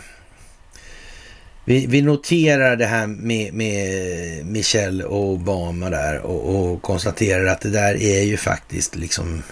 [1.65, 7.69] vi, vi, noterar det här med, med Michelle Obama där och, och, konstaterar att det
[7.69, 9.43] där är ju faktiskt liksom,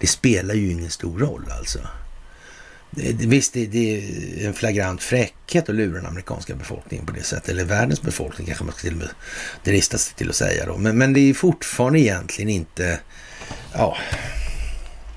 [0.00, 1.78] det spelar ju ingen stor roll alltså.
[2.90, 7.48] Visst, det, det, är en flagrant fräckhet att lura den amerikanska befolkningen på det sättet,
[7.48, 9.08] eller världens befolkning kanske man ska till och med
[9.64, 10.76] drista sig till att säga då.
[10.76, 13.00] Men, men det är fortfarande egentligen inte,
[13.72, 13.96] ja,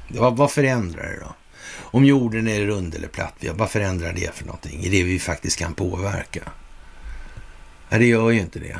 [0.07, 1.35] vad, vad förändrar det då?
[1.91, 5.59] Om jorden är rund eller platt, vad förändrar det för någonting i det vi faktiskt
[5.59, 6.41] kan påverka?
[7.89, 8.79] Ja, det gör ju inte det.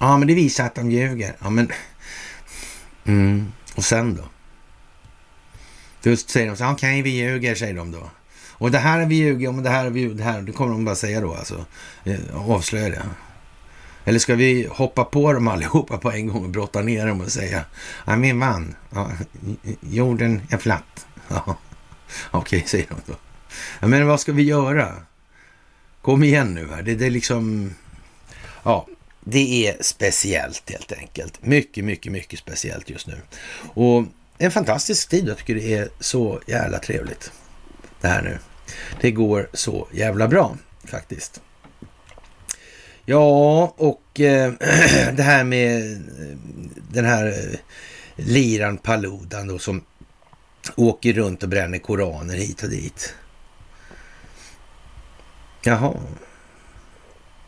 [0.00, 1.36] Ja, men det visar att de ljuger.
[1.38, 1.72] Ja, men...
[3.04, 3.52] Mm.
[3.74, 4.24] Och sen då?
[6.02, 8.10] Då säger de så okej, okay, vi ljuger, säger de då.
[8.50, 10.42] Och det här har vi ljugit om, det här har vi det här.
[10.42, 11.64] Det kommer de bara säga då alltså.
[12.04, 13.02] Eh, avslöja det.
[14.04, 17.32] Eller ska vi hoppa på dem allihopa på en gång och brotta ner dem och
[17.32, 17.64] säga,
[18.06, 19.10] ja min man, ja,
[19.80, 21.06] jorden är platt.
[21.28, 21.56] Ja.
[22.30, 23.16] Okej, säger de då.
[23.88, 24.94] Men vad ska vi göra?
[26.02, 26.82] Kom igen nu här.
[26.82, 27.74] Det, det är liksom...
[28.62, 28.86] Ja,
[29.20, 31.42] det är speciellt helt enkelt.
[31.42, 33.20] Mycket, mycket, mycket speciellt just nu.
[33.74, 34.04] Och
[34.38, 35.28] en fantastisk tid.
[35.28, 37.32] Jag tycker det är så jävla trevligt
[38.00, 38.38] det här nu.
[39.00, 41.40] Det går så jävla bra faktiskt.
[43.04, 44.52] Ja, och eh,
[45.12, 46.38] det här med eh,
[46.92, 47.58] den här eh,
[48.16, 49.84] liran Paludan då som
[50.76, 53.14] åker runt och bränner koraner hit och dit.
[55.62, 55.94] Jaha.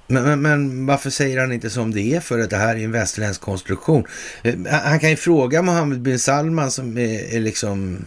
[0.07, 2.85] Men, men, men, varför säger han inte som det är för att det här är
[2.85, 4.05] en västerländsk konstruktion?
[4.43, 8.07] Eh, han kan ju fråga Mohammed bin Salman som är, är liksom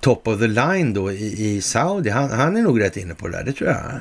[0.00, 2.10] top of the line då i, i Saudi.
[2.10, 4.00] Han, han, är nog rätt inne på det där, det tror jag.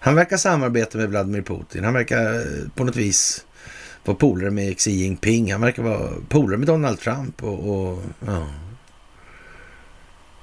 [0.00, 1.84] Han verkar samarbeta med Vladimir Putin.
[1.84, 3.44] Han verkar eh, på något vis
[4.04, 5.52] vara polare med Xi Jinping.
[5.52, 8.46] Han verkar vara polare med Donald Trump och, och ja.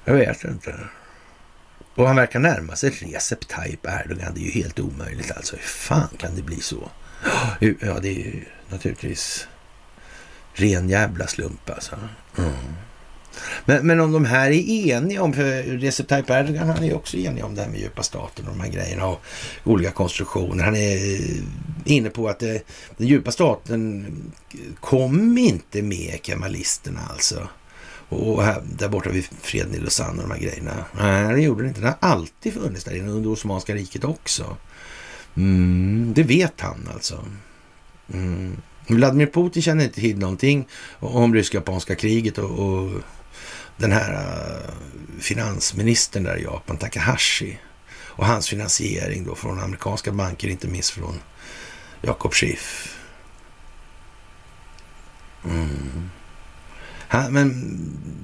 [0.08, 0.74] Jag vet inte.
[1.94, 4.34] Och han verkar närma sig Recep Tayyip Erdogan.
[4.34, 5.56] Det är ju helt omöjligt alltså.
[5.56, 6.90] Hur fan kan det bli så?
[7.60, 9.48] Ja, det är ju naturligtvis
[10.52, 11.96] ren jävla slump alltså.
[12.38, 12.52] Mm.
[13.64, 16.94] Men, men om de här är eniga om, för Recep Tayyip Erdogan han är ju
[16.94, 19.20] också enig om det här med djupa staten och de här grejerna och
[19.64, 20.64] olika konstruktioner.
[20.64, 21.26] Han är
[21.84, 22.62] inne på att det,
[22.96, 24.06] den djupa staten
[24.80, 27.48] kom inte med kemalisterna alltså.
[28.08, 30.84] Och här, där borta vid freden i Lausanne och de här grejerna.
[30.92, 31.80] Nej, det gjorde det inte.
[31.80, 34.56] Det har alltid funnits där inne under Osmanska riket också.
[35.36, 37.24] Mm, det vet han alltså.
[38.12, 38.56] Mm.
[38.86, 42.90] Vladimir Putin känner inte till någonting om rysk-japanska kriget och, och,
[43.76, 44.74] den här äh,
[45.20, 47.58] finansministern där i Japan, Takahashi,
[47.90, 51.20] och hans finansiering då från amerikanska banker, inte minst från
[52.02, 52.96] Jakob Schiff.
[55.44, 56.10] Mm.
[57.08, 57.76] Han, men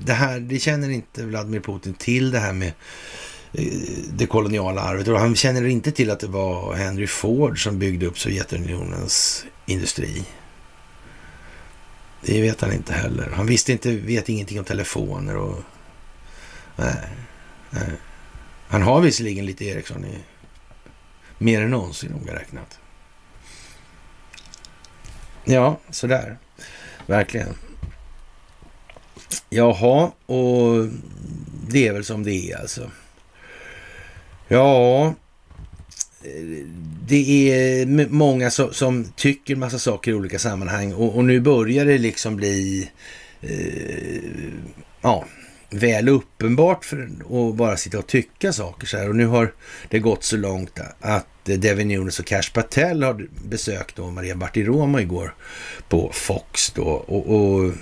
[0.05, 2.73] det här, det känner inte Vladimir Putin till det här med
[3.53, 3.65] eh,
[4.13, 5.09] det koloniala arvet.
[5.09, 10.25] Och han känner inte till att det var Henry Ford som byggde upp Sovjetunionens industri.
[12.23, 13.31] Det vet han inte heller.
[13.31, 15.63] Han visste inte, vet ingenting om telefoner och...
[16.77, 16.97] Nej,
[17.71, 17.91] nej.
[18.69, 20.19] Han har visserligen lite Ericsson i
[21.39, 22.79] mer än någonsin noga räknat.
[25.45, 26.39] Ja, sådär.
[27.07, 27.55] Verkligen.
[29.51, 30.89] Jaha, och
[31.69, 32.91] det är väl som det är alltså.
[34.49, 35.15] Ja,
[37.07, 41.85] det är många som, som, tycker massa saker i olika sammanhang och, och nu börjar
[41.85, 42.91] det liksom bli
[43.41, 44.23] eh,
[45.01, 45.25] ja,
[45.71, 47.09] väl uppenbart för
[47.49, 49.09] att bara sitta och tycka saker så här.
[49.09, 49.53] Och nu har
[49.89, 55.01] det gått så långt att Devin Nunes och Cash Patel har besökt då Maria Bartiromo
[55.01, 55.35] igår
[55.89, 56.85] på Fox då.
[56.85, 57.73] Och, och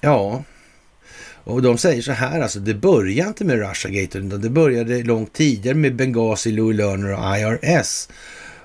[0.00, 0.44] ja,
[1.44, 5.32] och de säger så här, alltså det började inte med Russiagate, utan det började långt
[5.32, 8.08] tidigare med Benghazi, Louis Lerner och IRS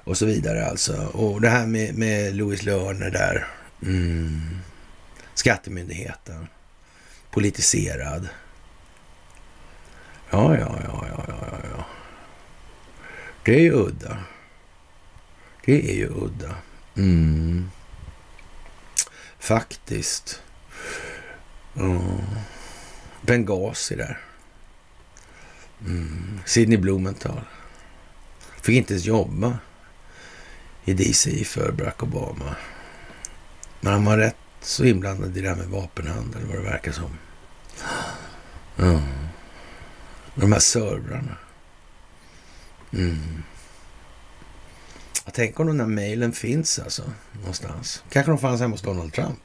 [0.03, 1.05] och så vidare alltså.
[1.13, 3.47] Och det här med, med Louis Lerner där,
[3.83, 4.59] mm.
[5.33, 6.47] skattemyndigheten,
[7.31, 8.29] politiserad.
[10.29, 11.85] Ja, ja, ja, ja, ja, ja.
[13.45, 14.17] Det är ju udda.
[15.65, 16.55] Det är ju udda.
[16.97, 17.69] Mm.
[19.39, 20.41] Faktiskt.
[21.75, 21.99] Mm.
[23.21, 24.19] Benghazi där.
[25.85, 26.39] Mm.
[26.45, 27.41] Sidney Blumenthal.
[28.61, 29.57] Fick inte ens jobba
[30.85, 32.55] i DC för Barack Obama.
[33.81, 37.17] Men han var rätt så inblandad i det här med vapenhandel vad det verkar som.
[38.77, 39.01] Mm.
[40.35, 41.37] De här servrarna.
[42.93, 43.43] Mm.
[45.25, 47.03] Jag tänker om de där mejlen finns alltså
[47.39, 48.03] någonstans.
[48.09, 49.39] Kanske de fanns hemma hos Donald Trump.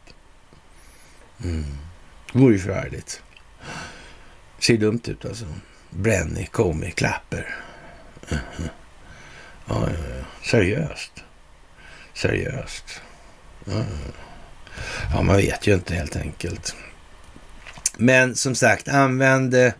[1.44, 1.64] Mm.
[2.32, 3.22] Det vore ju förargligt.
[4.66, 5.44] Ser dumt ut alltså.
[5.90, 7.56] Brenny, Comey, Clapper.
[8.32, 8.38] Uh mhm.
[8.56, 8.68] -huh.
[9.68, 10.24] ja, ja, ja.
[10.50, 11.12] Seriöst.
[12.14, 13.00] Seriöst.
[13.64, 13.84] Ja,
[15.12, 16.76] ja, man vet ju inte helt enkelt.
[17.96, 19.72] Men som sagt, använd eh,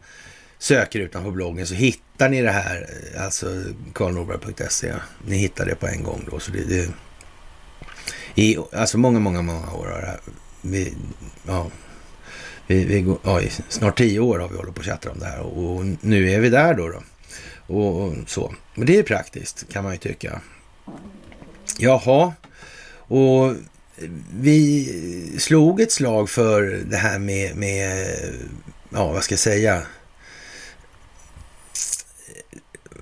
[0.58, 4.94] sökrutan på bloggen så hittar ni det här, eh, alltså karlnorberg.se.
[5.26, 6.40] Ni hittar det på en gång då.
[6.40, 6.88] Så det, det,
[8.34, 10.20] I alltså många, många, många år har det här,
[10.60, 10.94] vi,
[11.46, 11.70] ja,
[12.66, 15.40] vi, vi, ja, snart tio år har vi hållit på att chatta om det här
[15.40, 16.88] och, nu är vi där då.
[16.88, 17.02] då.
[17.66, 18.54] Och, och, så.
[18.74, 20.40] Men det är praktiskt kan man ju tycka.
[21.78, 22.32] Jaha,
[23.06, 23.54] och
[24.32, 28.06] vi slog ett slag för det här med, med
[28.90, 29.82] ja vad ska jag säga,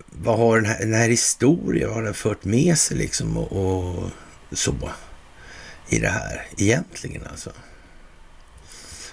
[0.07, 3.53] vad har den här, den här historien, vad har den fört med sig liksom och,
[3.53, 4.11] och
[4.53, 4.75] så
[5.89, 7.53] i det här egentligen alltså?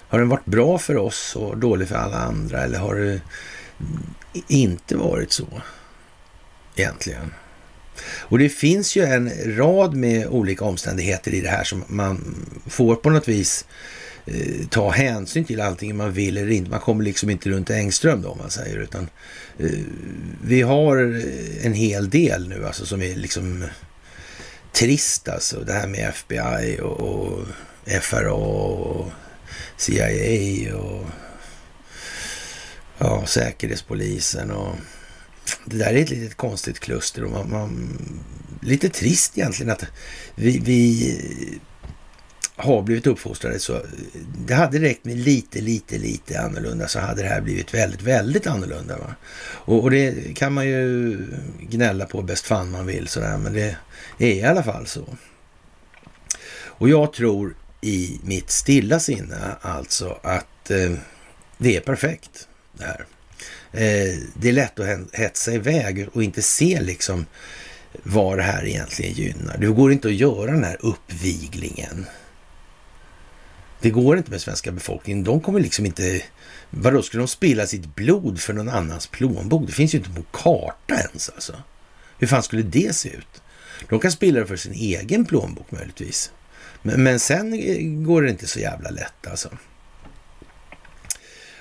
[0.09, 3.21] Har den varit bra för oss och dålig för alla andra eller har det
[4.47, 5.47] inte varit så
[6.75, 7.33] egentligen?
[8.05, 12.95] Och det finns ju en rad med olika omständigheter i det här som man får
[12.95, 13.65] på något vis
[14.25, 16.71] eh, ta hänsyn till antingen man vill eller inte.
[16.71, 19.09] Man kommer liksom inte runt Engström då om man säger utan
[19.59, 19.69] eh,
[20.43, 23.65] vi har eh, en hel del nu alltså som är liksom
[24.71, 25.59] trist alltså.
[25.59, 27.47] Det här med FBI och, och
[28.01, 29.11] FRA och
[29.79, 31.05] CIA och
[32.97, 34.75] ja, Säkerhetspolisen och
[35.65, 37.99] det där är ett litet konstigt kluster och man, man
[38.61, 39.85] lite trist egentligen att
[40.35, 41.13] vi, vi
[42.55, 43.81] har blivit uppfostrade så
[44.45, 48.47] det hade räckt med lite, lite, lite annorlunda så hade det här blivit väldigt, väldigt
[48.47, 48.97] annorlunda.
[48.97, 49.15] Va?
[49.41, 51.17] Och, och det kan man ju
[51.59, 53.75] gnälla på bäst fan man vill sådär, men det
[54.17, 55.17] är i alla fall så.
[56.65, 60.93] Och jag tror i mitt stilla sinne alltså att eh,
[61.57, 63.05] det är perfekt det här.
[63.71, 67.25] Eh, det är lätt att hetsa iväg och inte se liksom
[68.03, 69.57] vad det här egentligen gynnar.
[69.57, 72.05] Det går inte att göra den här uppviglingen.
[73.81, 75.23] Det går inte med svenska befolkningen.
[75.23, 76.21] De kommer liksom inte...
[76.69, 79.67] Vadå, skulle de spilla sitt blod för någon annans plånbok?
[79.67, 81.55] Det finns ju inte på karta ens alltså.
[82.17, 83.41] Hur fan skulle det se ut?
[83.89, 86.31] De kan spilla det för sin egen plånbok möjligtvis.
[86.81, 89.49] Men, sen går det inte så jävla lätt alltså.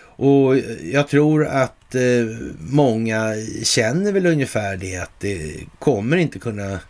[0.00, 2.26] Och jag tror att eh,
[2.58, 6.80] många känner väl ungefär det att det kommer inte kunna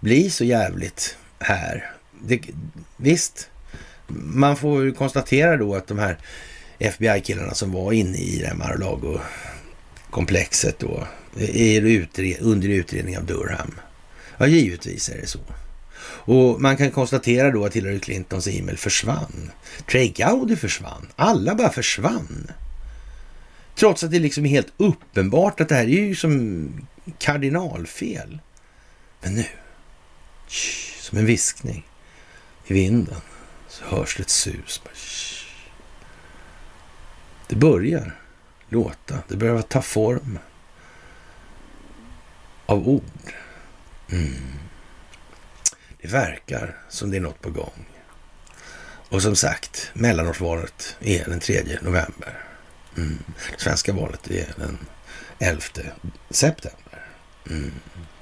[0.00, 1.90] bli så jävligt här.
[2.22, 2.40] Det,
[2.96, 3.50] visst,
[4.08, 6.18] man får konstatera då att de här
[6.78, 11.06] FBI-killarna som var inne i det här Mar-a-Lago-komplexet då
[11.38, 13.74] är utred under utredning av Durham.
[14.38, 15.40] Ja, givetvis är det så.
[16.26, 19.50] Och man kan konstatera då att Hillary Clintons e-mail försvann.
[19.90, 21.08] Trey Gowdy försvann.
[21.16, 22.50] Alla bara försvann.
[23.74, 26.68] Trots att det liksom är helt uppenbart att det här är ju som
[27.18, 28.38] kardinalfel.
[29.20, 29.44] Men nu,
[31.00, 31.86] som en viskning
[32.66, 33.20] i vinden,
[33.68, 34.80] så hörs det ett sus.
[37.48, 38.20] Det börjar
[38.68, 40.38] låta, det börjar ta form
[42.66, 43.32] av ord.
[44.10, 44.63] Mm.
[46.04, 47.86] Det verkar som det är något på gång.
[49.08, 52.38] Och som sagt, mellanårsvalet är den 3 november.
[52.96, 53.18] Mm.
[53.50, 54.78] Det svenska valet är den
[55.38, 55.60] 11
[56.30, 57.06] september.
[57.50, 57.72] Mm.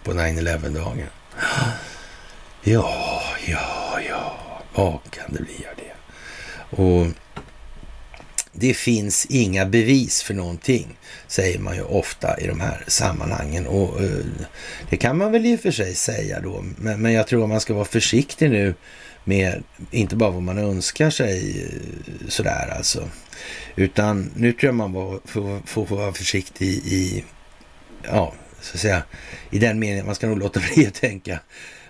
[0.03, 1.07] På 9-11-dagen.
[2.63, 4.39] Ja, ja, ja,
[4.75, 5.95] vad kan det bli av det?
[6.83, 7.07] Och
[8.53, 13.67] det finns inga bevis för någonting, säger man ju ofta i de här sammanhangen.
[13.67, 14.25] Och eh,
[14.91, 17.49] det kan man väl i och för sig säga då, men, men jag tror att
[17.49, 18.75] man ska vara försiktig nu
[19.25, 23.09] med, inte bara vad man önskar sig eh, sådär alltså,
[23.77, 27.25] utan nu tror jag man får, får, får vara försiktig i,
[28.03, 29.03] ja, så att säga,
[29.51, 31.41] i den meningen, man ska nog låta bli att tänka.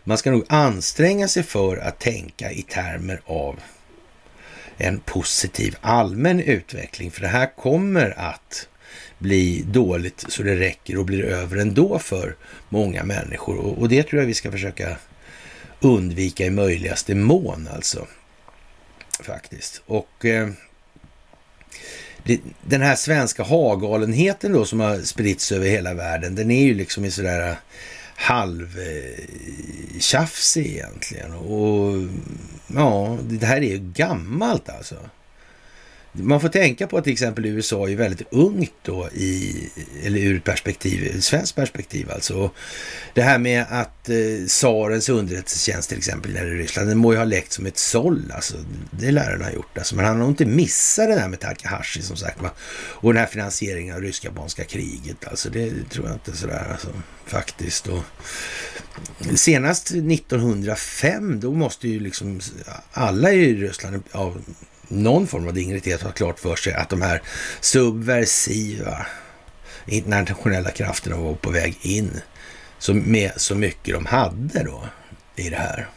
[0.04, 3.60] Man ska nog anstränga sig för att tänka i termer av
[4.82, 7.10] en positiv allmän utveckling.
[7.10, 8.68] För det här kommer att
[9.18, 12.36] bli dåligt så det räcker och blir över ändå för
[12.68, 13.58] många människor.
[13.58, 14.96] Och, det tror jag vi ska försöka
[15.80, 18.06] undvika i möjligaste mån alltså.
[19.20, 19.82] Faktiskt.
[19.86, 20.48] Och eh,
[22.62, 27.04] den här svenska hagalenheten då som har spritts över hela världen, den är ju liksom
[27.04, 27.56] i sådär
[28.22, 31.32] halvtjafsig egentligen.
[31.32, 31.96] Och
[32.74, 34.96] ja, det här är ju gammalt alltså.
[36.14, 39.56] Man får tänka på att till exempel USA är väldigt ungt då i,
[40.04, 42.50] eller ur perspektiv, svenskt perspektiv alltså.
[43.14, 47.18] Det här med att eh, tsarens underrättelsetjänst till exempel där i Ryssland, den må ju
[47.18, 48.54] ha läckt som ett såll alltså.
[48.90, 49.96] Det lär den ha gjort alltså.
[49.96, 52.50] Men han har nog inte missat det där med Takahashi som sagt va.
[52.74, 55.50] Och den här finansieringen av ryska-japanska kriget alltså.
[55.50, 56.88] Det tror jag inte sådär alltså
[57.26, 57.86] faktiskt.
[57.86, 58.04] Och
[59.34, 62.40] senast 1905 då måste ju liksom
[62.92, 64.42] alla i Ryssland av
[64.92, 67.22] någon form av dignitet ha klart för sig att de här
[67.60, 69.06] subversiva
[69.86, 72.20] internationella krafterna var på väg in
[72.78, 74.84] så med så mycket de hade då
[75.36, 75.88] i det här.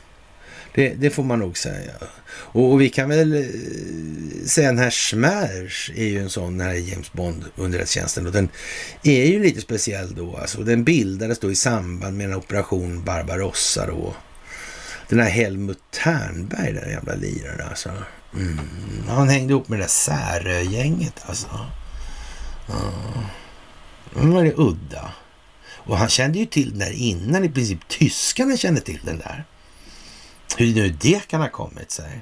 [0.76, 1.91] Det, det får man nog säga.
[2.28, 6.68] Och, och, vi kan väl eh, säga den här Smash är ju en sån, den
[6.68, 8.50] här James Bond underrättelsetjänsten och den
[9.04, 10.38] är ju lite speciell då.
[10.38, 14.16] Alltså, den bildades då i samband med en operation Barbarossa då.
[15.10, 17.89] Den här Helmut Ternberg, den jävla liraren alltså.
[18.36, 18.60] Mm.
[19.08, 21.48] Han hängde ihop med det där Särö-gänget alltså.
[22.70, 23.24] Mm.
[24.14, 25.12] Det var det udda.
[25.74, 29.46] Och han kände ju till den där innan i princip tyskarna kände till den där.
[30.58, 32.22] Hur nu det kan ha kommit sig.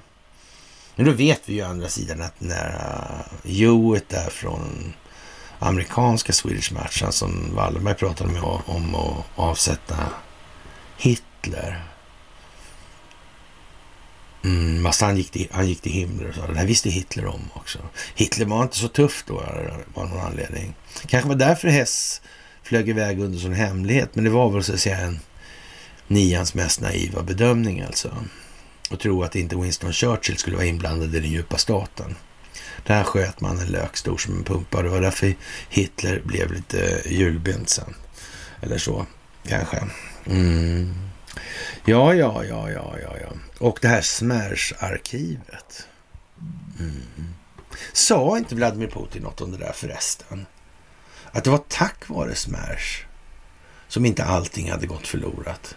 [0.95, 4.93] Men då vet vi ju å andra sidan att när uh, äh, Hewitt där från
[5.59, 9.97] amerikanska Swedish Matchen som Wallenberg pratade med om att avsätta
[10.97, 11.92] Hitler
[14.43, 17.25] Mm, fast han gick, till, han gick till Himmler och sa det här visste Hitler
[17.25, 17.79] om också.
[18.15, 19.39] Hitler var inte så tuff då
[19.93, 20.73] av någon anledning.
[21.07, 22.21] Kanske var därför Hess
[22.63, 25.19] flög iväg under sån hemlighet, men det var väl så att säga en
[26.07, 28.15] nians mest naiva bedömning alltså.
[28.89, 32.15] Och tro att inte Winston Churchill skulle vara inblandad i den djupa staten.
[32.85, 34.81] Där sköt man en lök stor som en pumpa.
[34.81, 35.35] Det var därför
[35.69, 37.93] Hitler blev lite hjulbent sen.
[38.61, 39.05] Eller så,
[39.47, 39.83] kanske.
[40.25, 40.93] Mm.
[41.85, 43.29] Ja, ja, ja, ja, ja, ja.
[43.63, 45.87] Och det här Smash-arkivet.
[46.79, 47.33] Mm.
[47.93, 50.45] Sa inte Vladimir Putin något om det där förresten?
[51.31, 53.05] Att det var tack vare Smash
[53.87, 55.75] som inte allting hade gått förlorat.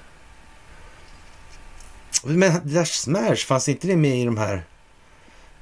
[2.25, 4.65] Men det där Smash, fanns inte det med i de här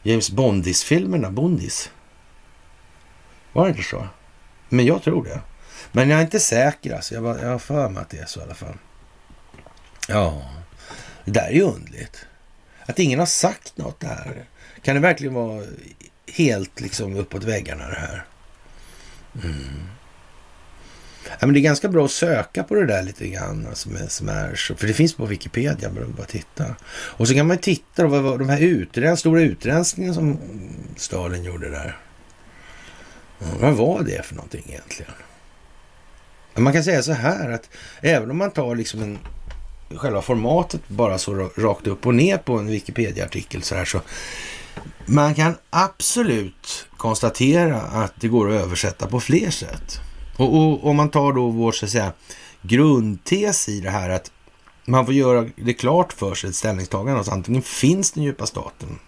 [0.02, 1.30] James Bondis-filmerna?
[1.30, 1.90] Bondis?
[3.52, 4.08] Var det inte så?
[4.68, 5.40] Men jag tror det.
[5.92, 7.14] Men jag är inte säker alltså.
[7.14, 8.76] Jag, har för mig att det är så i alla fall.
[10.08, 10.42] Ja,
[11.24, 12.26] det där är ju underligt.
[12.86, 14.44] Att ingen har sagt något det här.
[14.82, 15.64] Kan det verkligen vara
[16.32, 18.24] helt liksom uppåt väggarna det här?
[19.44, 19.88] Mm.
[21.28, 24.12] Ja, men det är ganska bra att söka på det där lite grann, alltså med
[24.12, 24.76] Smash.
[24.76, 26.76] För det finns på Wikipedia, man bara titta.
[26.90, 30.38] Och så kan man titta på de här utrens, stora utrensningen som
[30.96, 31.98] Stalin gjorde där.
[33.42, 35.12] Mm, vad var det för någonting egentligen?
[36.54, 37.70] Man kan säga så här att
[38.00, 39.18] även om man tar liksom en
[39.96, 44.00] själva formatet bara så rakt upp och ner på en Wikipedia-artikel så här så
[45.06, 50.00] man kan absolut konstatera att det går att översätta på fler sätt.
[50.36, 52.12] Och, om man tar då vår så att säga,
[52.62, 54.30] grundtes i det här att
[54.86, 57.20] man får göra det klart för sig ett ställningstagande.
[57.20, 58.98] att antingen finns den djupa staten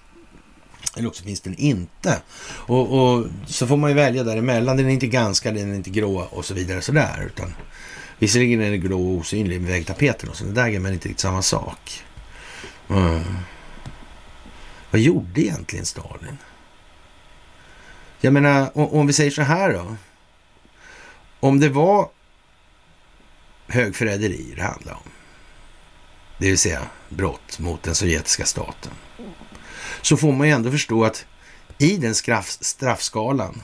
[0.96, 2.22] eller också finns den inte.
[2.48, 4.76] Och, och, så får man ju välja däremellan.
[4.76, 7.24] Den är inte ganska, den är inte grå och så vidare sådär.
[7.26, 7.54] Utan
[8.18, 11.43] Visserligen är det grå och osynlig med vägtapeten och sådana där men inte riktigt samma
[11.43, 12.05] sak.
[12.88, 13.22] Mm.
[14.90, 16.38] Vad gjorde egentligen Stalin?
[18.20, 19.97] Jag menar, om vi säger så här då.
[21.40, 22.09] Om det var
[23.66, 25.10] högförräderi det handlade om,
[26.38, 28.93] det vill säga brott mot den sovjetiska staten,
[30.02, 31.26] så får man ju ändå förstå att
[31.78, 32.14] i den
[32.60, 33.62] straffskalan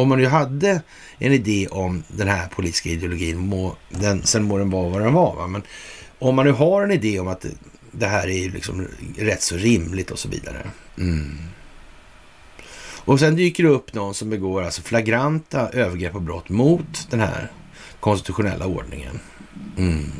[0.00, 0.82] om man ju hade
[1.18, 5.14] en idé om den här politiska ideologin, må, den, sen må den vara vad den
[5.14, 5.36] var.
[5.36, 5.46] Va?
[5.46, 5.62] Men
[6.18, 7.46] om man nu har en idé om att
[7.92, 10.70] det här är liksom rätt så rimligt och så vidare.
[10.98, 11.38] Mm.
[13.04, 17.20] Och sen dyker det upp någon som begår alltså flagranta övergrepp och brott mot den
[17.20, 17.50] här
[18.00, 19.20] konstitutionella ordningen.
[19.78, 20.10] Mm.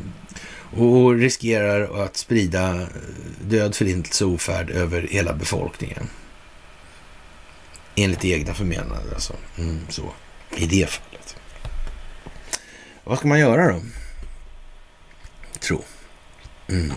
[0.77, 2.87] Och riskerar att sprida eh,
[3.41, 6.07] död, förintelse och ofärd över hela befolkningen.
[7.95, 9.35] Enligt egna förmenande alltså.
[9.57, 10.13] Mm, så.
[10.57, 11.35] I det fallet.
[13.03, 13.81] Vad ska man göra då?
[15.59, 15.83] Tro.
[16.67, 16.93] Mm.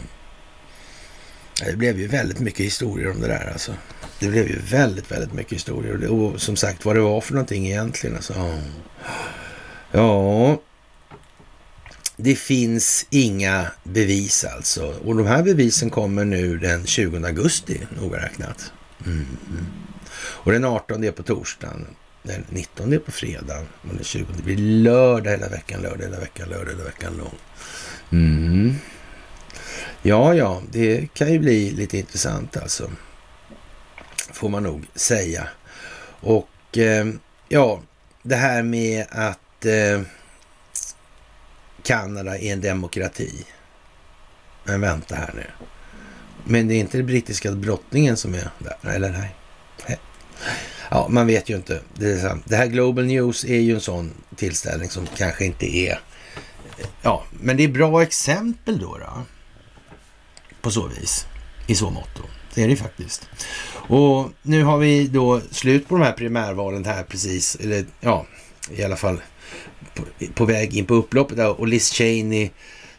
[1.65, 3.75] Det blev ju väldigt mycket historier om det där alltså.
[4.19, 6.13] Det blev ju väldigt, väldigt mycket historier.
[6.13, 8.17] Och som sagt, vad det var för någonting egentligen.
[8.17, 8.61] Alltså.
[9.93, 10.61] Ja,
[12.17, 14.95] det finns inga bevis alltså.
[15.05, 18.73] Och de här bevisen kommer nu den 20 augusti, noga räknat.
[19.07, 19.27] Mm.
[20.25, 21.87] Och den 18 är på torsdagen.
[22.23, 23.59] Den 19 är på fredag.
[23.59, 27.39] Och den 20 det blir lördag hela veckan, lördag hela veckan, lördag hela veckan lång.
[28.13, 28.75] Mm.
[30.03, 32.91] Ja, ja, det kan ju bli lite intressant alltså.
[34.33, 35.49] Får man nog säga.
[36.21, 37.07] Och eh,
[37.49, 37.81] ja,
[38.23, 40.01] det här med att eh,
[41.83, 43.47] Kanada är en demokrati.
[44.65, 45.47] Men vänta här nu.
[46.45, 49.35] Men det är inte den brittiska drottningen som är där, eller nej?
[50.91, 51.81] Ja, man vet ju inte.
[51.95, 56.01] Det, är det här Global News är ju en sån tillställning som kanske inte är...
[57.03, 58.99] Ja, men det är bra exempel då.
[58.99, 59.23] då
[60.65, 61.27] på så vis.
[61.67, 62.23] I så mått då.
[62.55, 63.29] Det är det faktiskt.
[63.73, 67.57] Och nu har vi då slut på de här primärvalen här precis.
[67.57, 68.27] Eller ja,
[68.71, 69.21] i alla fall
[69.95, 70.03] på,
[70.35, 71.37] på väg in på upploppet.
[71.37, 71.61] Där.
[71.61, 72.51] Och Liz Cheney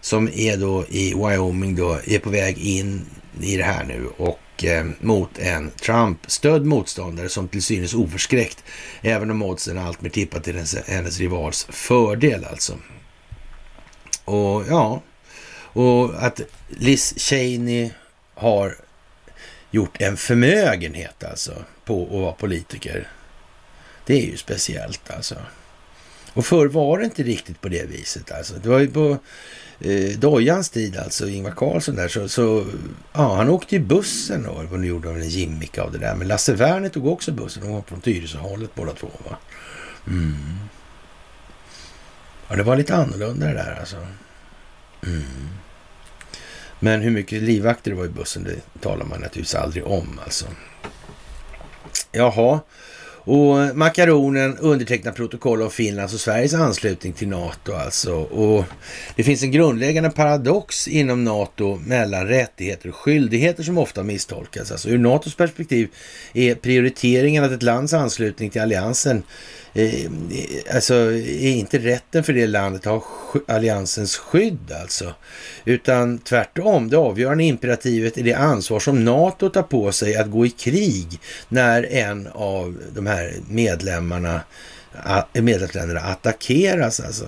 [0.01, 3.05] som är då i Wyoming då är på väg in
[3.41, 8.63] i det här nu och Eh, mot en Trump-stödd motståndare som till synes oförskräckt,
[9.01, 12.77] även om oddsen alltmer tippat till hennes, hennes rivals fördel alltså.
[14.25, 15.01] Och ja,
[15.75, 17.89] och att Liz Cheney
[18.33, 18.75] har
[19.71, 21.53] gjort en förmögenhet alltså
[21.85, 23.07] på att vara politiker.
[24.05, 25.35] Det är ju speciellt alltså.
[26.33, 28.53] Och förr var det inte riktigt på det viset alltså.
[28.53, 29.17] Det var ju på
[29.85, 32.65] eh, Dojans tid alltså, Ingvar Carlsson där, så, så
[33.13, 36.15] ja, han åkte ju bussen och nu gjorde de en gimmick av det där.
[36.15, 39.37] Men Lasse Werner tog också bussen, de var från Tyresöhållet båda två va.
[40.07, 40.35] Mm.
[42.47, 43.97] Ja, det var lite annorlunda det där alltså.
[45.05, 45.23] Mm.
[46.79, 50.45] Men hur mycket livvakter det var i bussen, det talar man naturligtvis aldrig om alltså.
[52.11, 52.59] Jaha,
[53.25, 58.13] och makaronen undertecknar protokoll om Finlands alltså och Sveriges anslutning till NATO alltså.
[58.15, 58.65] Och
[59.15, 64.71] det finns en grundläggande paradox inom NATO mellan rättigheter och skyldigheter som ofta misstolkas.
[64.71, 65.89] Alltså ur NATOs perspektiv
[66.33, 69.23] är prioriteringen att ett lands anslutning till alliansen
[69.77, 70.11] Eh,
[70.75, 73.03] alltså är inte rätten för det landet har
[73.47, 75.13] alliansens skydd alltså.
[75.65, 80.45] Utan tvärtom, det avgörande imperativet är det ansvar som NATO tar på sig att gå
[80.45, 81.19] i krig
[81.49, 84.41] när en av de här medlemmarna,
[85.33, 87.25] medlemsländerna attackeras alltså.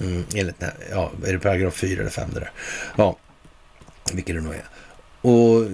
[0.00, 2.50] Mm, enligt, ja, är det paragraf 4 eller 5 det där?
[2.96, 3.16] Ja,
[4.12, 4.64] vilket det nog är.
[5.20, 5.70] Och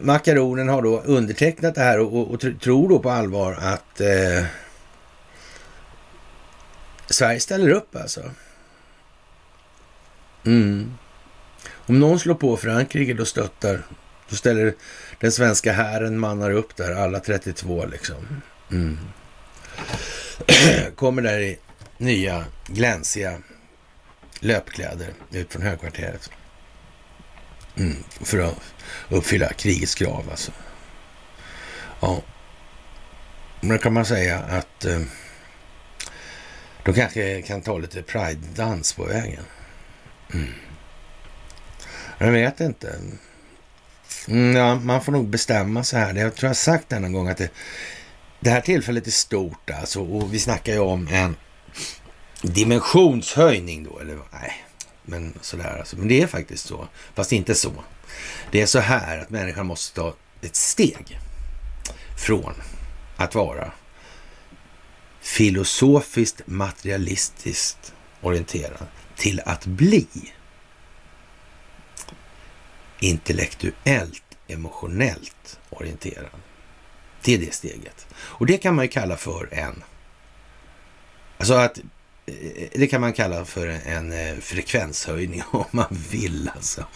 [0.00, 4.44] makaronen har då undertecknat det här och, och, och tror då på allvar att eh,
[7.10, 8.30] Sverige ställer upp alltså.
[10.44, 10.94] Mm.
[11.68, 13.82] Om någon slår på Frankrike då stöttar,
[14.28, 14.74] då ställer
[15.20, 18.42] den svenska hären mannar upp där, alla 32 liksom.
[18.70, 18.98] Mm.
[20.96, 21.58] Kommer där i
[21.98, 23.38] nya glänsiga
[24.40, 26.30] löpkläder ut från högkvarteret.
[27.76, 27.96] Mm.
[28.20, 28.56] För att
[29.08, 30.52] uppfylla krigets krav alltså.
[32.00, 32.22] Ja.
[33.60, 35.00] Men då kan man säga att eh,
[36.84, 39.44] då de kanske kan ta lite pride-dans på vägen.
[40.34, 40.48] Mm.
[42.18, 42.98] Jag vet inte.
[44.28, 46.14] Mm, ja, man får nog bestämma sig här.
[46.14, 47.50] Jag tror jag har sagt det någon gång att det,
[48.40, 50.02] det här tillfället är stort alltså.
[50.02, 51.36] Och vi snackar ju om en
[52.42, 53.98] dimensionshöjning då.
[53.98, 54.64] Eller nej,
[55.02, 55.96] men sådär alltså.
[55.96, 56.88] Men det är faktiskt så.
[57.14, 57.72] Fast inte så.
[58.50, 61.18] Det är så här att människan måste ta ett steg
[62.16, 62.54] från
[63.16, 63.72] att vara
[65.20, 68.86] filosofiskt materialistiskt orienterad
[69.16, 70.06] till att bli
[73.00, 76.30] intellektuellt emotionellt orienterad.
[77.22, 78.06] Det är det steget.
[78.14, 79.84] Och det kan man ju kalla för en...
[81.38, 81.78] Alltså att
[82.26, 86.86] eh, det kan man kalla för en eh, frekvenshöjning om man vill alltså.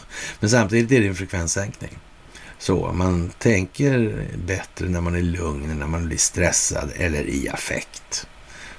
[0.40, 1.98] Men samtidigt är det en frekvenssänkning.
[2.64, 8.26] Så man tänker bättre när man är lugn, när man blir stressad eller i affekt.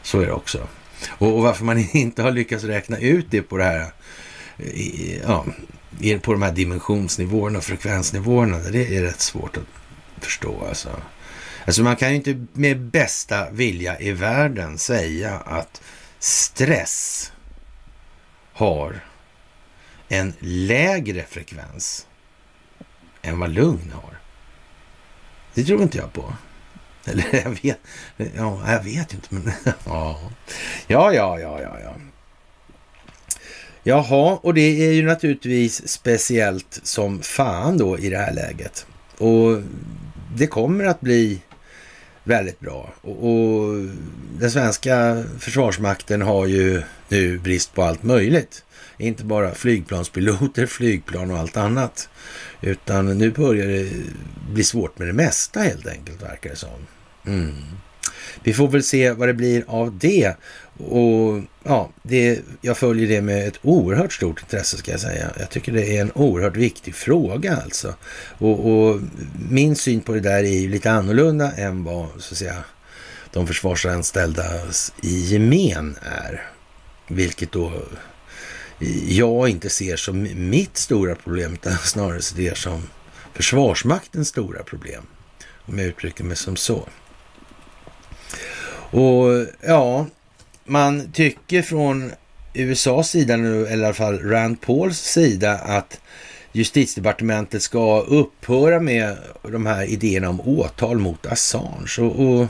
[0.01, 0.67] Så är det också.
[1.07, 3.91] Och, och varför man inte har lyckats räkna ut det på det här,
[4.57, 5.45] eh, i, ja,
[6.21, 11.01] på de här dimensionsnivåerna och frekvensnivåerna, det är rätt svårt att förstå alltså.
[11.65, 15.81] Alltså man kan ju inte med bästa vilja i världen säga att
[16.19, 17.31] stress
[18.53, 18.99] har
[20.07, 22.04] en lägre frekvens
[23.25, 24.19] än vad lugn har.
[25.53, 26.33] Det tror inte jag på.
[27.05, 27.79] Eller jag vet,
[28.35, 29.51] ja, jag vet inte, men
[29.85, 30.19] ja.
[30.87, 31.95] Ja, ja, ja, ja, ja.
[33.83, 38.85] Jaha, och det är ju naturligtvis speciellt som fan då i det här läget.
[39.17, 39.61] Och
[40.35, 41.41] det kommer att bli
[42.23, 42.93] väldigt bra.
[43.01, 43.85] Och, och
[44.39, 48.64] den svenska försvarsmakten har ju nu brist på allt möjligt.
[48.97, 52.09] Inte bara flygplanspiloter, flygplan och allt annat.
[52.61, 53.89] Utan nu börjar det
[54.53, 56.87] bli svårt med det mesta helt enkelt, verkar det som.
[57.27, 57.53] Mm.
[58.43, 60.35] Vi får väl se vad det blir av det.
[60.77, 65.31] Och ja, det, jag följer det med ett oerhört stort intresse ska jag säga.
[65.39, 67.93] Jag tycker det är en oerhört viktig fråga alltså.
[68.37, 69.01] Och, och
[69.49, 72.63] min syn på det där är ju lite annorlunda än vad så att säga
[73.31, 74.43] de försvarsanställda
[75.01, 76.49] i gemen är.
[77.07, 77.71] Vilket då
[79.07, 82.83] jag inte ser som mitt stora problem, utan snarare ser som
[83.33, 85.03] Försvarsmaktens stora problem.
[85.65, 86.87] Om jag uttrycker mig som så.
[88.91, 90.07] Och ja,
[90.65, 92.11] man tycker från
[92.53, 95.99] USAs sida nu, eller i alla fall Rand Pauls sida, att
[96.51, 101.97] justitiedepartementet ska upphöra med de här idéerna om åtal mot Assange.
[101.99, 102.47] Och, och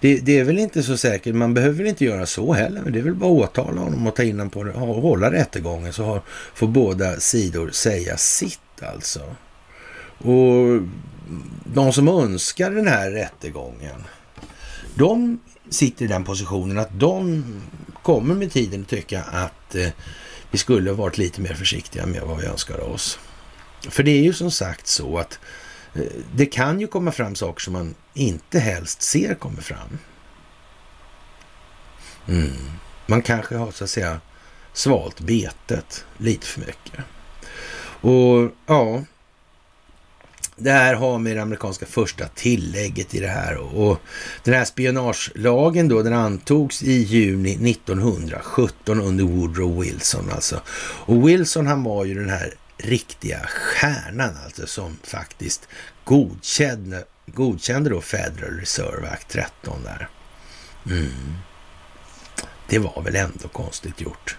[0.00, 2.92] det, det, är väl inte så säkert, man behöver väl inte göra så heller, men
[2.92, 5.32] det är väl bara att åtala honom och ta in honom på det, och hålla
[5.32, 6.22] rättegången så har,
[6.54, 9.20] får båda sidor säga sitt alltså.
[10.18, 10.82] Och
[11.64, 14.04] de som önskar den här rättegången,
[14.94, 17.44] de sitter i den positionen att de
[18.02, 19.88] kommer med tiden att tycka att eh,
[20.50, 23.18] vi skulle ha varit lite mer försiktiga med vad vi önskar oss.
[23.88, 25.38] För det är ju som sagt så att eh,
[26.34, 29.98] det kan ju komma fram saker som man inte helst ser kommer fram.
[32.28, 32.52] Mm.
[33.06, 34.20] Man kanske har så att säga
[34.72, 37.04] svalt betet lite för mycket.
[38.00, 39.04] Och ja,
[40.56, 44.00] det här har med det amerikanska första tillägget i det här och
[44.44, 50.60] den här spionagelagen då, den antogs i juni 1917 under Woodrow Wilson alltså.
[51.06, 55.68] Och Wilson han var ju den här riktiga stjärnan alltså som faktiskt
[56.04, 60.08] godkände, godkände då Federal Reserve Act 13 där.
[60.86, 61.36] Mm.
[62.68, 64.36] Det var väl ändå konstigt gjort.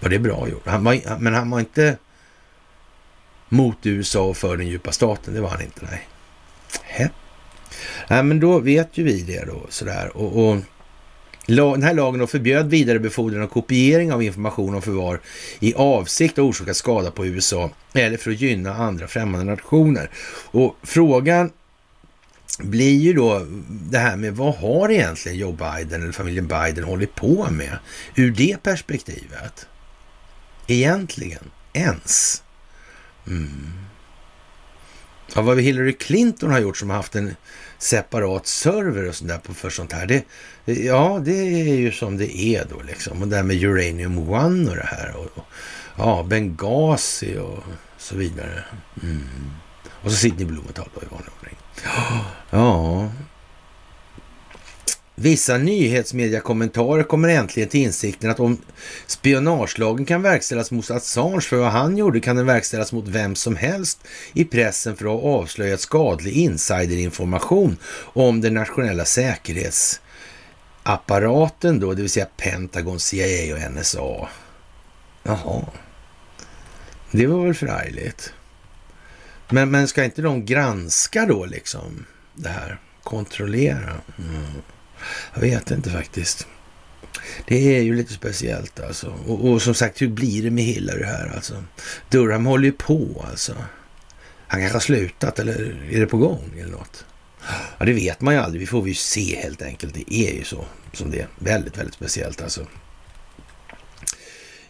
[0.00, 0.66] Var det bra gjort?
[0.66, 1.96] Han var, men han var inte
[3.48, 5.34] mot USA och för den djupa staten.
[5.34, 6.08] Det var han inte, nej.
[6.82, 7.10] Hä?
[8.08, 10.16] Nej, men då vet ju vi det då sådär.
[10.16, 10.56] Och, och
[11.56, 15.20] den här lagen förbjöd vidarebefordran och kopiering av information om förvar
[15.60, 20.10] i avsikt att orsaka skada på USA eller för att gynna andra främmande nationer.
[20.50, 21.50] Och frågan
[22.58, 27.14] blir ju då det här med vad har egentligen Joe Biden eller familjen Biden hållit
[27.14, 27.78] på med
[28.14, 29.66] ur det perspektivet?
[30.66, 32.42] Egentligen ens.
[33.26, 33.72] Mm.
[35.34, 37.36] Ja, vad Hillary Clinton har gjort som har haft en
[37.78, 40.06] separat server och sånt där för sånt här.
[40.06, 40.24] Det,
[40.64, 43.22] ja, det är ju som det är då liksom.
[43.22, 45.16] Och det här med Uranium One och det här.
[45.16, 45.44] Och, och
[45.96, 47.64] ja, Benghazi och
[47.98, 48.64] så vidare.
[49.02, 49.28] Mm.
[50.02, 51.56] Och så Sidney Blumenthal då i vanlig ordning.
[52.50, 53.10] Ja,
[55.20, 58.58] Vissa nyhetsmediakommentarer kommer äntligen till insikten att om
[59.06, 63.56] spionagelagen kan verkställas mot Assange för vad han gjorde kan den verkställas mot vem som
[63.56, 72.02] helst i pressen för att ha avslöjat skadlig insiderinformation om den nationella säkerhetsapparaten då, det
[72.02, 74.28] vill säga Pentagon, CIA och NSA.
[75.22, 75.66] Jaha.
[77.10, 78.32] Det var väl förargligt.
[79.48, 82.04] Men, men ska inte de granska då liksom
[82.34, 82.78] det här?
[83.02, 84.00] Kontrollera?
[84.18, 84.62] Mm.
[85.34, 86.46] Jag vet inte faktiskt.
[87.46, 89.14] Det är ju lite speciellt alltså.
[89.26, 91.64] Och, och, som sagt, hur blir det med Hillary här alltså?
[92.10, 93.54] Durham håller ju på alltså.
[94.46, 97.04] Han kanske har slutat eller är det på gång eller något?
[97.78, 98.60] Ja, det vet man ju aldrig.
[98.60, 99.94] Vi får ju se helt enkelt.
[99.94, 101.28] Det är ju så som det är.
[101.38, 102.66] Väldigt, väldigt speciellt alltså.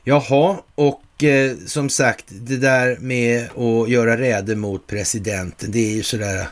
[0.05, 5.94] Jaha, och eh, som sagt, det där med att göra räder mot presidenten, det är
[5.94, 6.48] ju sådär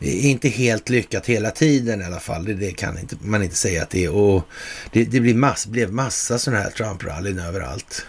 [0.00, 2.44] Eh, inte helt lyckat hela tiden i alla fall.
[2.44, 4.10] Det, det kan inte, man inte säga att det är.
[4.10, 4.48] Och
[4.92, 8.06] det, det blir mass, blev massa sådana här Trump-rallyn överallt.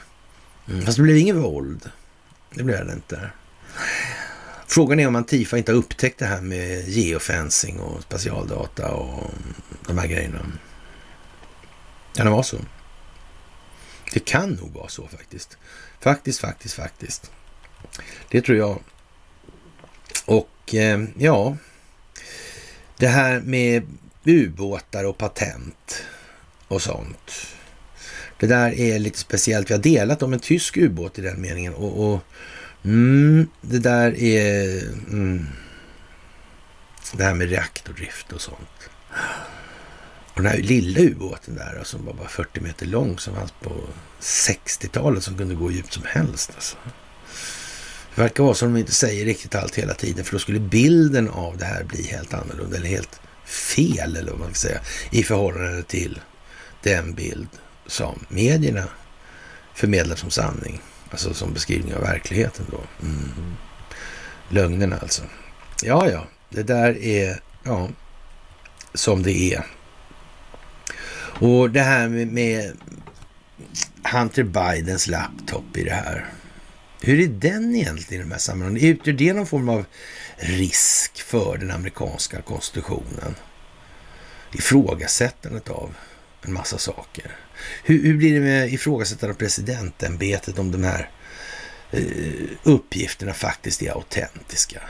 [0.68, 0.86] Mm.
[0.86, 1.90] Fast det blev inget våld.
[2.54, 3.30] Det blev det inte.
[4.68, 9.32] Frågan är om Antifa inte har upptäckt det här med geofencing och specialdata och
[9.88, 10.46] de här grejerna.
[12.16, 12.58] Kan det vara så?
[14.14, 15.58] Det kan nog vara så faktiskt.
[16.00, 17.32] Faktiskt, faktiskt, faktiskt.
[18.30, 18.80] Det tror jag.
[20.26, 21.58] Och eh, ja,
[23.00, 23.84] det här med
[24.26, 26.04] ubåtar och patent
[26.68, 27.48] och sånt.
[28.40, 29.70] Det där är lite speciellt.
[29.70, 31.74] Vi har delat om en tysk ubåt i den meningen.
[31.74, 32.22] Och, och
[32.84, 34.84] mm, det där är...
[35.12, 35.46] Mm,
[37.14, 38.90] det här med reaktordrift och sånt.
[40.34, 43.72] Och den här lilla ubåten där som var bara 40 meter lång som fanns på
[44.22, 46.52] 60-talet som kunde gå hur djupt som helst.
[46.56, 46.78] Alltså.
[48.20, 51.30] Det verkar vara som de inte säger riktigt allt hela tiden för då skulle bilden
[51.30, 54.80] av det här bli helt annorlunda eller helt fel eller vad man ska säga
[55.12, 56.20] i förhållande till
[56.84, 57.48] den bild
[57.88, 58.84] som medierna
[59.74, 60.82] förmedlar som sanning.
[61.12, 62.82] Alltså som beskrivning av verkligheten då.
[63.02, 63.56] Mm.
[64.50, 65.24] Lögnerna alltså.
[65.84, 67.90] Ja, ja, det där är ja,
[68.94, 69.66] som det är.
[71.22, 72.78] Och det här med, med
[74.14, 76.26] Hunter Bidens laptop i det här.
[77.02, 78.84] Hur är den egentligen i de här sammanhangen?
[78.84, 79.86] Utgör det någon form av
[80.38, 83.36] risk för den amerikanska konstitutionen?
[84.54, 85.96] Ifrågasättandet av
[86.42, 87.36] en massa saker.
[87.84, 91.10] Hur, hur blir det med ifrågasättandet av presidentämbetet om de här
[91.92, 92.04] eh,
[92.64, 94.82] uppgifterna faktiskt är autentiska?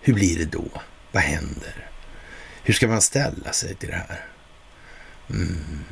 [0.00, 0.82] Hur blir det då?
[1.12, 1.90] Vad händer?
[2.62, 4.26] Hur ska man ställa sig till det här?
[5.30, 5.84] Mm.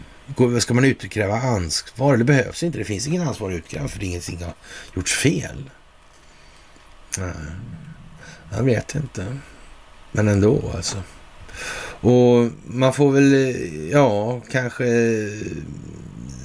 [0.60, 2.14] Ska man utkräva ansvar?
[2.14, 2.78] eller behövs inte.
[2.78, 4.54] Det finns ingen ansvar att utkräva för ingenting har
[4.94, 5.70] gjorts fel.
[7.18, 7.32] Nej.
[8.52, 9.38] Jag vet inte.
[10.12, 11.02] Men ändå alltså.
[12.00, 15.30] Och man får väl, eh, ja, kanske eh,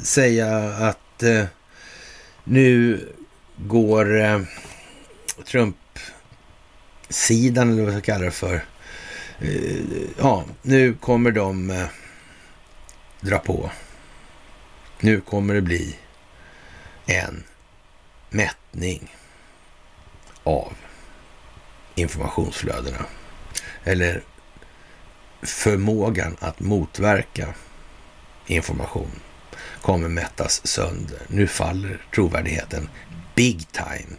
[0.04, 1.46] säga att eh,
[2.44, 3.00] nu
[3.58, 4.42] går eh,
[5.52, 8.66] Trump-sidan, eller vad man ska kalla det för,
[9.40, 9.78] eh,
[10.18, 11.86] ja, nu kommer de eh,
[13.22, 13.72] dra på.
[15.00, 15.96] Nu kommer det bli
[17.06, 17.44] en
[18.30, 19.16] mättning
[20.44, 20.74] av
[21.96, 23.06] informationsflödena.
[23.84, 24.24] Eller
[25.42, 27.54] förmågan att motverka
[28.48, 29.12] information
[29.82, 31.20] kommer mättas sönder.
[31.28, 32.90] Nu faller trovärdigheten
[33.36, 34.18] big time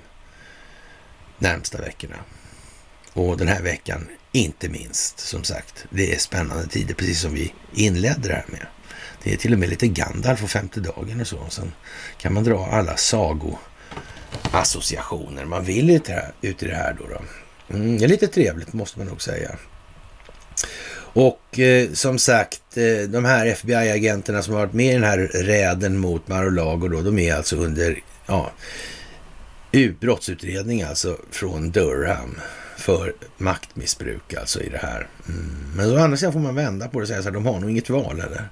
[1.38, 2.16] närmsta veckorna.
[3.12, 5.86] Och den här veckan inte minst, som sagt.
[5.90, 8.66] Det är spännande tider, precis som vi inledde det här med.
[9.22, 11.46] Det är till och med lite Gandalf och femte dagen och så.
[11.48, 11.72] Sen
[12.18, 16.08] kan man dra alla sagoassociationer man vill ut
[16.62, 17.06] i det här då.
[17.06, 17.20] då.
[17.74, 19.56] Mm, det är lite trevligt måste man nog säga.
[21.12, 25.18] Och eh, som sagt, eh, de här FBI-agenterna som har varit med i den här
[25.18, 28.52] räden mot Mar-a-Lago då, de är alltså under ja,
[30.00, 32.40] brottsutredning alltså från Durham
[32.76, 35.06] för maktmissbruk alltså i det här.
[35.28, 35.72] Mm.
[35.76, 37.60] Men å andra sidan får man vända på det och säga så här, de har
[37.60, 38.48] nog inget val eller?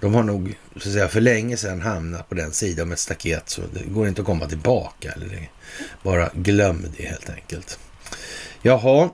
[0.00, 3.00] De har nog så att säga, för länge sedan hamnat på den sidan med ett
[3.00, 5.12] staket så det går inte att komma tillbaka.
[5.12, 5.50] Eller
[6.02, 7.78] bara glöm det helt enkelt.
[8.62, 9.10] Jaha.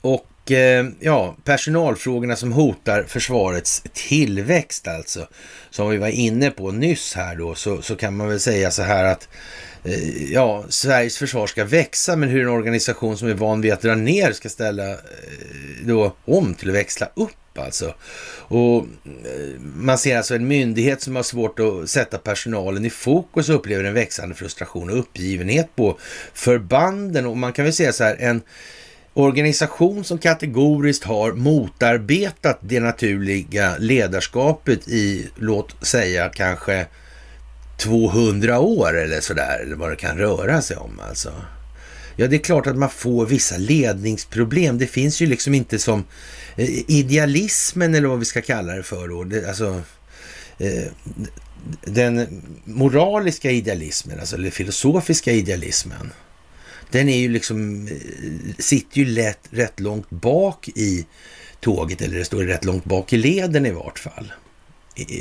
[0.00, 5.28] Och eh, ja, personalfrågorna som hotar försvarets tillväxt alltså.
[5.70, 8.82] Som vi var inne på nyss här då så, så kan man väl säga så
[8.82, 9.28] här att
[9.84, 13.80] eh, ja, Sveriges försvar ska växa men hur en organisation som är van vid att
[13.80, 14.98] dra ner ska ställa eh,
[15.82, 17.94] då om till att växla upp alltså.
[18.38, 23.48] Och eh, man ser alltså en myndighet som har svårt att sätta personalen i fokus
[23.48, 25.98] och upplever en växande frustration och uppgivenhet på
[26.34, 27.26] förbanden.
[27.26, 28.42] Och man kan väl säga så här, en
[29.14, 36.86] organisation som kategoriskt har motarbetat det naturliga ledarskapet i, låt säga kanske
[37.78, 41.32] 200 år eller sådär, eller vad det kan röra sig om alltså.
[42.16, 44.78] Ja, det är klart att man får vissa ledningsproblem.
[44.78, 46.04] Det finns ju liksom inte som
[46.56, 49.24] Eh, idealismen eller vad vi ska kalla det för då.
[49.24, 49.82] Det, alltså,
[50.58, 50.84] eh,
[51.84, 56.12] den moraliska idealismen, alltså eller filosofiska idealismen.
[56.90, 61.06] Den är ju liksom, eh, sitter ju lätt, rätt långt bak i
[61.60, 64.32] tåget eller det står rätt långt bak i leden i vart fall.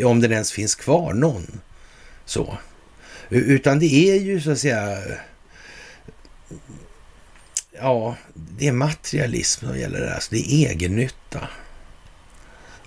[0.05, 1.61] Om den ens finns kvar någon.
[2.25, 2.57] Så.
[3.29, 4.97] Utan det är ju så att säga
[7.81, 11.47] ja, det är materialism som gäller det Alltså det är egennytta.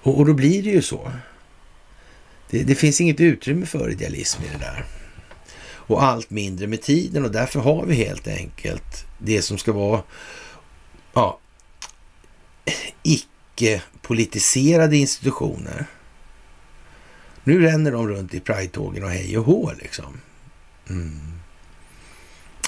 [0.03, 1.13] Och, och då blir det ju så.
[2.51, 4.85] Det, det, finns inget utrymme för idealism i det där.
[5.69, 10.03] Och allt mindre med tiden och därför har vi helt enkelt det som ska vara
[11.13, 11.39] ja,
[13.03, 15.87] icke-politiserade institutioner.
[17.45, 20.21] Nu ränner de runt i pridetågen och hej och hå liksom.
[20.89, 21.36] Mm.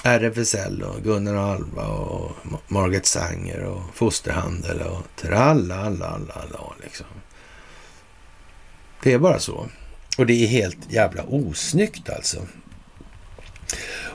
[0.03, 2.31] RFSL och Gunnar och Alva och
[2.67, 7.05] Margaret Sanger och Fosterhandel och tralla, alla, alla, alla liksom.
[9.03, 9.67] Det är bara så.
[10.17, 12.37] Och det är helt jävla osnyggt alltså.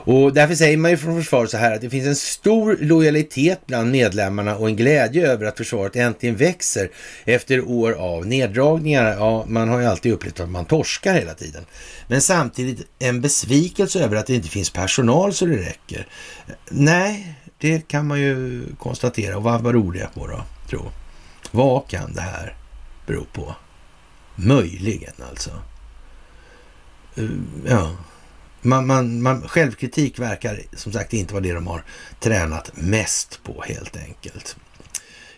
[0.05, 3.59] Och därför säger man ju från försvaret så här att det finns en stor lojalitet
[3.65, 6.89] bland medlemmarna och en glädje över att försvaret äntligen växer
[7.25, 9.15] efter år av neddragningar.
[9.17, 11.65] Ja, man har ju alltid upplevt att man torskar hela tiden.
[12.07, 16.07] Men samtidigt en besvikelse över att det inte finns personal så det räcker.
[16.69, 19.37] Nej, det kan man ju konstatera.
[19.37, 20.91] Och vad beror det på då, tro?
[21.51, 22.55] Vad kan det här
[23.07, 23.55] bero på?
[24.35, 25.49] Möjligen alltså.
[27.15, 27.23] Eh,
[27.67, 27.95] ja,
[28.65, 31.83] man, man, man, självkritik verkar som sagt inte vara det de har
[32.19, 34.55] tränat mest på helt enkelt.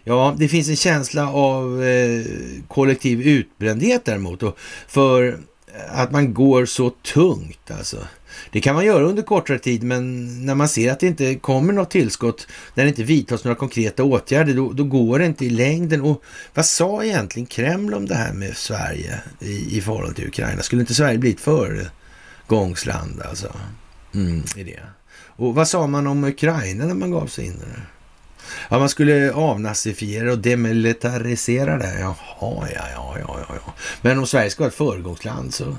[0.03, 2.25] Ja, det finns en känsla av eh,
[2.67, 4.43] kollektiv utbrändhet däremot.
[4.43, 5.39] Och för
[5.87, 7.97] att man går så tungt alltså.
[8.51, 11.73] Det kan man göra under kortare tid, men när man ser att det inte kommer
[11.73, 15.49] något tillskott, när det inte vidtas några konkreta åtgärder, då, då går det inte i
[15.49, 16.01] längden.
[16.01, 16.23] Och
[16.53, 20.61] vad sa egentligen Kreml om det här med Sverige i, i förhållande till Ukraina?
[20.61, 21.39] Skulle inte Sverige bli ett
[22.47, 23.55] Gångsland alltså?
[24.13, 24.79] Mm, i det.
[25.25, 27.89] Och vad sa man om Ukraina när man gav sig in där?
[28.69, 31.99] Ja, man skulle avnazifiera och demilitarisera det.
[31.99, 32.15] Jaha,
[32.75, 33.73] ja, ja, ja, ja.
[34.01, 35.77] Men om Sverige ska vara ett föregångsland så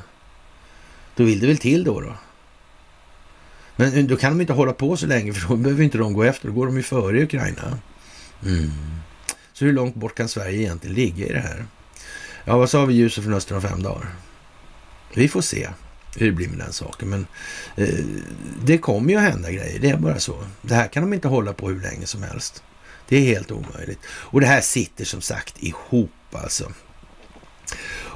[1.16, 2.14] då vill det väl till då då.
[3.76, 6.12] Men eh, då kan de inte hålla på så länge för då behöver inte de
[6.12, 6.48] gå efter.
[6.48, 7.78] Då går de ju före Ukraina.
[8.44, 8.70] Mm.
[9.52, 11.64] Så hur långt bort kan Sverige egentligen ligga i det här?
[12.44, 14.14] Ja, vad sa vi ljuset från öster om fem dagar?
[15.14, 15.68] Vi får se
[16.18, 17.08] hur det blir med den saken.
[17.08, 17.26] Men
[17.76, 18.04] eh,
[18.64, 19.78] det kommer ju att hända grejer.
[19.78, 20.44] Det är bara så.
[20.62, 22.62] Det här kan de inte hålla på hur länge som helst.
[23.08, 24.00] Det är helt omöjligt.
[24.08, 26.72] Och det här sitter som sagt ihop alltså.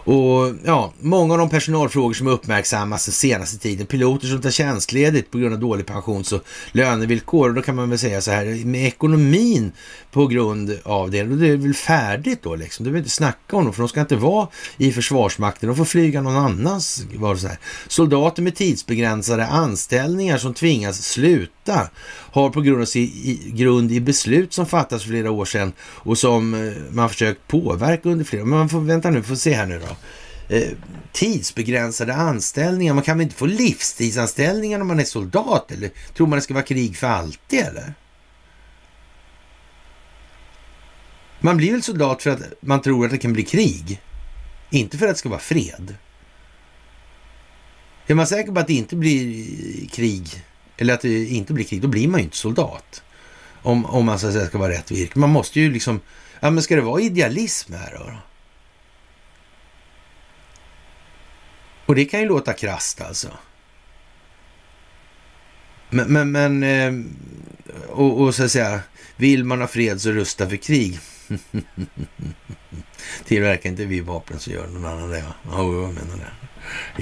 [0.04, 5.30] Och ja, många av de personalfrågor som uppmärksammas den senaste tiden, piloter som tar tjänstledigt
[5.30, 8.64] på grund av dålig pensions och lönevillkor, och då kan man väl säga så här,
[8.64, 9.72] med ekonomin
[10.12, 12.84] på grund av det, då är det väl färdigt då liksom.
[12.84, 15.84] Det vill inte snacka om dem, för de ska inte vara i Försvarsmakten, de får
[15.84, 17.04] flyga någon annans.
[17.14, 17.58] Var så här.
[17.88, 21.90] Soldater med tidsbegränsade anställningar som tvingas sluta
[22.32, 26.18] har på grund av sin grund i beslut som fattas för flera år sedan och
[26.18, 28.46] som eh, man försökt påverka under flera år.
[28.46, 29.91] Men man får, vänta nu, får se här nu då.
[30.48, 30.68] Eh,
[31.12, 32.94] tidsbegränsade anställningar.
[32.94, 35.72] Man kan väl inte få livstidsanställningar när man är soldat?
[35.72, 37.94] Eller tror man det ska vara krig för alltid eller?
[41.40, 44.00] Man blir väl soldat för att man tror att det kan bli krig?
[44.70, 45.96] Inte för att det ska vara fred.
[48.06, 50.44] Är man säker på att det inte blir krig
[50.76, 53.02] eller att det inte blir krig, då blir man ju inte soldat.
[53.62, 55.18] Om, om man så att säga ska vara rätt virke.
[55.18, 56.00] Man måste ju liksom,
[56.40, 58.14] ja men ska det vara idealism här då?
[61.86, 63.28] Och det kan ju låta krast alltså.
[65.90, 66.92] Men, men, men eh,
[67.88, 68.80] och, och, så att säga,
[69.16, 70.98] vill man ha fred så rusta för krig.
[73.24, 75.24] Tillverkar inte vi vapen så gör någon annan det.
[75.50, 76.32] Ja, jag menar det.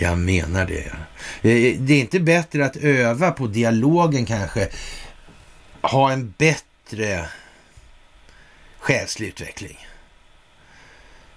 [0.01, 0.93] Jag menar det.
[1.79, 4.69] Det är inte bättre att öva på dialogen kanske.
[5.81, 7.29] Ha en bättre
[8.79, 9.79] själslig utveckling.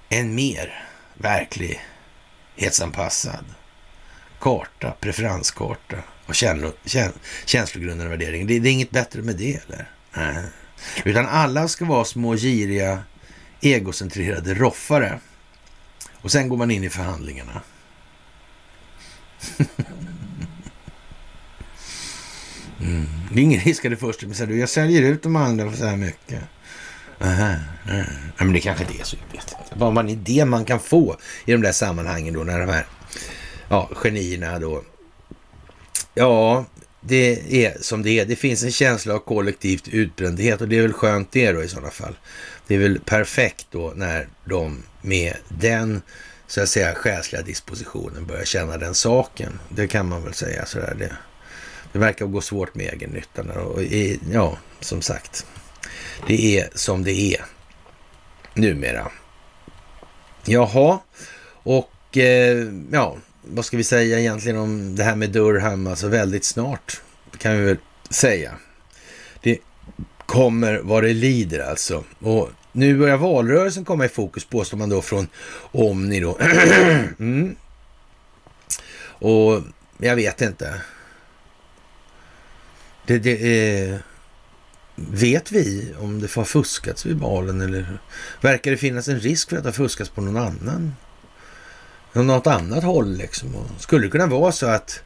[0.09, 1.81] En mer verklig
[2.55, 3.45] verklighetsanpassad
[4.39, 6.35] karta, preferenskarta och
[7.45, 8.47] känslogrundande värdering.
[8.47, 9.89] Det, det, är inget bättre med det eller?
[10.13, 10.45] Nej.
[11.05, 13.03] Utan alla ska vara små giriga
[13.61, 15.19] egocentrerade roffare.
[16.21, 17.61] Och sen går man in i förhandlingarna.
[22.79, 23.05] Mm.
[23.31, 25.77] Det är ingen risk att det första men du, jag säljer ut de andra för
[25.77, 26.43] så här mycket.
[27.19, 27.55] Aha,
[27.89, 28.03] aha.
[28.37, 29.15] Men det kanske inte är så.
[29.15, 29.75] Jag vet inte.
[29.75, 32.85] Bara är det man kan få i de där sammanhangen då när de här
[33.69, 34.83] ja, genierna då.
[36.13, 36.65] Ja,
[37.01, 38.25] det är som det är.
[38.25, 41.67] Det finns en känsla av kollektivt utbrändhet och det är väl skönt det då i
[41.67, 42.15] sådana fall.
[42.67, 46.01] Det är väl perfekt då när de med den
[46.47, 49.59] så att säga själsliga dispositionen börjar känna den saken.
[49.69, 50.95] Det kan man väl säga sådär.
[50.99, 51.11] Det,
[51.91, 53.83] det verkar gå svårt med egennyttan och
[54.31, 55.45] ja, som sagt.
[56.27, 57.45] Det är som det är
[58.53, 59.11] numera.
[60.45, 60.99] Jaha,
[61.63, 65.87] och eh, ja, vad ska vi säga egentligen om det här med Durham?
[65.87, 67.01] Alltså väldigt snart
[67.37, 67.77] kan vi väl
[68.09, 68.51] säga.
[69.41, 69.59] Det
[70.25, 72.03] kommer vad det lider alltså.
[72.19, 75.27] Och nu börjar valrörelsen komma i fokus påstår man då från
[75.71, 76.37] Omni då.
[77.19, 77.55] mm.
[79.03, 79.61] Och
[79.97, 80.81] jag vet inte.
[83.05, 83.99] Det, det är...
[84.95, 87.99] Vet vi om det har fuskats vid valen eller
[88.41, 90.93] verkar det finnas en risk för att det har fuskats på någon annan?
[92.13, 93.55] Något annat håll liksom.
[93.55, 95.01] Och skulle det kunna vara så att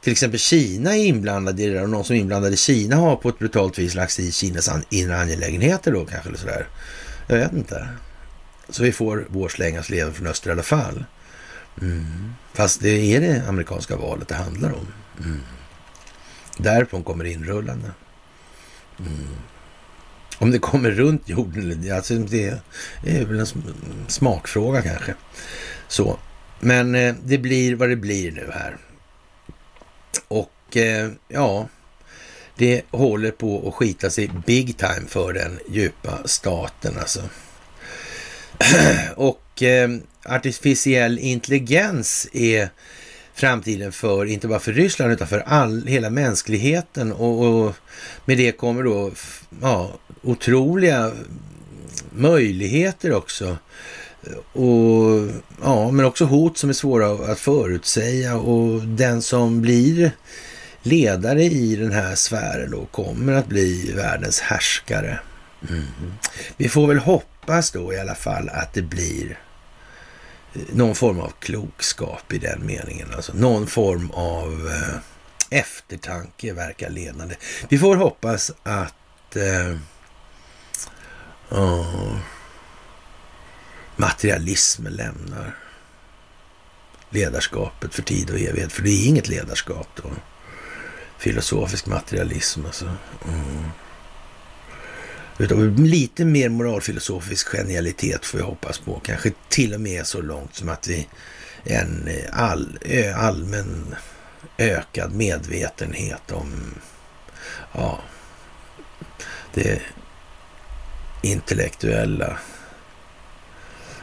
[0.00, 2.96] till exempel Kina är inblandad i det där och någon som är inblandad i Kina
[2.96, 6.68] har på ett brutalt vis lagt sig i Kinas inre angelägenheter då kanske eller sådär.
[7.26, 7.88] Jag vet inte.
[8.68, 11.04] Så vi får vår slängas leva från öster i alla fall.
[11.80, 12.32] Mm.
[12.54, 14.86] Fast det är det amerikanska valet det handlar om.
[15.24, 15.40] Mm.
[16.58, 17.90] Därifrån kommer inrullande.
[19.06, 19.28] Mm.
[20.38, 22.60] Om det kommer runt jorden, alltså det
[23.04, 23.46] är väl en
[24.08, 25.14] smakfråga kanske.
[25.88, 26.18] Så.
[26.60, 28.76] Men eh, det blir vad det blir nu här.
[30.28, 31.68] Och eh, ja,
[32.56, 37.22] det håller på att skita sig big time för den djupa staten alltså.
[39.16, 39.90] Och eh,
[40.24, 42.68] artificiell intelligens är
[43.40, 47.74] framtiden för, inte bara för Ryssland utan för all, hela mänskligheten och, och
[48.24, 49.10] med det kommer då
[49.62, 49.92] ja,
[50.22, 51.12] otroliga
[52.10, 53.56] möjligheter också.
[54.52, 55.28] Och,
[55.62, 60.12] ja, men också hot som är svåra att förutsäga och den som blir
[60.82, 65.20] ledare i den här sfären då kommer att bli världens härskare.
[65.68, 65.84] Mm.
[66.56, 69.38] Vi får väl hoppas då i alla fall att det blir
[70.52, 73.14] någon form av klokskap i den meningen.
[73.14, 74.98] Alltså någon form av eh,
[75.58, 77.34] eftertanke verkar ledande.
[77.68, 79.76] Vi får hoppas att eh,
[81.48, 82.16] oh,
[83.96, 85.56] materialismen lämnar
[87.10, 88.72] ledarskapet för tid och evighet.
[88.72, 90.10] För det är inget ledarskap då.
[91.18, 92.84] Filosofisk materialism alltså.
[93.28, 93.64] Mm.
[95.40, 99.00] Utan lite mer moralfilosofisk genialitet får vi hoppas på.
[99.00, 101.08] Kanske till och med så långt som att vi
[101.64, 102.78] en eh, all,
[103.16, 103.94] allmän
[104.58, 106.74] ökad medvetenhet om
[107.72, 108.00] ja,
[109.54, 109.82] det
[111.22, 112.38] intellektuella,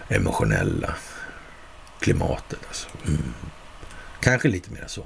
[0.09, 0.95] emotionella
[1.99, 2.59] klimatet.
[2.67, 2.87] Alltså.
[3.07, 3.33] Mm.
[4.19, 5.05] Kanske lite mer så.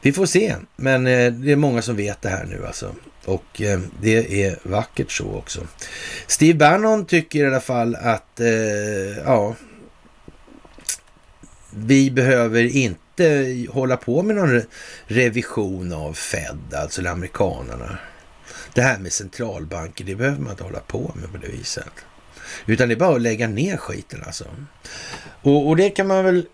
[0.00, 2.94] Vi får se, men eh, det är många som vet det här nu alltså.
[3.24, 5.66] Och eh, det är vackert så också.
[6.26, 8.48] Steve Bannon tycker i alla fall att eh,
[9.24, 9.54] ja,
[11.70, 14.62] vi behöver inte hålla på med någon
[15.06, 17.98] revision av Fed, alltså amerikanerna.
[18.74, 21.84] Det här med centralbanker, det behöver man inte hålla på med på det viset.
[22.66, 24.44] Utan det är bara att lägga ner skiten alltså.
[25.42, 26.46] Och, och det kan man väl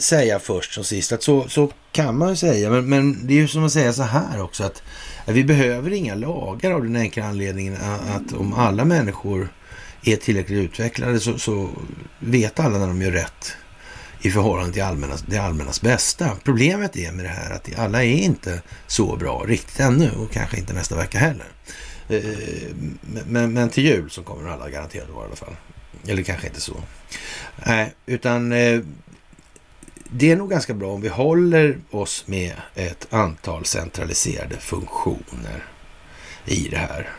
[0.00, 2.70] säga först som sist, att så, så kan man ju säga.
[2.70, 4.82] Men, men det är ju som att säga så här också, att
[5.32, 7.76] vi behöver inga lagar av den enkla anledningen
[8.16, 9.48] att om alla människor
[10.02, 11.68] är tillräckligt utvecklade så, så
[12.18, 13.56] vet alla när de gör rätt
[14.20, 16.36] i förhållande till allmännas, det allmännas bästa.
[16.44, 20.56] Problemet är med det här att alla är inte så bra riktigt ännu och kanske
[20.56, 21.46] inte nästa vecka heller.
[22.08, 22.22] Eh,
[23.26, 25.56] men, men till jul så kommer alla garanterat vara i alla fall.
[26.06, 26.76] Eller kanske inte så.
[27.66, 28.80] Nej, utan eh,
[30.10, 35.64] det är nog ganska bra om vi håller oss med ett antal centraliserade funktioner
[36.44, 37.10] i det här.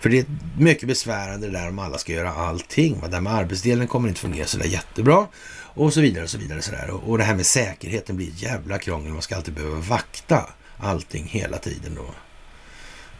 [0.00, 0.26] För det är
[0.58, 3.00] mycket besvärande det där om alla ska göra allting.
[3.08, 5.26] Det här med arbetsdelen kommer inte fungera sådär jättebra
[5.74, 6.62] och så vidare och så vidare.
[6.62, 6.90] Så där.
[6.90, 9.12] Och det här med säkerheten blir ett jävla krångel.
[9.12, 12.14] Man ska alltid behöva vakta allting hela tiden då.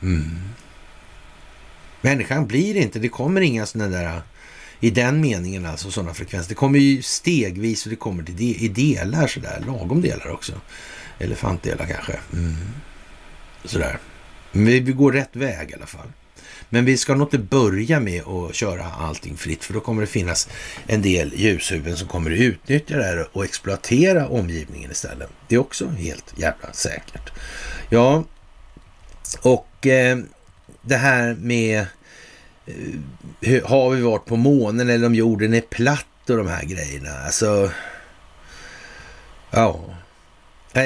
[0.02, 0.38] Mm.
[2.00, 4.22] Människan blir inte, det kommer inga sådana där
[4.84, 6.48] i den meningen alltså sådana frekvenser.
[6.48, 10.52] Det kommer ju stegvis och det kommer till de, i delar sådär, lagom delar också.
[11.18, 12.18] Elefantdelar kanske.
[12.32, 12.54] Mm.
[13.64, 13.98] Sådär.
[14.52, 16.12] Men vi, vi går rätt väg i alla fall.
[16.68, 20.06] Men vi ska nog inte börja med att köra allting fritt för då kommer det
[20.06, 20.48] finnas
[20.86, 25.28] en del ljushuvuden som kommer att utnyttja det här och exploatera omgivningen istället.
[25.48, 27.32] Det är också helt jävla säkert.
[27.88, 28.24] Ja,
[29.40, 30.18] och eh,
[30.82, 31.86] det här med
[32.66, 37.10] Eh, har vi varit på månen eller om jorden är platt och de här grejerna.
[37.24, 37.70] Alltså,
[39.50, 39.80] ja.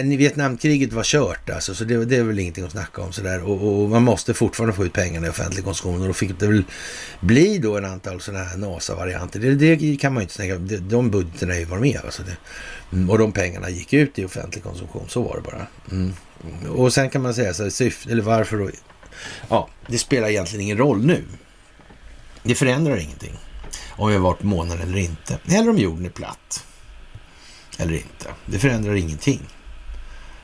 [0.04, 3.42] Vietnamkriget var kört alltså, så det, det, är väl ingenting att snacka om sådär.
[3.42, 6.46] Och, och man måste fortfarande få ut pengarna i offentlig konsumtion och då fick det
[6.46, 6.64] väl
[7.20, 9.40] bli då en antal sådana här NASA-varianter.
[9.40, 12.00] Det, det, kan man ju inte tänka, de budgeterna är ju var med.
[12.04, 12.36] Alltså det,
[12.96, 15.66] mm, och de pengarna gick ut i offentlig konsumtion, så var det bara.
[15.90, 16.12] Mm.
[16.68, 18.70] Och sen kan man säga så här, syfte, eller varför då?
[19.48, 21.22] Ja, det spelar egentligen ingen roll nu.
[22.48, 23.32] Det förändrar ingenting.
[23.90, 25.38] Om vi har varit på månen eller inte.
[25.46, 26.66] Eller om jorden är platt.
[27.78, 28.26] Eller inte.
[28.46, 29.40] Det förändrar ingenting.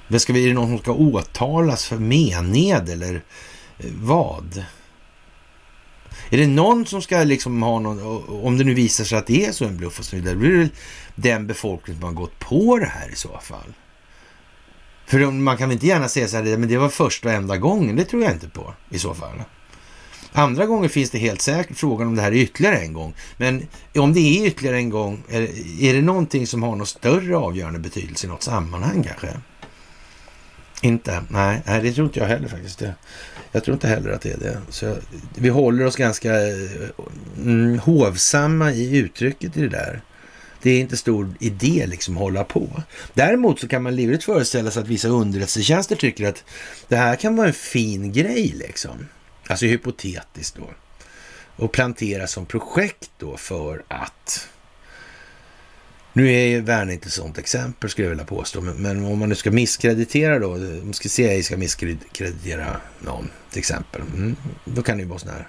[0.09, 3.15] Men ska vi, är det någon som ska åtalas för mened eller
[3.79, 4.65] eh, vad?
[6.31, 9.47] Är det någon som ska liksom ha någon, om det nu visar sig att det
[9.47, 10.71] är så en bluff och så vidare, då blir det
[11.15, 13.75] den befolkning som har gått på det här i så fall.
[15.07, 17.57] För man kan väl inte gärna säga så här, men det var första och enda
[17.57, 19.43] gången, det tror jag inte på i så fall.
[20.37, 23.15] Andra gånger finns det helt säkert frågan om det här är ytterligare en gång.
[23.37, 23.67] Men
[23.99, 28.27] om det är ytterligare en gång, är, det någonting som har någon större avgörande betydelse
[28.27, 29.29] i något sammanhang kanske?
[30.83, 31.23] Inte?
[31.29, 32.83] Nej, nej, det tror inte jag heller faktiskt.
[33.53, 34.61] Jag tror inte heller att det är det.
[34.69, 34.97] Så
[35.35, 36.91] vi håller oss ganska eh,
[37.37, 40.03] mm, hovsamma i uttrycket i det där.
[40.63, 42.83] det är inte stor idé liksom att hålla på.
[43.13, 46.45] Däremot så kan man livligt föreställa sig att vissa underrättelsetjänster tycker att
[46.89, 49.07] det här kan vara en fin grej liksom.
[49.49, 50.71] Alltså hypotetiskt då.
[51.57, 54.49] Och plantera som projekt då för att
[56.13, 59.19] nu är ju Värn inte ett sådant exempel skulle jag vilja påstå, men, men om
[59.19, 64.83] man nu ska misskreditera då, om ska CIA ska misskreditera någon till exempel, mm, då
[64.83, 65.49] kan det ju vara sån här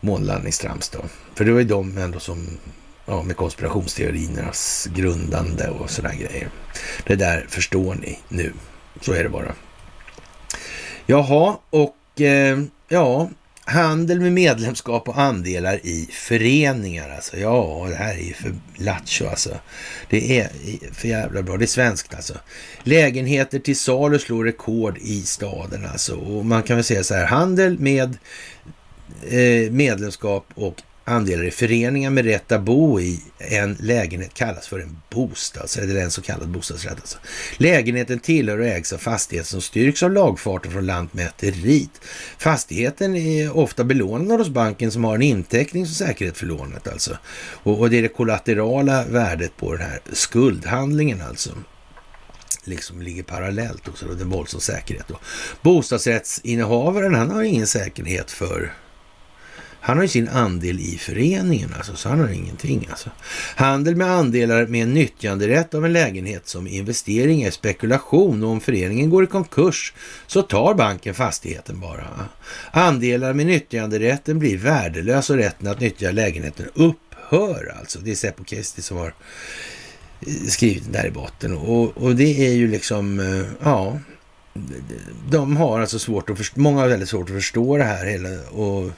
[0.00, 1.04] månlandningstrams då.
[1.34, 2.58] För det var ju de ändå som,
[3.06, 6.48] ja, med konspirationsteoriernas grundande och sådana grejer.
[7.06, 8.52] Det där förstår ni nu,
[9.00, 9.54] så är det bara.
[11.06, 12.58] Jaha, och eh,
[12.90, 13.30] ja,
[13.64, 17.10] Handel med medlemskap och andelar i föreningar.
[17.10, 19.58] Alltså, ja, det här är ju för lattjo alltså.
[20.08, 20.50] Det är
[20.92, 21.56] för jävla bra.
[21.56, 22.34] Det är svenskt alltså.
[22.82, 26.14] Lägenheter till salu slår rekord i staden alltså.
[26.16, 28.18] Och man kan väl säga så här, handel med
[29.28, 34.78] eh, medlemskap och andelar i föreningar med rätt att bo i en lägenhet kallas för
[34.78, 37.00] en bostad, eller en så kallad bostadsrätt.
[37.00, 37.18] Alltså.
[37.56, 42.00] Lägenheten tillhör och ägs av fastighet som styrks av lagfarten från Lantmäteriet.
[42.38, 47.18] Fastigheten är ofta belånad hos banken som har en inteckning som säkerhet för lånet alltså.
[47.62, 51.50] Och, och det är det kollaterala värdet på den här skuldhandlingen alltså
[52.64, 55.08] liksom ligger parallellt också, då, den våldsam säkerhet.
[55.08, 55.18] Då.
[55.62, 58.72] Bostadsrättsinnehavaren, han har ingen säkerhet för
[59.80, 62.86] han har ju sin andel i föreningen, alltså, så han har ingenting.
[62.90, 63.10] Alltså.
[63.56, 69.10] Handel med andelar med nyttjanderätt av en lägenhet som investering är spekulation och om föreningen
[69.10, 69.92] går i konkurs
[70.26, 72.06] så tar banken fastigheten bara.
[72.70, 77.98] Andelar med nyttjanderätten blir värdelös och rätten att nyttja lägenheten upphör alltså.
[77.98, 79.14] Det är Seppo Kesti som har
[80.26, 83.98] eh, skrivit där i botten och, och det är ju liksom, eh, ja,
[85.30, 88.28] de har alltså svårt att förstå, många har väldigt svårt att förstå det här hela
[88.50, 88.90] och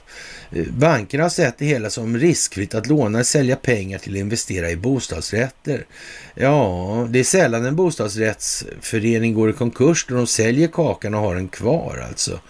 [0.70, 4.70] Bankerna har sett det hela som riskfritt att låna och sälja pengar till att investera
[4.70, 5.86] i bostadsrätter.
[6.34, 11.34] Ja, det är sällan en bostadsrättsförening går i konkurs då de säljer kakan och har
[11.34, 12.40] den kvar alltså.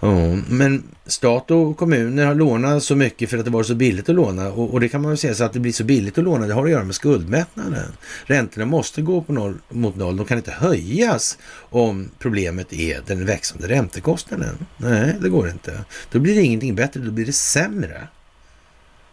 [0.00, 4.08] Ja, men stat och kommuner har lånat så mycket för att det var så billigt
[4.08, 6.18] att låna och, och, det kan man väl säga så att det blir så billigt
[6.18, 7.92] att låna, det har att göra med skuldmättnaden.
[8.24, 13.26] Räntorna måste gå på noll, mot noll, de kan inte höjas om problemet är den
[13.26, 14.66] växande räntekostnaden.
[14.76, 15.84] Nej, det går inte.
[16.10, 18.08] Då blir det ingenting bättre, då blir det sämre.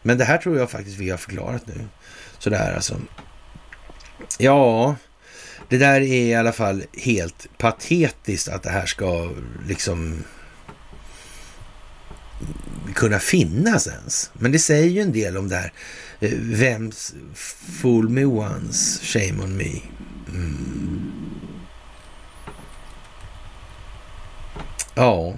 [0.02, 1.74] Men det här tror jag faktiskt vi har förklarat nu.
[2.40, 2.96] Sådär alltså.
[4.38, 4.96] Ja,
[5.70, 9.32] det där är i alla fall helt patetiskt att det här ska
[9.68, 10.24] liksom
[12.94, 14.32] kunna finnas ens.
[14.34, 15.74] Men det säger ju en del om det här.
[16.20, 17.14] Eh, Vems
[17.82, 19.72] fool me once, shame on me.
[20.30, 21.12] Mm.
[24.96, 25.34] Ja.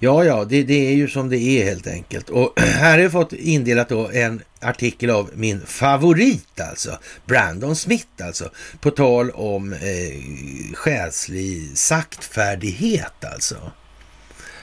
[0.00, 2.30] Ja, ja, det, det, är ju som det är helt enkelt.
[2.30, 8.06] Och här har jag fått indelat då en artikel av min favorit alltså, Brandon Smith
[8.22, 8.50] alltså,
[8.80, 13.72] på tal om eh, själslig saktfärdighet alltså.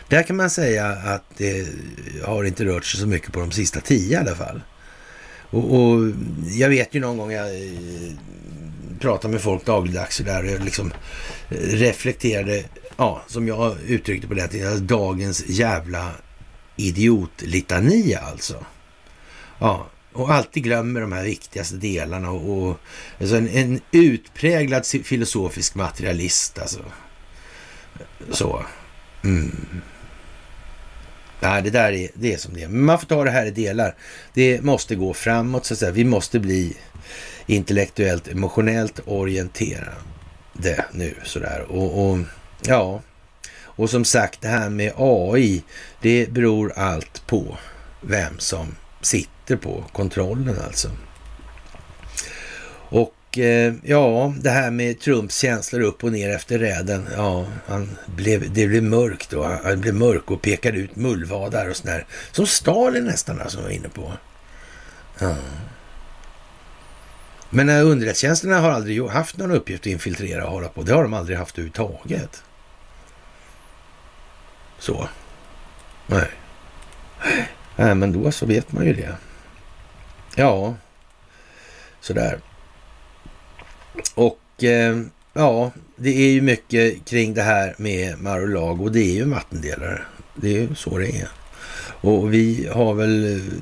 [0.09, 1.67] Där kan man säga att det
[2.23, 4.61] har inte rört sig så mycket på de sista tio i alla fall.
[5.49, 6.11] Och, och
[6.47, 7.61] jag vet ju någon gång jag eh,
[8.99, 10.91] pratade pratar med folk dagligdags och där och jag liksom
[11.49, 12.63] eh, reflekterade,
[12.97, 16.11] ja, som jag uttryckte på det tiden, dagens jävla
[16.75, 18.65] idiotlitania alltså.
[19.59, 22.79] Ja, och alltid glömmer de här viktigaste delarna och, och
[23.19, 26.79] alltså en, en utpräglad filosofisk materialist alltså.
[28.31, 28.65] Så.
[29.23, 29.81] Mm.
[31.39, 32.67] Nej, det där är, det är som det är.
[32.67, 33.95] Men man får ta det här i delar.
[34.33, 35.91] Det måste gå framåt, så att säga.
[35.91, 36.77] Vi måste bli
[37.45, 41.65] intellektuellt, emotionellt orienterade nu sådär.
[41.69, 42.19] Och, och
[42.61, 43.01] ja,
[43.57, 45.63] och som sagt det här med AI,
[46.01, 47.57] det beror allt på
[48.01, 50.91] vem som sitter på kontrollen alltså.
[52.89, 57.07] Och Eh, ja, det här med Trumps känslor upp och ner efter räden.
[57.15, 59.43] Ja, han blev, det blev mörkt då.
[59.63, 62.05] Han blev mörk och pekade ut mullvadar och sådär.
[62.31, 64.11] Som Stalin nästan, som alltså, var inne på.
[65.19, 65.35] Ja.
[67.49, 70.83] Men eh, underrättelsetjänsterna har aldrig haft någon uppgift att infiltrera och hålla på.
[70.83, 72.43] Det har de aldrig haft överhuvudtaget.
[74.79, 75.09] Så.
[76.07, 76.29] Nej.
[77.75, 79.15] Nej, men då så vet man ju det.
[80.35, 80.75] Ja,
[81.99, 82.39] sådär.
[84.15, 85.01] Och eh,
[85.33, 89.31] ja, det är ju mycket kring det här med Mar-a-Lago och det är ju en
[89.31, 90.01] vattendelare.
[90.35, 91.29] Det är ju så det är.
[92.01, 93.53] Och vi har väl eh,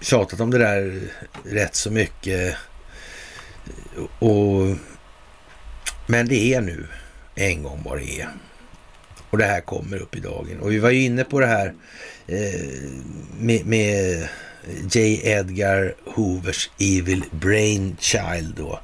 [0.00, 1.00] tjatat om det där
[1.44, 2.56] rätt så mycket.
[4.18, 4.76] Och,
[6.06, 6.86] men det är nu
[7.34, 8.28] en gång vad det är.
[9.30, 10.60] Och det här kommer upp i dagen.
[10.60, 11.74] Och vi var ju inne på det här
[12.26, 12.60] eh,
[13.38, 14.28] med, med
[14.90, 15.20] J.
[15.24, 18.80] Edgar Hoovers Evil Brain Child då.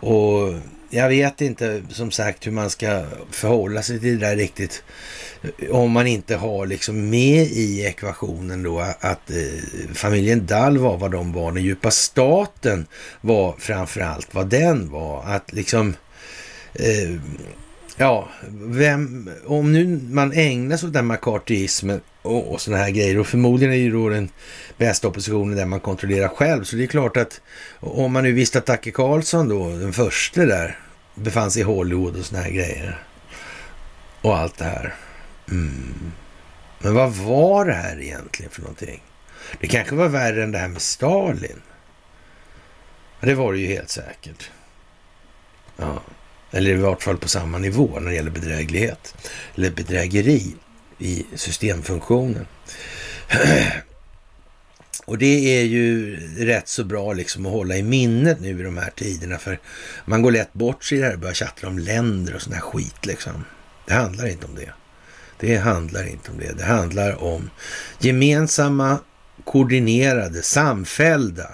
[0.00, 0.54] Och
[0.90, 4.82] jag vet inte som sagt hur man ska förhålla sig till det där riktigt.
[5.70, 11.10] Om man inte har liksom med i ekvationen då att eh, familjen Dall var vad
[11.10, 11.52] de var.
[11.52, 12.86] Den djupa staten
[13.20, 15.24] var framförallt vad den var.
[15.24, 15.96] Att liksom
[16.74, 17.20] eh,
[17.98, 23.18] Ja, vem, om nu man ägnar sig åt den McCarthyismen och, och sådana här grejer
[23.18, 24.28] och förmodligen är ju då den
[24.76, 26.64] bästa oppositionen där man kontrollerar själv.
[26.64, 27.40] Så det är klart att
[27.80, 30.78] om man nu visste att Dacke Karlsson då, den första där,
[31.14, 33.04] befann sig i Hollywood och sådana här grejer.
[34.22, 34.94] Och allt det här.
[35.48, 36.12] Mm.
[36.78, 39.02] Men vad var det här egentligen för någonting?
[39.60, 41.62] Det kanske var värre än det här med Stalin.
[43.20, 44.50] Det var det ju helt säkert.
[45.76, 46.02] Ja.
[46.50, 49.14] Eller i vart fall på samma nivå när det gäller bedräglighet.
[49.54, 50.54] Eller bedrägeri
[50.98, 52.46] i systemfunktionen.
[55.06, 56.16] Och det är ju
[56.46, 59.38] rätt så bra liksom att hålla i minnet nu i de här tiderna.
[59.38, 59.60] För
[60.04, 62.52] man går lätt bort sig i det här och börjar tjattra om länder och sån
[62.52, 63.44] här skit liksom.
[63.86, 64.72] Det handlar inte om det.
[65.38, 66.52] Det handlar inte om det.
[66.52, 67.50] Det handlar om
[67.98, 68.98] gemensamma,
[69.44, 71.50] koordinerade, samfällda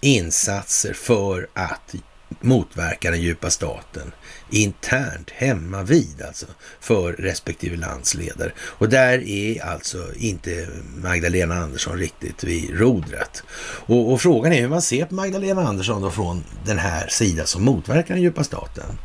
[0.00, 1.94] insatser för att
[2.40, 4.12] motverka den djupa staten
[4.50, 6.46] internt hemma vid alltså
[6.80, 8.52] för respektive landsledare.
[8.58, 13.42] Och där är alltså inte Magdalena Andersson riktigt vid rodret.
[13.86, 17.46] Och, och, frågan är hur man ser på Magdalena Andersson då från den här sidan
[17.46, 18.98] som motverkar den djupa staten.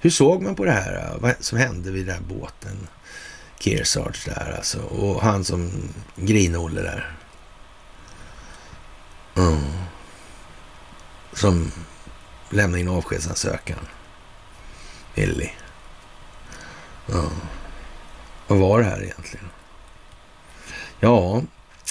[0.00, 2.88] Hur såg man på det här, vad som hände vid den här båten?
[3.58, 5.70] Kearsarge där alltså, och han som
[6.16, 7.16] Grinolle där.
[9.36, 9.58] Mm.
[11.32, 11.72] Som
[12.50, 13.78] lämnade in avskedsansökan.
[15.14, 15.52] Ellie.
[17.06, 17.30] Ja.
[18.46, 19.48] Vad var det här egentligen?
[21.00, 21.42] Ja,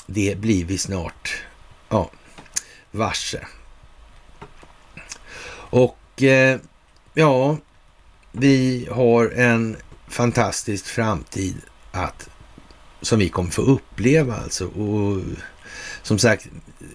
[0.05, 1.43] det blir vi snart
[1.89, 2.11] ja,
[2.91, 3.47] varse.
[5.53, 6.59] Och eh,
[7.13, 7.57] ja,
[8.31, 9.77] vi har en
[10.07, 11.55] fantastisk framtid
[11.91, 12.29] att,
[13.01, 14.67] som vi kommer få uppleva alltså.
[14.67, 15.23] Och
[16.01, 16.47] som sagt,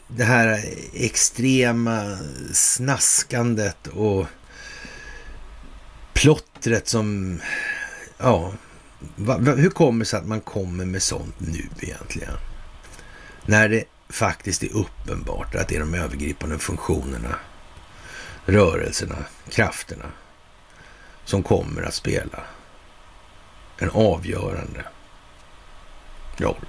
[0.08, 2.18] det här extrema
[2.52, 4.26] snaskandet och
[6.16, 7.40] plottret som,
[8.18, 8.52] ja,
[9.16, 12.34] va, va, hur kommer det sig att man kommer med sånt nu egentligen?
[13.46, 17.36] När det faktiskt är uppenbart att det är de övergripande funktionerna,
[18.44, 19.16] rörelserna,
[19.50, 20.04] krafterna
[21.24, 22.42] som kommer att spela
[23.78, 24.84] en avgörande
[26.36, 26.66] roll.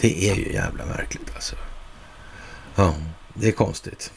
[0.00, 1.56] Det är ju jävla märkligt alltså.
[2.74, 2.94] Ja,
[3.34, 4.12] det är konstigt.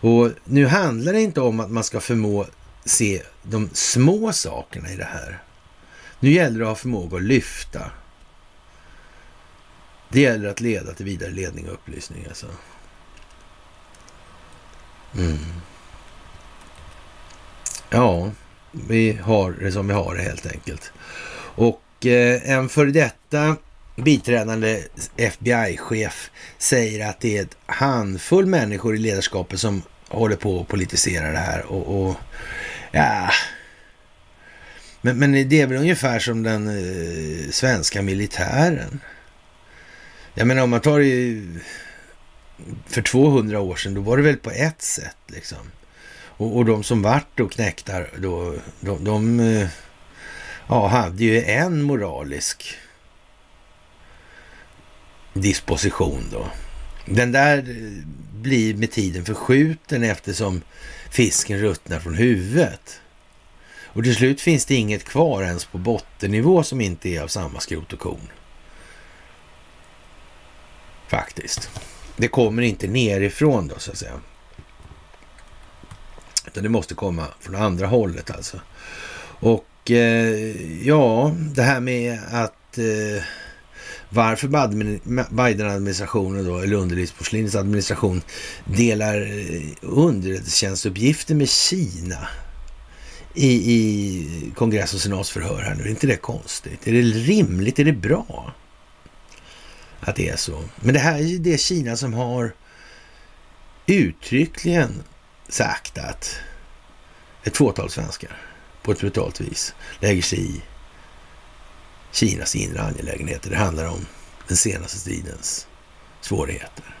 [0.00, 2.46] Och nu handlar det inte om att man ska förmå
[2.88, 5.42] se de små sakerna i det här.
[6.20, 7.90] Nu gäller det att ha förmåga att lyfta.
[10.08, 12.46] Det gäller att leda till vidare ledning och upplysning alltså.
[15.16, 15.38] Mm.
[17.90, 18.30] Ja,
[18.70, 20.92] vi har det som vi har det helt enkelt.
[21.54, 23.56] Och eh, en för detta
[23.96, 24.82] biträdande
[25.16, 31.30] FBI-chef säger att det är ett handfull människor i ledarskapet som håller på att politisera
[31.30, 31.66] det här.
[31.66, 32.16] Och, och
[32.90, 33.30] ja...
[35.00, 39.00] Men, men, det är väl ungefär som den eh, svenska militären.
[40.34, 41.42] Jag menar om man tar det
[42.86, 45.58] för 200 år sedan, då var det väl på ett sätt liksom.
[46.38, 49.68] Och, och de som vart och knäktar då, de, de eh,
[50.68, 52.78] ja, hade ju en moralisk
[55.32, 56.46] disposition då.
[57.06, 60.62] Den där eh, blir med tiden förskjuten eftersom
[61.10, 63.00] fisken ruttnar från huvudet.
[63.84, 67.60] Och till slut finns det inget kvar ens på bottennivå som inte är av samma
[67.60, 68.30] skrot och korn.
[71.08, 71.70] Faktiskt.
[72.16, 74.20] Det kommer inte nerifrån då så att säga.
[76.46, 78.60] Utan det måste komma från andra hållet alltså.
[79.40, 83.22] Och eh, ja, det här med att eh,
[84.10, 84.48] varför
[85.34, 88.22] Biden-administrationen då, eller underlivsporslinets administration
[88.64, 92.28] delar eh, underrättelsetjänstuppgifter med Kina
[93.34, 95.82] i, i kongress och senatsförhör här nu.
[95.82, 96.88] Är inte det konstigt?
[96.88, 97.78] Är det rimligt?
[97.78, 98.54] Är det bra
[100.00, 100.64] att det är så?
[100.76, 102.52] Men det här är ju det Kina som har
[103.86, 105.02] uttryckligen
[105.48, 106.36] sagt att
[107.44, 108.36] ett fåtal svenskar
[108.82, 110.62] på ett brutalt vis lägger sig i
[112.18, 113.50] Kinas inre angelägenheter.
[113.50, 114.06] Det handlar om
[114.48, 115.66] den senaste tidens
[116.20, 116.96] svårigheter.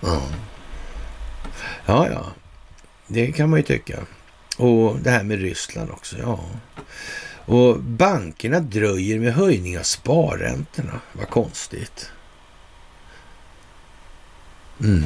[0.00, 0.22] Ja.
[1.86, 2.26] ja, ja,
[3.06, 3.98] det kan man ju tycka.
[4.56, 6.40] Och det här med Ryssland också, ja.
[7.44, 11.00] Och bankerna dröjer med höjning av sparräntorna.
[11.12, 12.10] Vad konstigt.
[14.80, 15.04] Mm.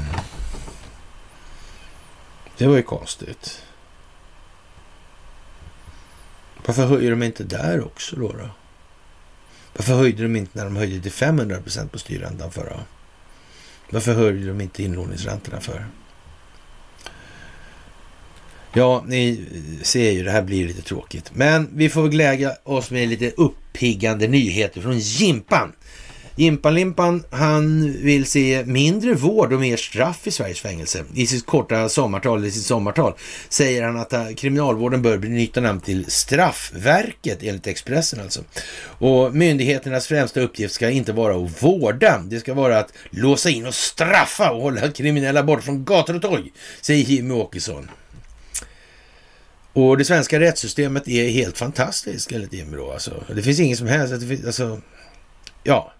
[2.58, 3.62] Det var ju konstigt.
[6.66, 8.32] Varför höjer de inte där också då?
[8.32, 8.50] då?
[9.76, 12.80] Varför höjde de inte när de höjde till 500 procent på styrräntan förra?
[13.90, 15.86] Varför höjde de inte inlåningsräntorna för?
[18.72, 19.44] Ja, ni
[19.82, 21.30] ser ju, det här blir lite tråkigt.
[21.34, 25.72] Men vi får glädja oss med lite uppiggande nyheter från Jimpan.
[26.40, 31.04] Jimpan-Limpan, han vill se mindre vård och mer straff i Sveriges fängelse.
[31.14, 33.14] I sitt korta sommartal, i sitt sommartal,
[33.48, 38.40] säger han att eh, kriminalvården bör byta namn till Straffverket, enligt Expressen alltså.
[38.82, 43.66] Och myndigheternas främsta uppgift ska inte vara att vårda, det ska vara att låsa in
[43.66, 47.90] och straffa och hålla kriminella bort från gator och torg, säger Jimmy Åkesson.
[49.72, 52.92] Och det svenska rättssystemet är helt fantastiskt enligt Jimmy då.
[52.92, 53.24] Alltså.
[53.34, 54.80] Det finns inget som helst, alltså, alltså
[55.64, 55.92] ja.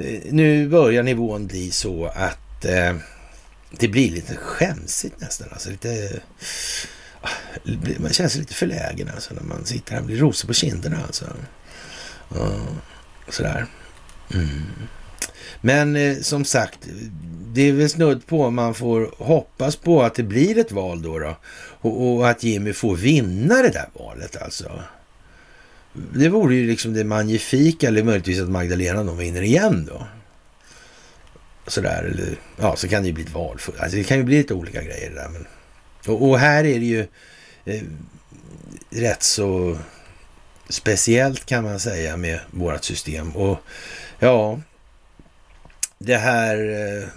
[0.00, 2.96] Eh, nu börjar nivån bli så att eh,
[3.70, 5.48] det blir lite skämsigt nästan.
[5.52, 6.20] Alltså lite,
[7.20, 7.28] ah,
[7.98, 11.24] man känner sig lite förlägen alltså när man sitter här blir rosor på kinderna alltså.
[12.34, 12.50] Ja,
[13.28, 13.66] sådär.
[14.34, 14.48] Mm.
[15.60, 16.78] Men eh, som sagt,
[17.52, 21.18] det är väl snudd på man får hoppas på att det blir ett val då.
[21.18, 21.36] då
[21.80, 24.82] och, och, att Jimmy får vinna det där valet alltså.
[25.92, 30.06] Det vore ju liksom det magnifika, eller möjligtvis att Magdalena då vinner igen då.
[31.66, 33.58] Sådär, eller ja, så kan det ju bli ett val.
[33.58, 35.28] För, alltså det kan ju bli lite olika grejer där.
[35.28, 35.46] Men,
[36.06, 37.06] och, och här är det ju
[37.64, 37.82] eh,
[38.90, 39.78] rätt så
[40.68, 43.36] speciellt kan man säga med vårt system.
[43.36, 43.58] Och
[44.18, 44.60] ja,
[45.98, 46.56] det här...
[46.56, 47.08] Eh,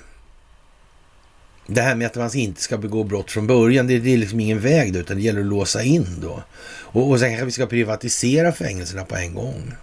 [1.68, 4.40] det här med att man inte ska begå brott från början, det, det är liksom
[4.40, 6.44] ingen väg då, utan det gäller att låsa in då.
[6.66, 9.74] Och, och sen kanske vi ska privatisera fängelserna på en gång.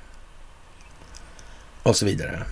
[1.83, 2.43] Och så vidare.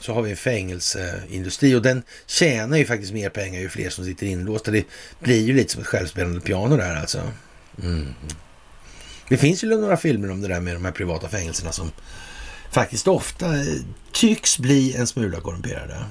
[0.00, 4.04] Så har vi en fängelseindustri och den tjänar ju faktiskt mer pengar ju fler som
[4.04, 4.70] sitter inlåsta.
[4.70, 4.84] Det
[5.20, 7.22] blir ju lite som ett självspelande piano där alltså.
[7.82, 8.14] Mm.
[9.28, 11.90] Det finns ju några filmer om det där med de här privata fängelserna som
[12.70, 13.46] faktiskt ofta
[14.12, 16.04] tycks bli en smula korrumperade.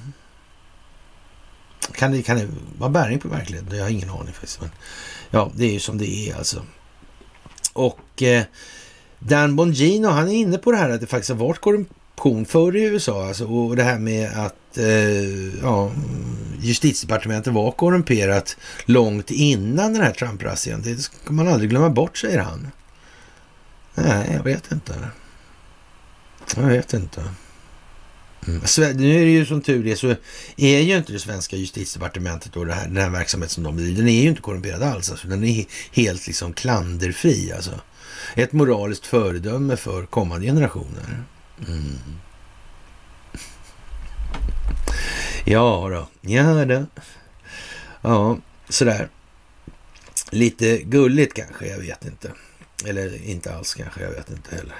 [1.92, 2.48] Kan det, kan det
[2.78, 3.76] vara bäring på verkligheten?
[3.76, 4.60] Jag har ingen aning faktiskt.
[4.60, 4.70] Men,
[5.30, 6.62] ja, det är ju som det är alltså.
[7.72, 8.42] Och eh,
[9.18, 12.76] Dan Bongino, han är inne på det här att det faktiskt har varit korruption förr
[12.76, 13.26] i USA.
[13.26, 15.90] Alltså, och det här med att eh, ja,
[16.60, 20.82] justitiedepartementet var korrumperat långt innan den här Trump-razzian.
[20.82, 22.70] Det ska man aldrig glömma bort, säger han.
[23.94, 24.94] Nej, jag vet inte.
[26.56, 27.22] Jag vet inte.
[28.48, 28.96] Mm.
[28.96, 30.14] Nu är det ju som tur är så
[30.56, 33.98] är ju inte det svenska justitiedepartementet och det här, den här verksamheten som de bedriver,
[33.98, 35.10] den är ju inte korrumperad alls.
[35.10, 37.52] Alltså, den är helt liksom klanderfri.
[37.52, 37.80] Alltså.
[38.34, 41.24] Ett moraliskt föredöme för kommande generationer.
[41.68, 41.98] Mm.
[45.44, 46.86] Ja då, ja då.
[48.00, 48.38] Ja,
[48.68, 49.08] sådär.
[50.30, 52.32] Lite gulligt kanske, jag vet inte.
[52.86, 54.74] Eller inte alls kanske, jag vet inte heller.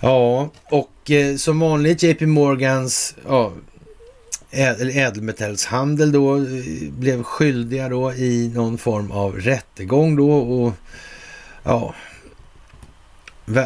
[0.00, 3.52] Ja, och eh, som vanligt JP Morgans ja,
[4.50, 6.42] ädelmetallshandel då eh,
[6.90, 10.72] blev skyldiga då i någon form av rättegång då och
[11.62, 11.94] ja,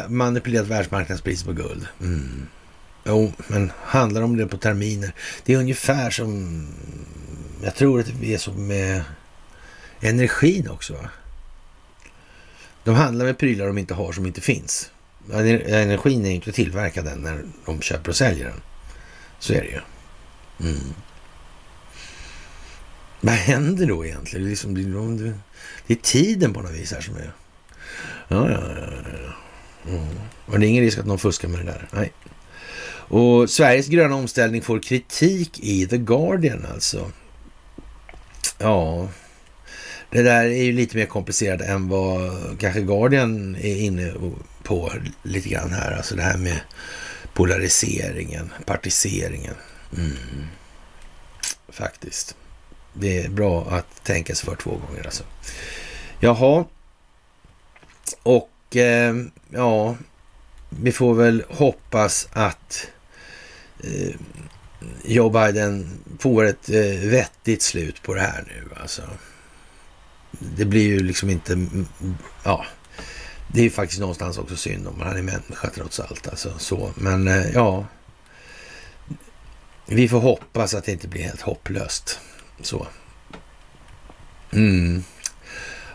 [0.07, 1.87] manipulerat världsmarknadspris på guld.
[2.01, 2.47] Mm.
[3.05, 5.13] Jo, men handlar om det på terminer.
[5.45, 6.67] Det är ungefär som,
[7.63, 9.03] jag tror att det är så med
[9.99, 10.93] energin också.
[10.93, 11.09] Va?
[12.83, 14.92] De handlar med prylar de inte har som inte finns.
[15.31, 18.61] Energin är inte tillverkad än när de köper och säljer den.
[19.39, 19.79] Så är det ju.
[20.69, 20.93] Mm.
[23.21, 24.49] Vad händer då egentligen?
[24.49, 24.75] Liksom,
[25.87, 27.33] det är tiden på något vis här som är...
[28.27, 28.85] Ja, ja, ja.
[29.85, 29.91] ja.
[29.91, 30.07] Mm.
[30.45, 31.87] Och det är ingen risk att någon fuskar med det där.
[31.91, 32.11] Nej.
[33.07, 37.11] Och Sveriges gröna omställning får kritik i The Guardian alltså.
[38.57, 39.07] Ja,
[40.09, 44.93] det där är ju lite mer komplicerat än vad kanske Guardian är inne och på
[45.23, 45.91] lite grann här.
[45.91, 46.59] Alltså det här med
[47.33, 49.55] polariseringen, partiseringen.
[49.97, 50.47] Mm.
[51.69, 52.35] Faktiskt.
[52.93, 55.23] Det är bra att tänka sig för två gånger alltså.
[56.19, 56.65] Jaha.
[58.23, 59.15] Och eh,
[59.49, 59.95] ja,
[60.69, 62.87] vi får väl hoppas att
[63.83, 64.15] eh,
[65.03, 69.01] Joe Biden får ett eh, vettigt slut på det här nu alltså.
[70.31, 71.87] Det blir ju liksom inte, mm,
[72.43, 72.65] ja,
[73.53, 76.27] det är ju faktiskt någonstans också synd om han är människa trots allt.
[76.27, 76.91] Alltså, så.
[76.95, 77.85] Men eh, ja,
[79.85, 82.19] vi får hoppas att det inte blir helt hopplöst.
[82.61, 82.87] Så.
[84.51, 85.03] Mm.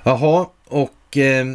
[0.02, 1.46] Jaha, och eh,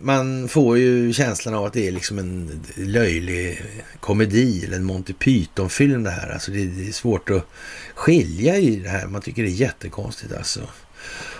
[0.00, 3.62] man får ju känslan av att det är liksom en löjlig
[4.00, 6.28] komedi eller en Monty Python-film det här.
[6.32, 7.46] Alltså det är svårt att
[7.94, 9.06] skilja i det här.
[9.06, 10.60] Man tycker det är jättekonstigt alltså.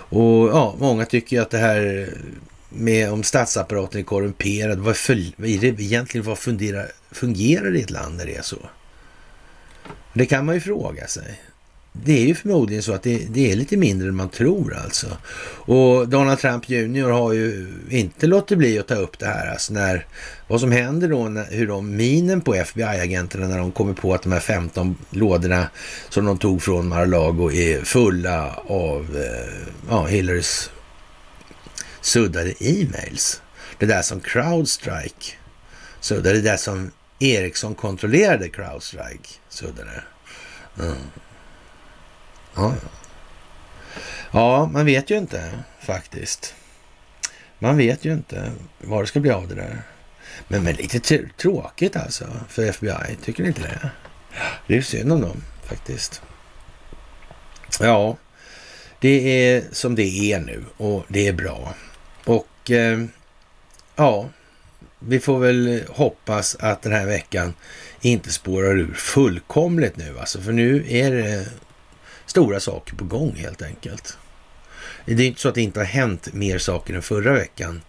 [0.09, 2.09] Och ja, många tycker att det här
[2.75, 4.95] med om statsapparaten är korrumperad, vad,
[5.37, 8.57] vad är det egentligen, vad fungerar, fungerar det i ett land när det är så?
[10.13, 11.39] Det kan man ju fråga sig
[12.03, 15.07] det är ju förmodligen så att det, det, är lite mindre än man tror alltså.
[15.65, 19.51] Och Donald Trump Jr har ju inte låtit bli att ta upp det här.
[19.51, 20.05] Alltså när,
[20.47, 24.23] vad som händer då, när, hur de minen på FBI-agenterna när de kommer på att
[24.23, 25.67] de här 15 lådorna
[26.09, 30.69] som de tog från Mar-a-Lago är fulla av eh, ja, Hillarys
[32.05, 33.41] suddade e-mails.
[33.79, 35.33] Det där som Crowdstrike
[35.99, 40.03] suddade, det där som Ericsson kontrollerade Crowdstrike suddade.
[40.79, 40.95] Mm.
[42.55, 42.73] Ja,
[44.31, 46.55] ja, man vet ju inte faktiskt.
[47.59, 49.81] Man vet ju inte vad det ska bli av det där.
[50.47, 53.89] Men, men lite tråkigt alltså för FBI, tycker ni inte det?
[54.67, 56.21] Det är synd om dem faktiskt.
[57.79, 58.17] Ja,
[58.99, 61.75] det är som det är nu och det är bra.
[62.25, 63.05] Och eh,
[63.95, 64.29] ja,
[64.99, 67.53] vi får väl hoppas att den här veckan
[68.01, 70.41] inte spårar ur fullkomligt nu alltså.
[70.41, 71.47] För nu är det
[72.25, 74.17] stora saker på gång helt enkelt.
[75.05, 77.81] Det är inte så att det inte har hänt mer saker än förra veckan,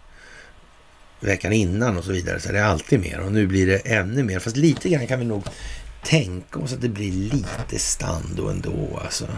[1.20, 2.40] veckan innan och så vidare.
[2.40, 4.38] Så det är alltid mer och nu blir det ännu mer.
[4.38, 5.44] Fast lite grann kan vi nog
[6.02, 9.28] tänka oss att det blir lite stando ändå alltså.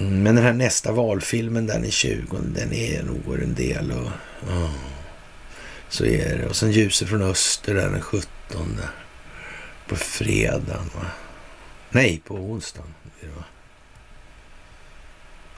[0.00, 4.10] Men den här nästa valfilmen, den är 20, den är nog en del och
[4.48, 4.74] oh,
[5.88, 6.46] så är det.
[6.46, 8.80] Och sen Ljuset från öster där den 17
[9.88, 10.90] på fredagen.
[10.94, 11.06] Va?
[11.90, 12.94] Nej, på onsdagen.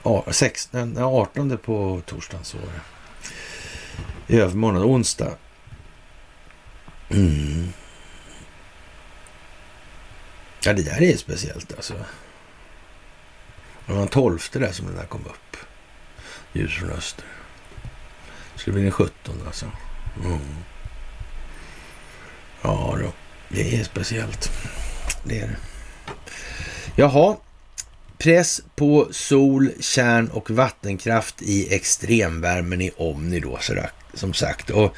[0.03, 0.23] Va?
[0.31, 2.81] 16, 18 på torsdagen så var det.
[4.35, 5.37] I övermorgon, onsdag.
[7.09, 7.69] Mm.
[10.65, 11.93] Ja, det där är speciellt alltså.
[13.85, 15.57] Det var den 12 där som den där kom upp.
[16.53, 17.25] Ljus från öster.
[18.53, 19.65] Det skulle bli den 17 alltså.
[20.25, 20.39] Mm.
[22.61, 23.11] Ja då,
[23.49, 24.51] det är speciellt.
[25.23, 25.57] Det är det.
[26.95, 27.37] Jaha,
[28.23, 33.59] Press på sol, kärn och vattenkraft i extremvärmen i Omni då,
[34.13, 34.69] som sagt.
[34.69, 34.95] Och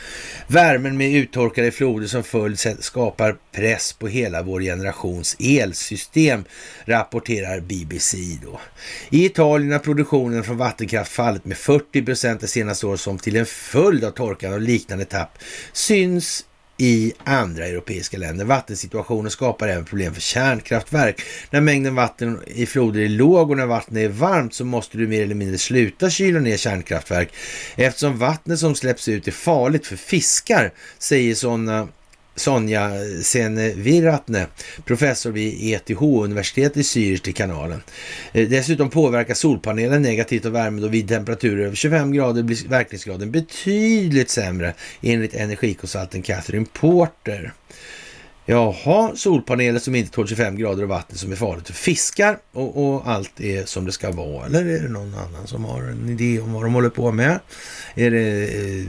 [0.48, 6.44] värmen med uttorkade floder som följd skapar press på hela vår generations elsystem,
[6.86, 8.60] rapporterar BBC då.
[9.10, 13.36] I Italien har produktionen från vattenkraft fallit med 40 procent det senaste året som till
[13.36, 15.38] en följd av torkan och liknande tapp
[15.74, 16.46] syns
[16.78, 18.46] i andra europeiska länder.
[18.46, 21.22] Vattensituationen skapar även problem för kärnkraftverk.
[21.50, 25.08] När mängden vatten i floder är låg och när vattnet är varmt så måste du
[25.08, 27.30] mer eller mindre sluta kyla ner kärnkraftverk
[27.76, 31.88] eftersom vattnet som släpps ut är farligt för fiskar, säger sådana
[32.36, 32.92] Sonja
[33.22, 34.48] Seneviratne,
[34.86, 37.82] professor vid ETH, universitetet i Zürich till kanalen.
[38.34, 43.32] Eh, dessutom påverkar solpanelen negativt av värme då vid temperaturer över 25 grader blir verkningsgraden
[43.32, 47.54] betydligt sämre enligt energikonsulten Catherine Porter.
[48.48, 52.86] Jaha, solpaneler som inte tål 25 grader och vatten som är farligt för fiskar och,
[52.86, 54.46] och, allt är som det ska vara.
[54.46, 57.40] Eller är det någon annan som har en idé om vad de håller på med?
[57.96, 58.44] Är det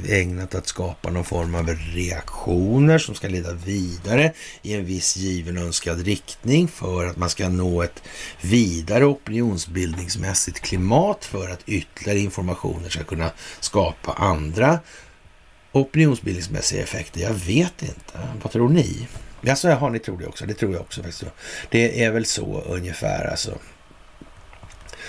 [0.09, 5.17] eh, ägnat att skapa någon form av reaktioner som ska leda vidare i en viss
[5.17, 8.03] given önskad riktning för att man ska nå ett
[8.41, 13.31] vidare opinionsbildningsmässigt klimat för att ytterligare informationer ska kunna
[13.61, 14.79] skapa andra
[15.73, 17.21] opinionsbildningsmässiga effekter?
[17.21, 18.19] Jag vet inte.
[18.43, 19.07] Vad tror ni?
[19.49, 20.47] Alltså, jaha, ni tror det också.
[20.47, 21.25] Det tror jag också faktiskt.
[21.71, 23.59] Det är väl så ungefär alltså.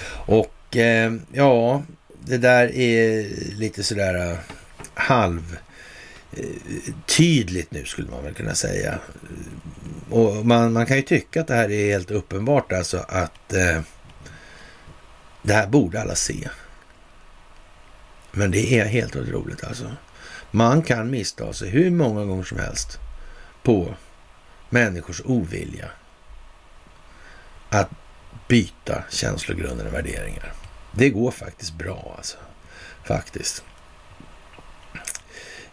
[0.09, 1.84] Och eh, ja,
[2.19, 4.38] det där är lite sådär uh,
[4.93, 5.57] halv
[6.34, 8.99] eh, tydligt nu skulle man väl kunna säga.
[10.09, 13.81] Och man, man kan ju tycka att det här är helt uppenbart alltså att eh,
[15.41, 16.49] det här borde alla se.
[18.31, 19.91] Men det är helt otroligt alltså.
[20.51, 22.99] Man kan missta sig hur många gånger som helst
[23.64, 23.95] på
[24.69, 25.89] människors ovilja
[27.69, 27.89] att
[28.48, 30.53] byta känslogrunder och värderingar.
[30.91, 32.38] Det går faktiskt bra alltså.
[33.03, 33.64] Faktiskt.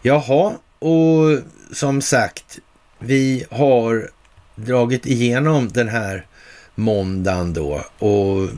[0.01, 1.39] Jaha, och
[1.73, 2.59] som sagt,
[2.99, 4.09] vi har
[4.55, 6.27] dragit igenom den här
[6.75, 8.49] måndagen då och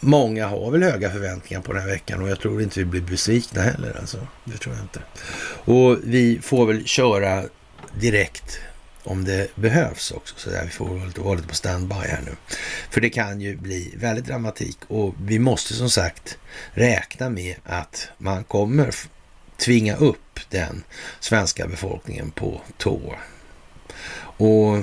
[0.00, 3.00] många har väl höga förväntningar på den här veckan och jag tror inte vi blir
[3.00, 4.26] besvikna heller alltså.
[4.44, 5.00] Det tror jag inte.
[5.72, 7.44] Och vi får väl köra
[8.00, 8.60] direkt
[9.04, 10.34] om det behövs också.
[10.38, 10.88] Så där vi får
[11.22, 12.36] vara lite på standby här nu.
[12.90, 16.38] För det kan ju bli väldigt dramatik och vi måste som sagt
[16.72, 18.94] räkna med att man kommer
[19.56, 20.84] tvinga upp den
[21.20, 23.14] svenska befolkningen på tå.
[24.36, 24.78] Och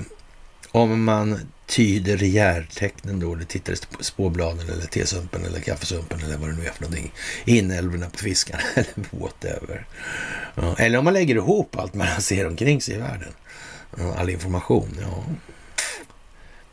[0.72, 6.50] om man tyder rejärtecknen då, det tittar i spårbladen eller tesumpen eller kaffesumpen eller vad
[6.50, 7.14] det nu är för någonting.
[7.46, 9.86] Inälvorna på fiskarna eller whatever.
[10.56, 13.34] Ja, eller om man lägger ihop allt man ser omkring sig i världen.
[14.18, 15.24] All information, ja.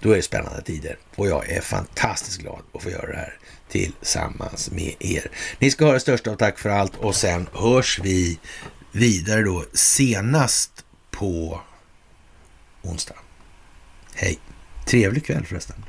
[0.01, 3.39] Då är det spännande tider och jag är fantastiskt glad att få göra det här
[3.69, 5.31] tillsammans med er.
[5.59, 8.39] Ni ska ha det största av tack för allt och sen hörs vi
[8.93, 11.61] vidare då senast på
[12.83, 13.17] onsdag.
[14.15, 14.39] Hej!
[14.87, 15.85] Trevlig kväll förresten.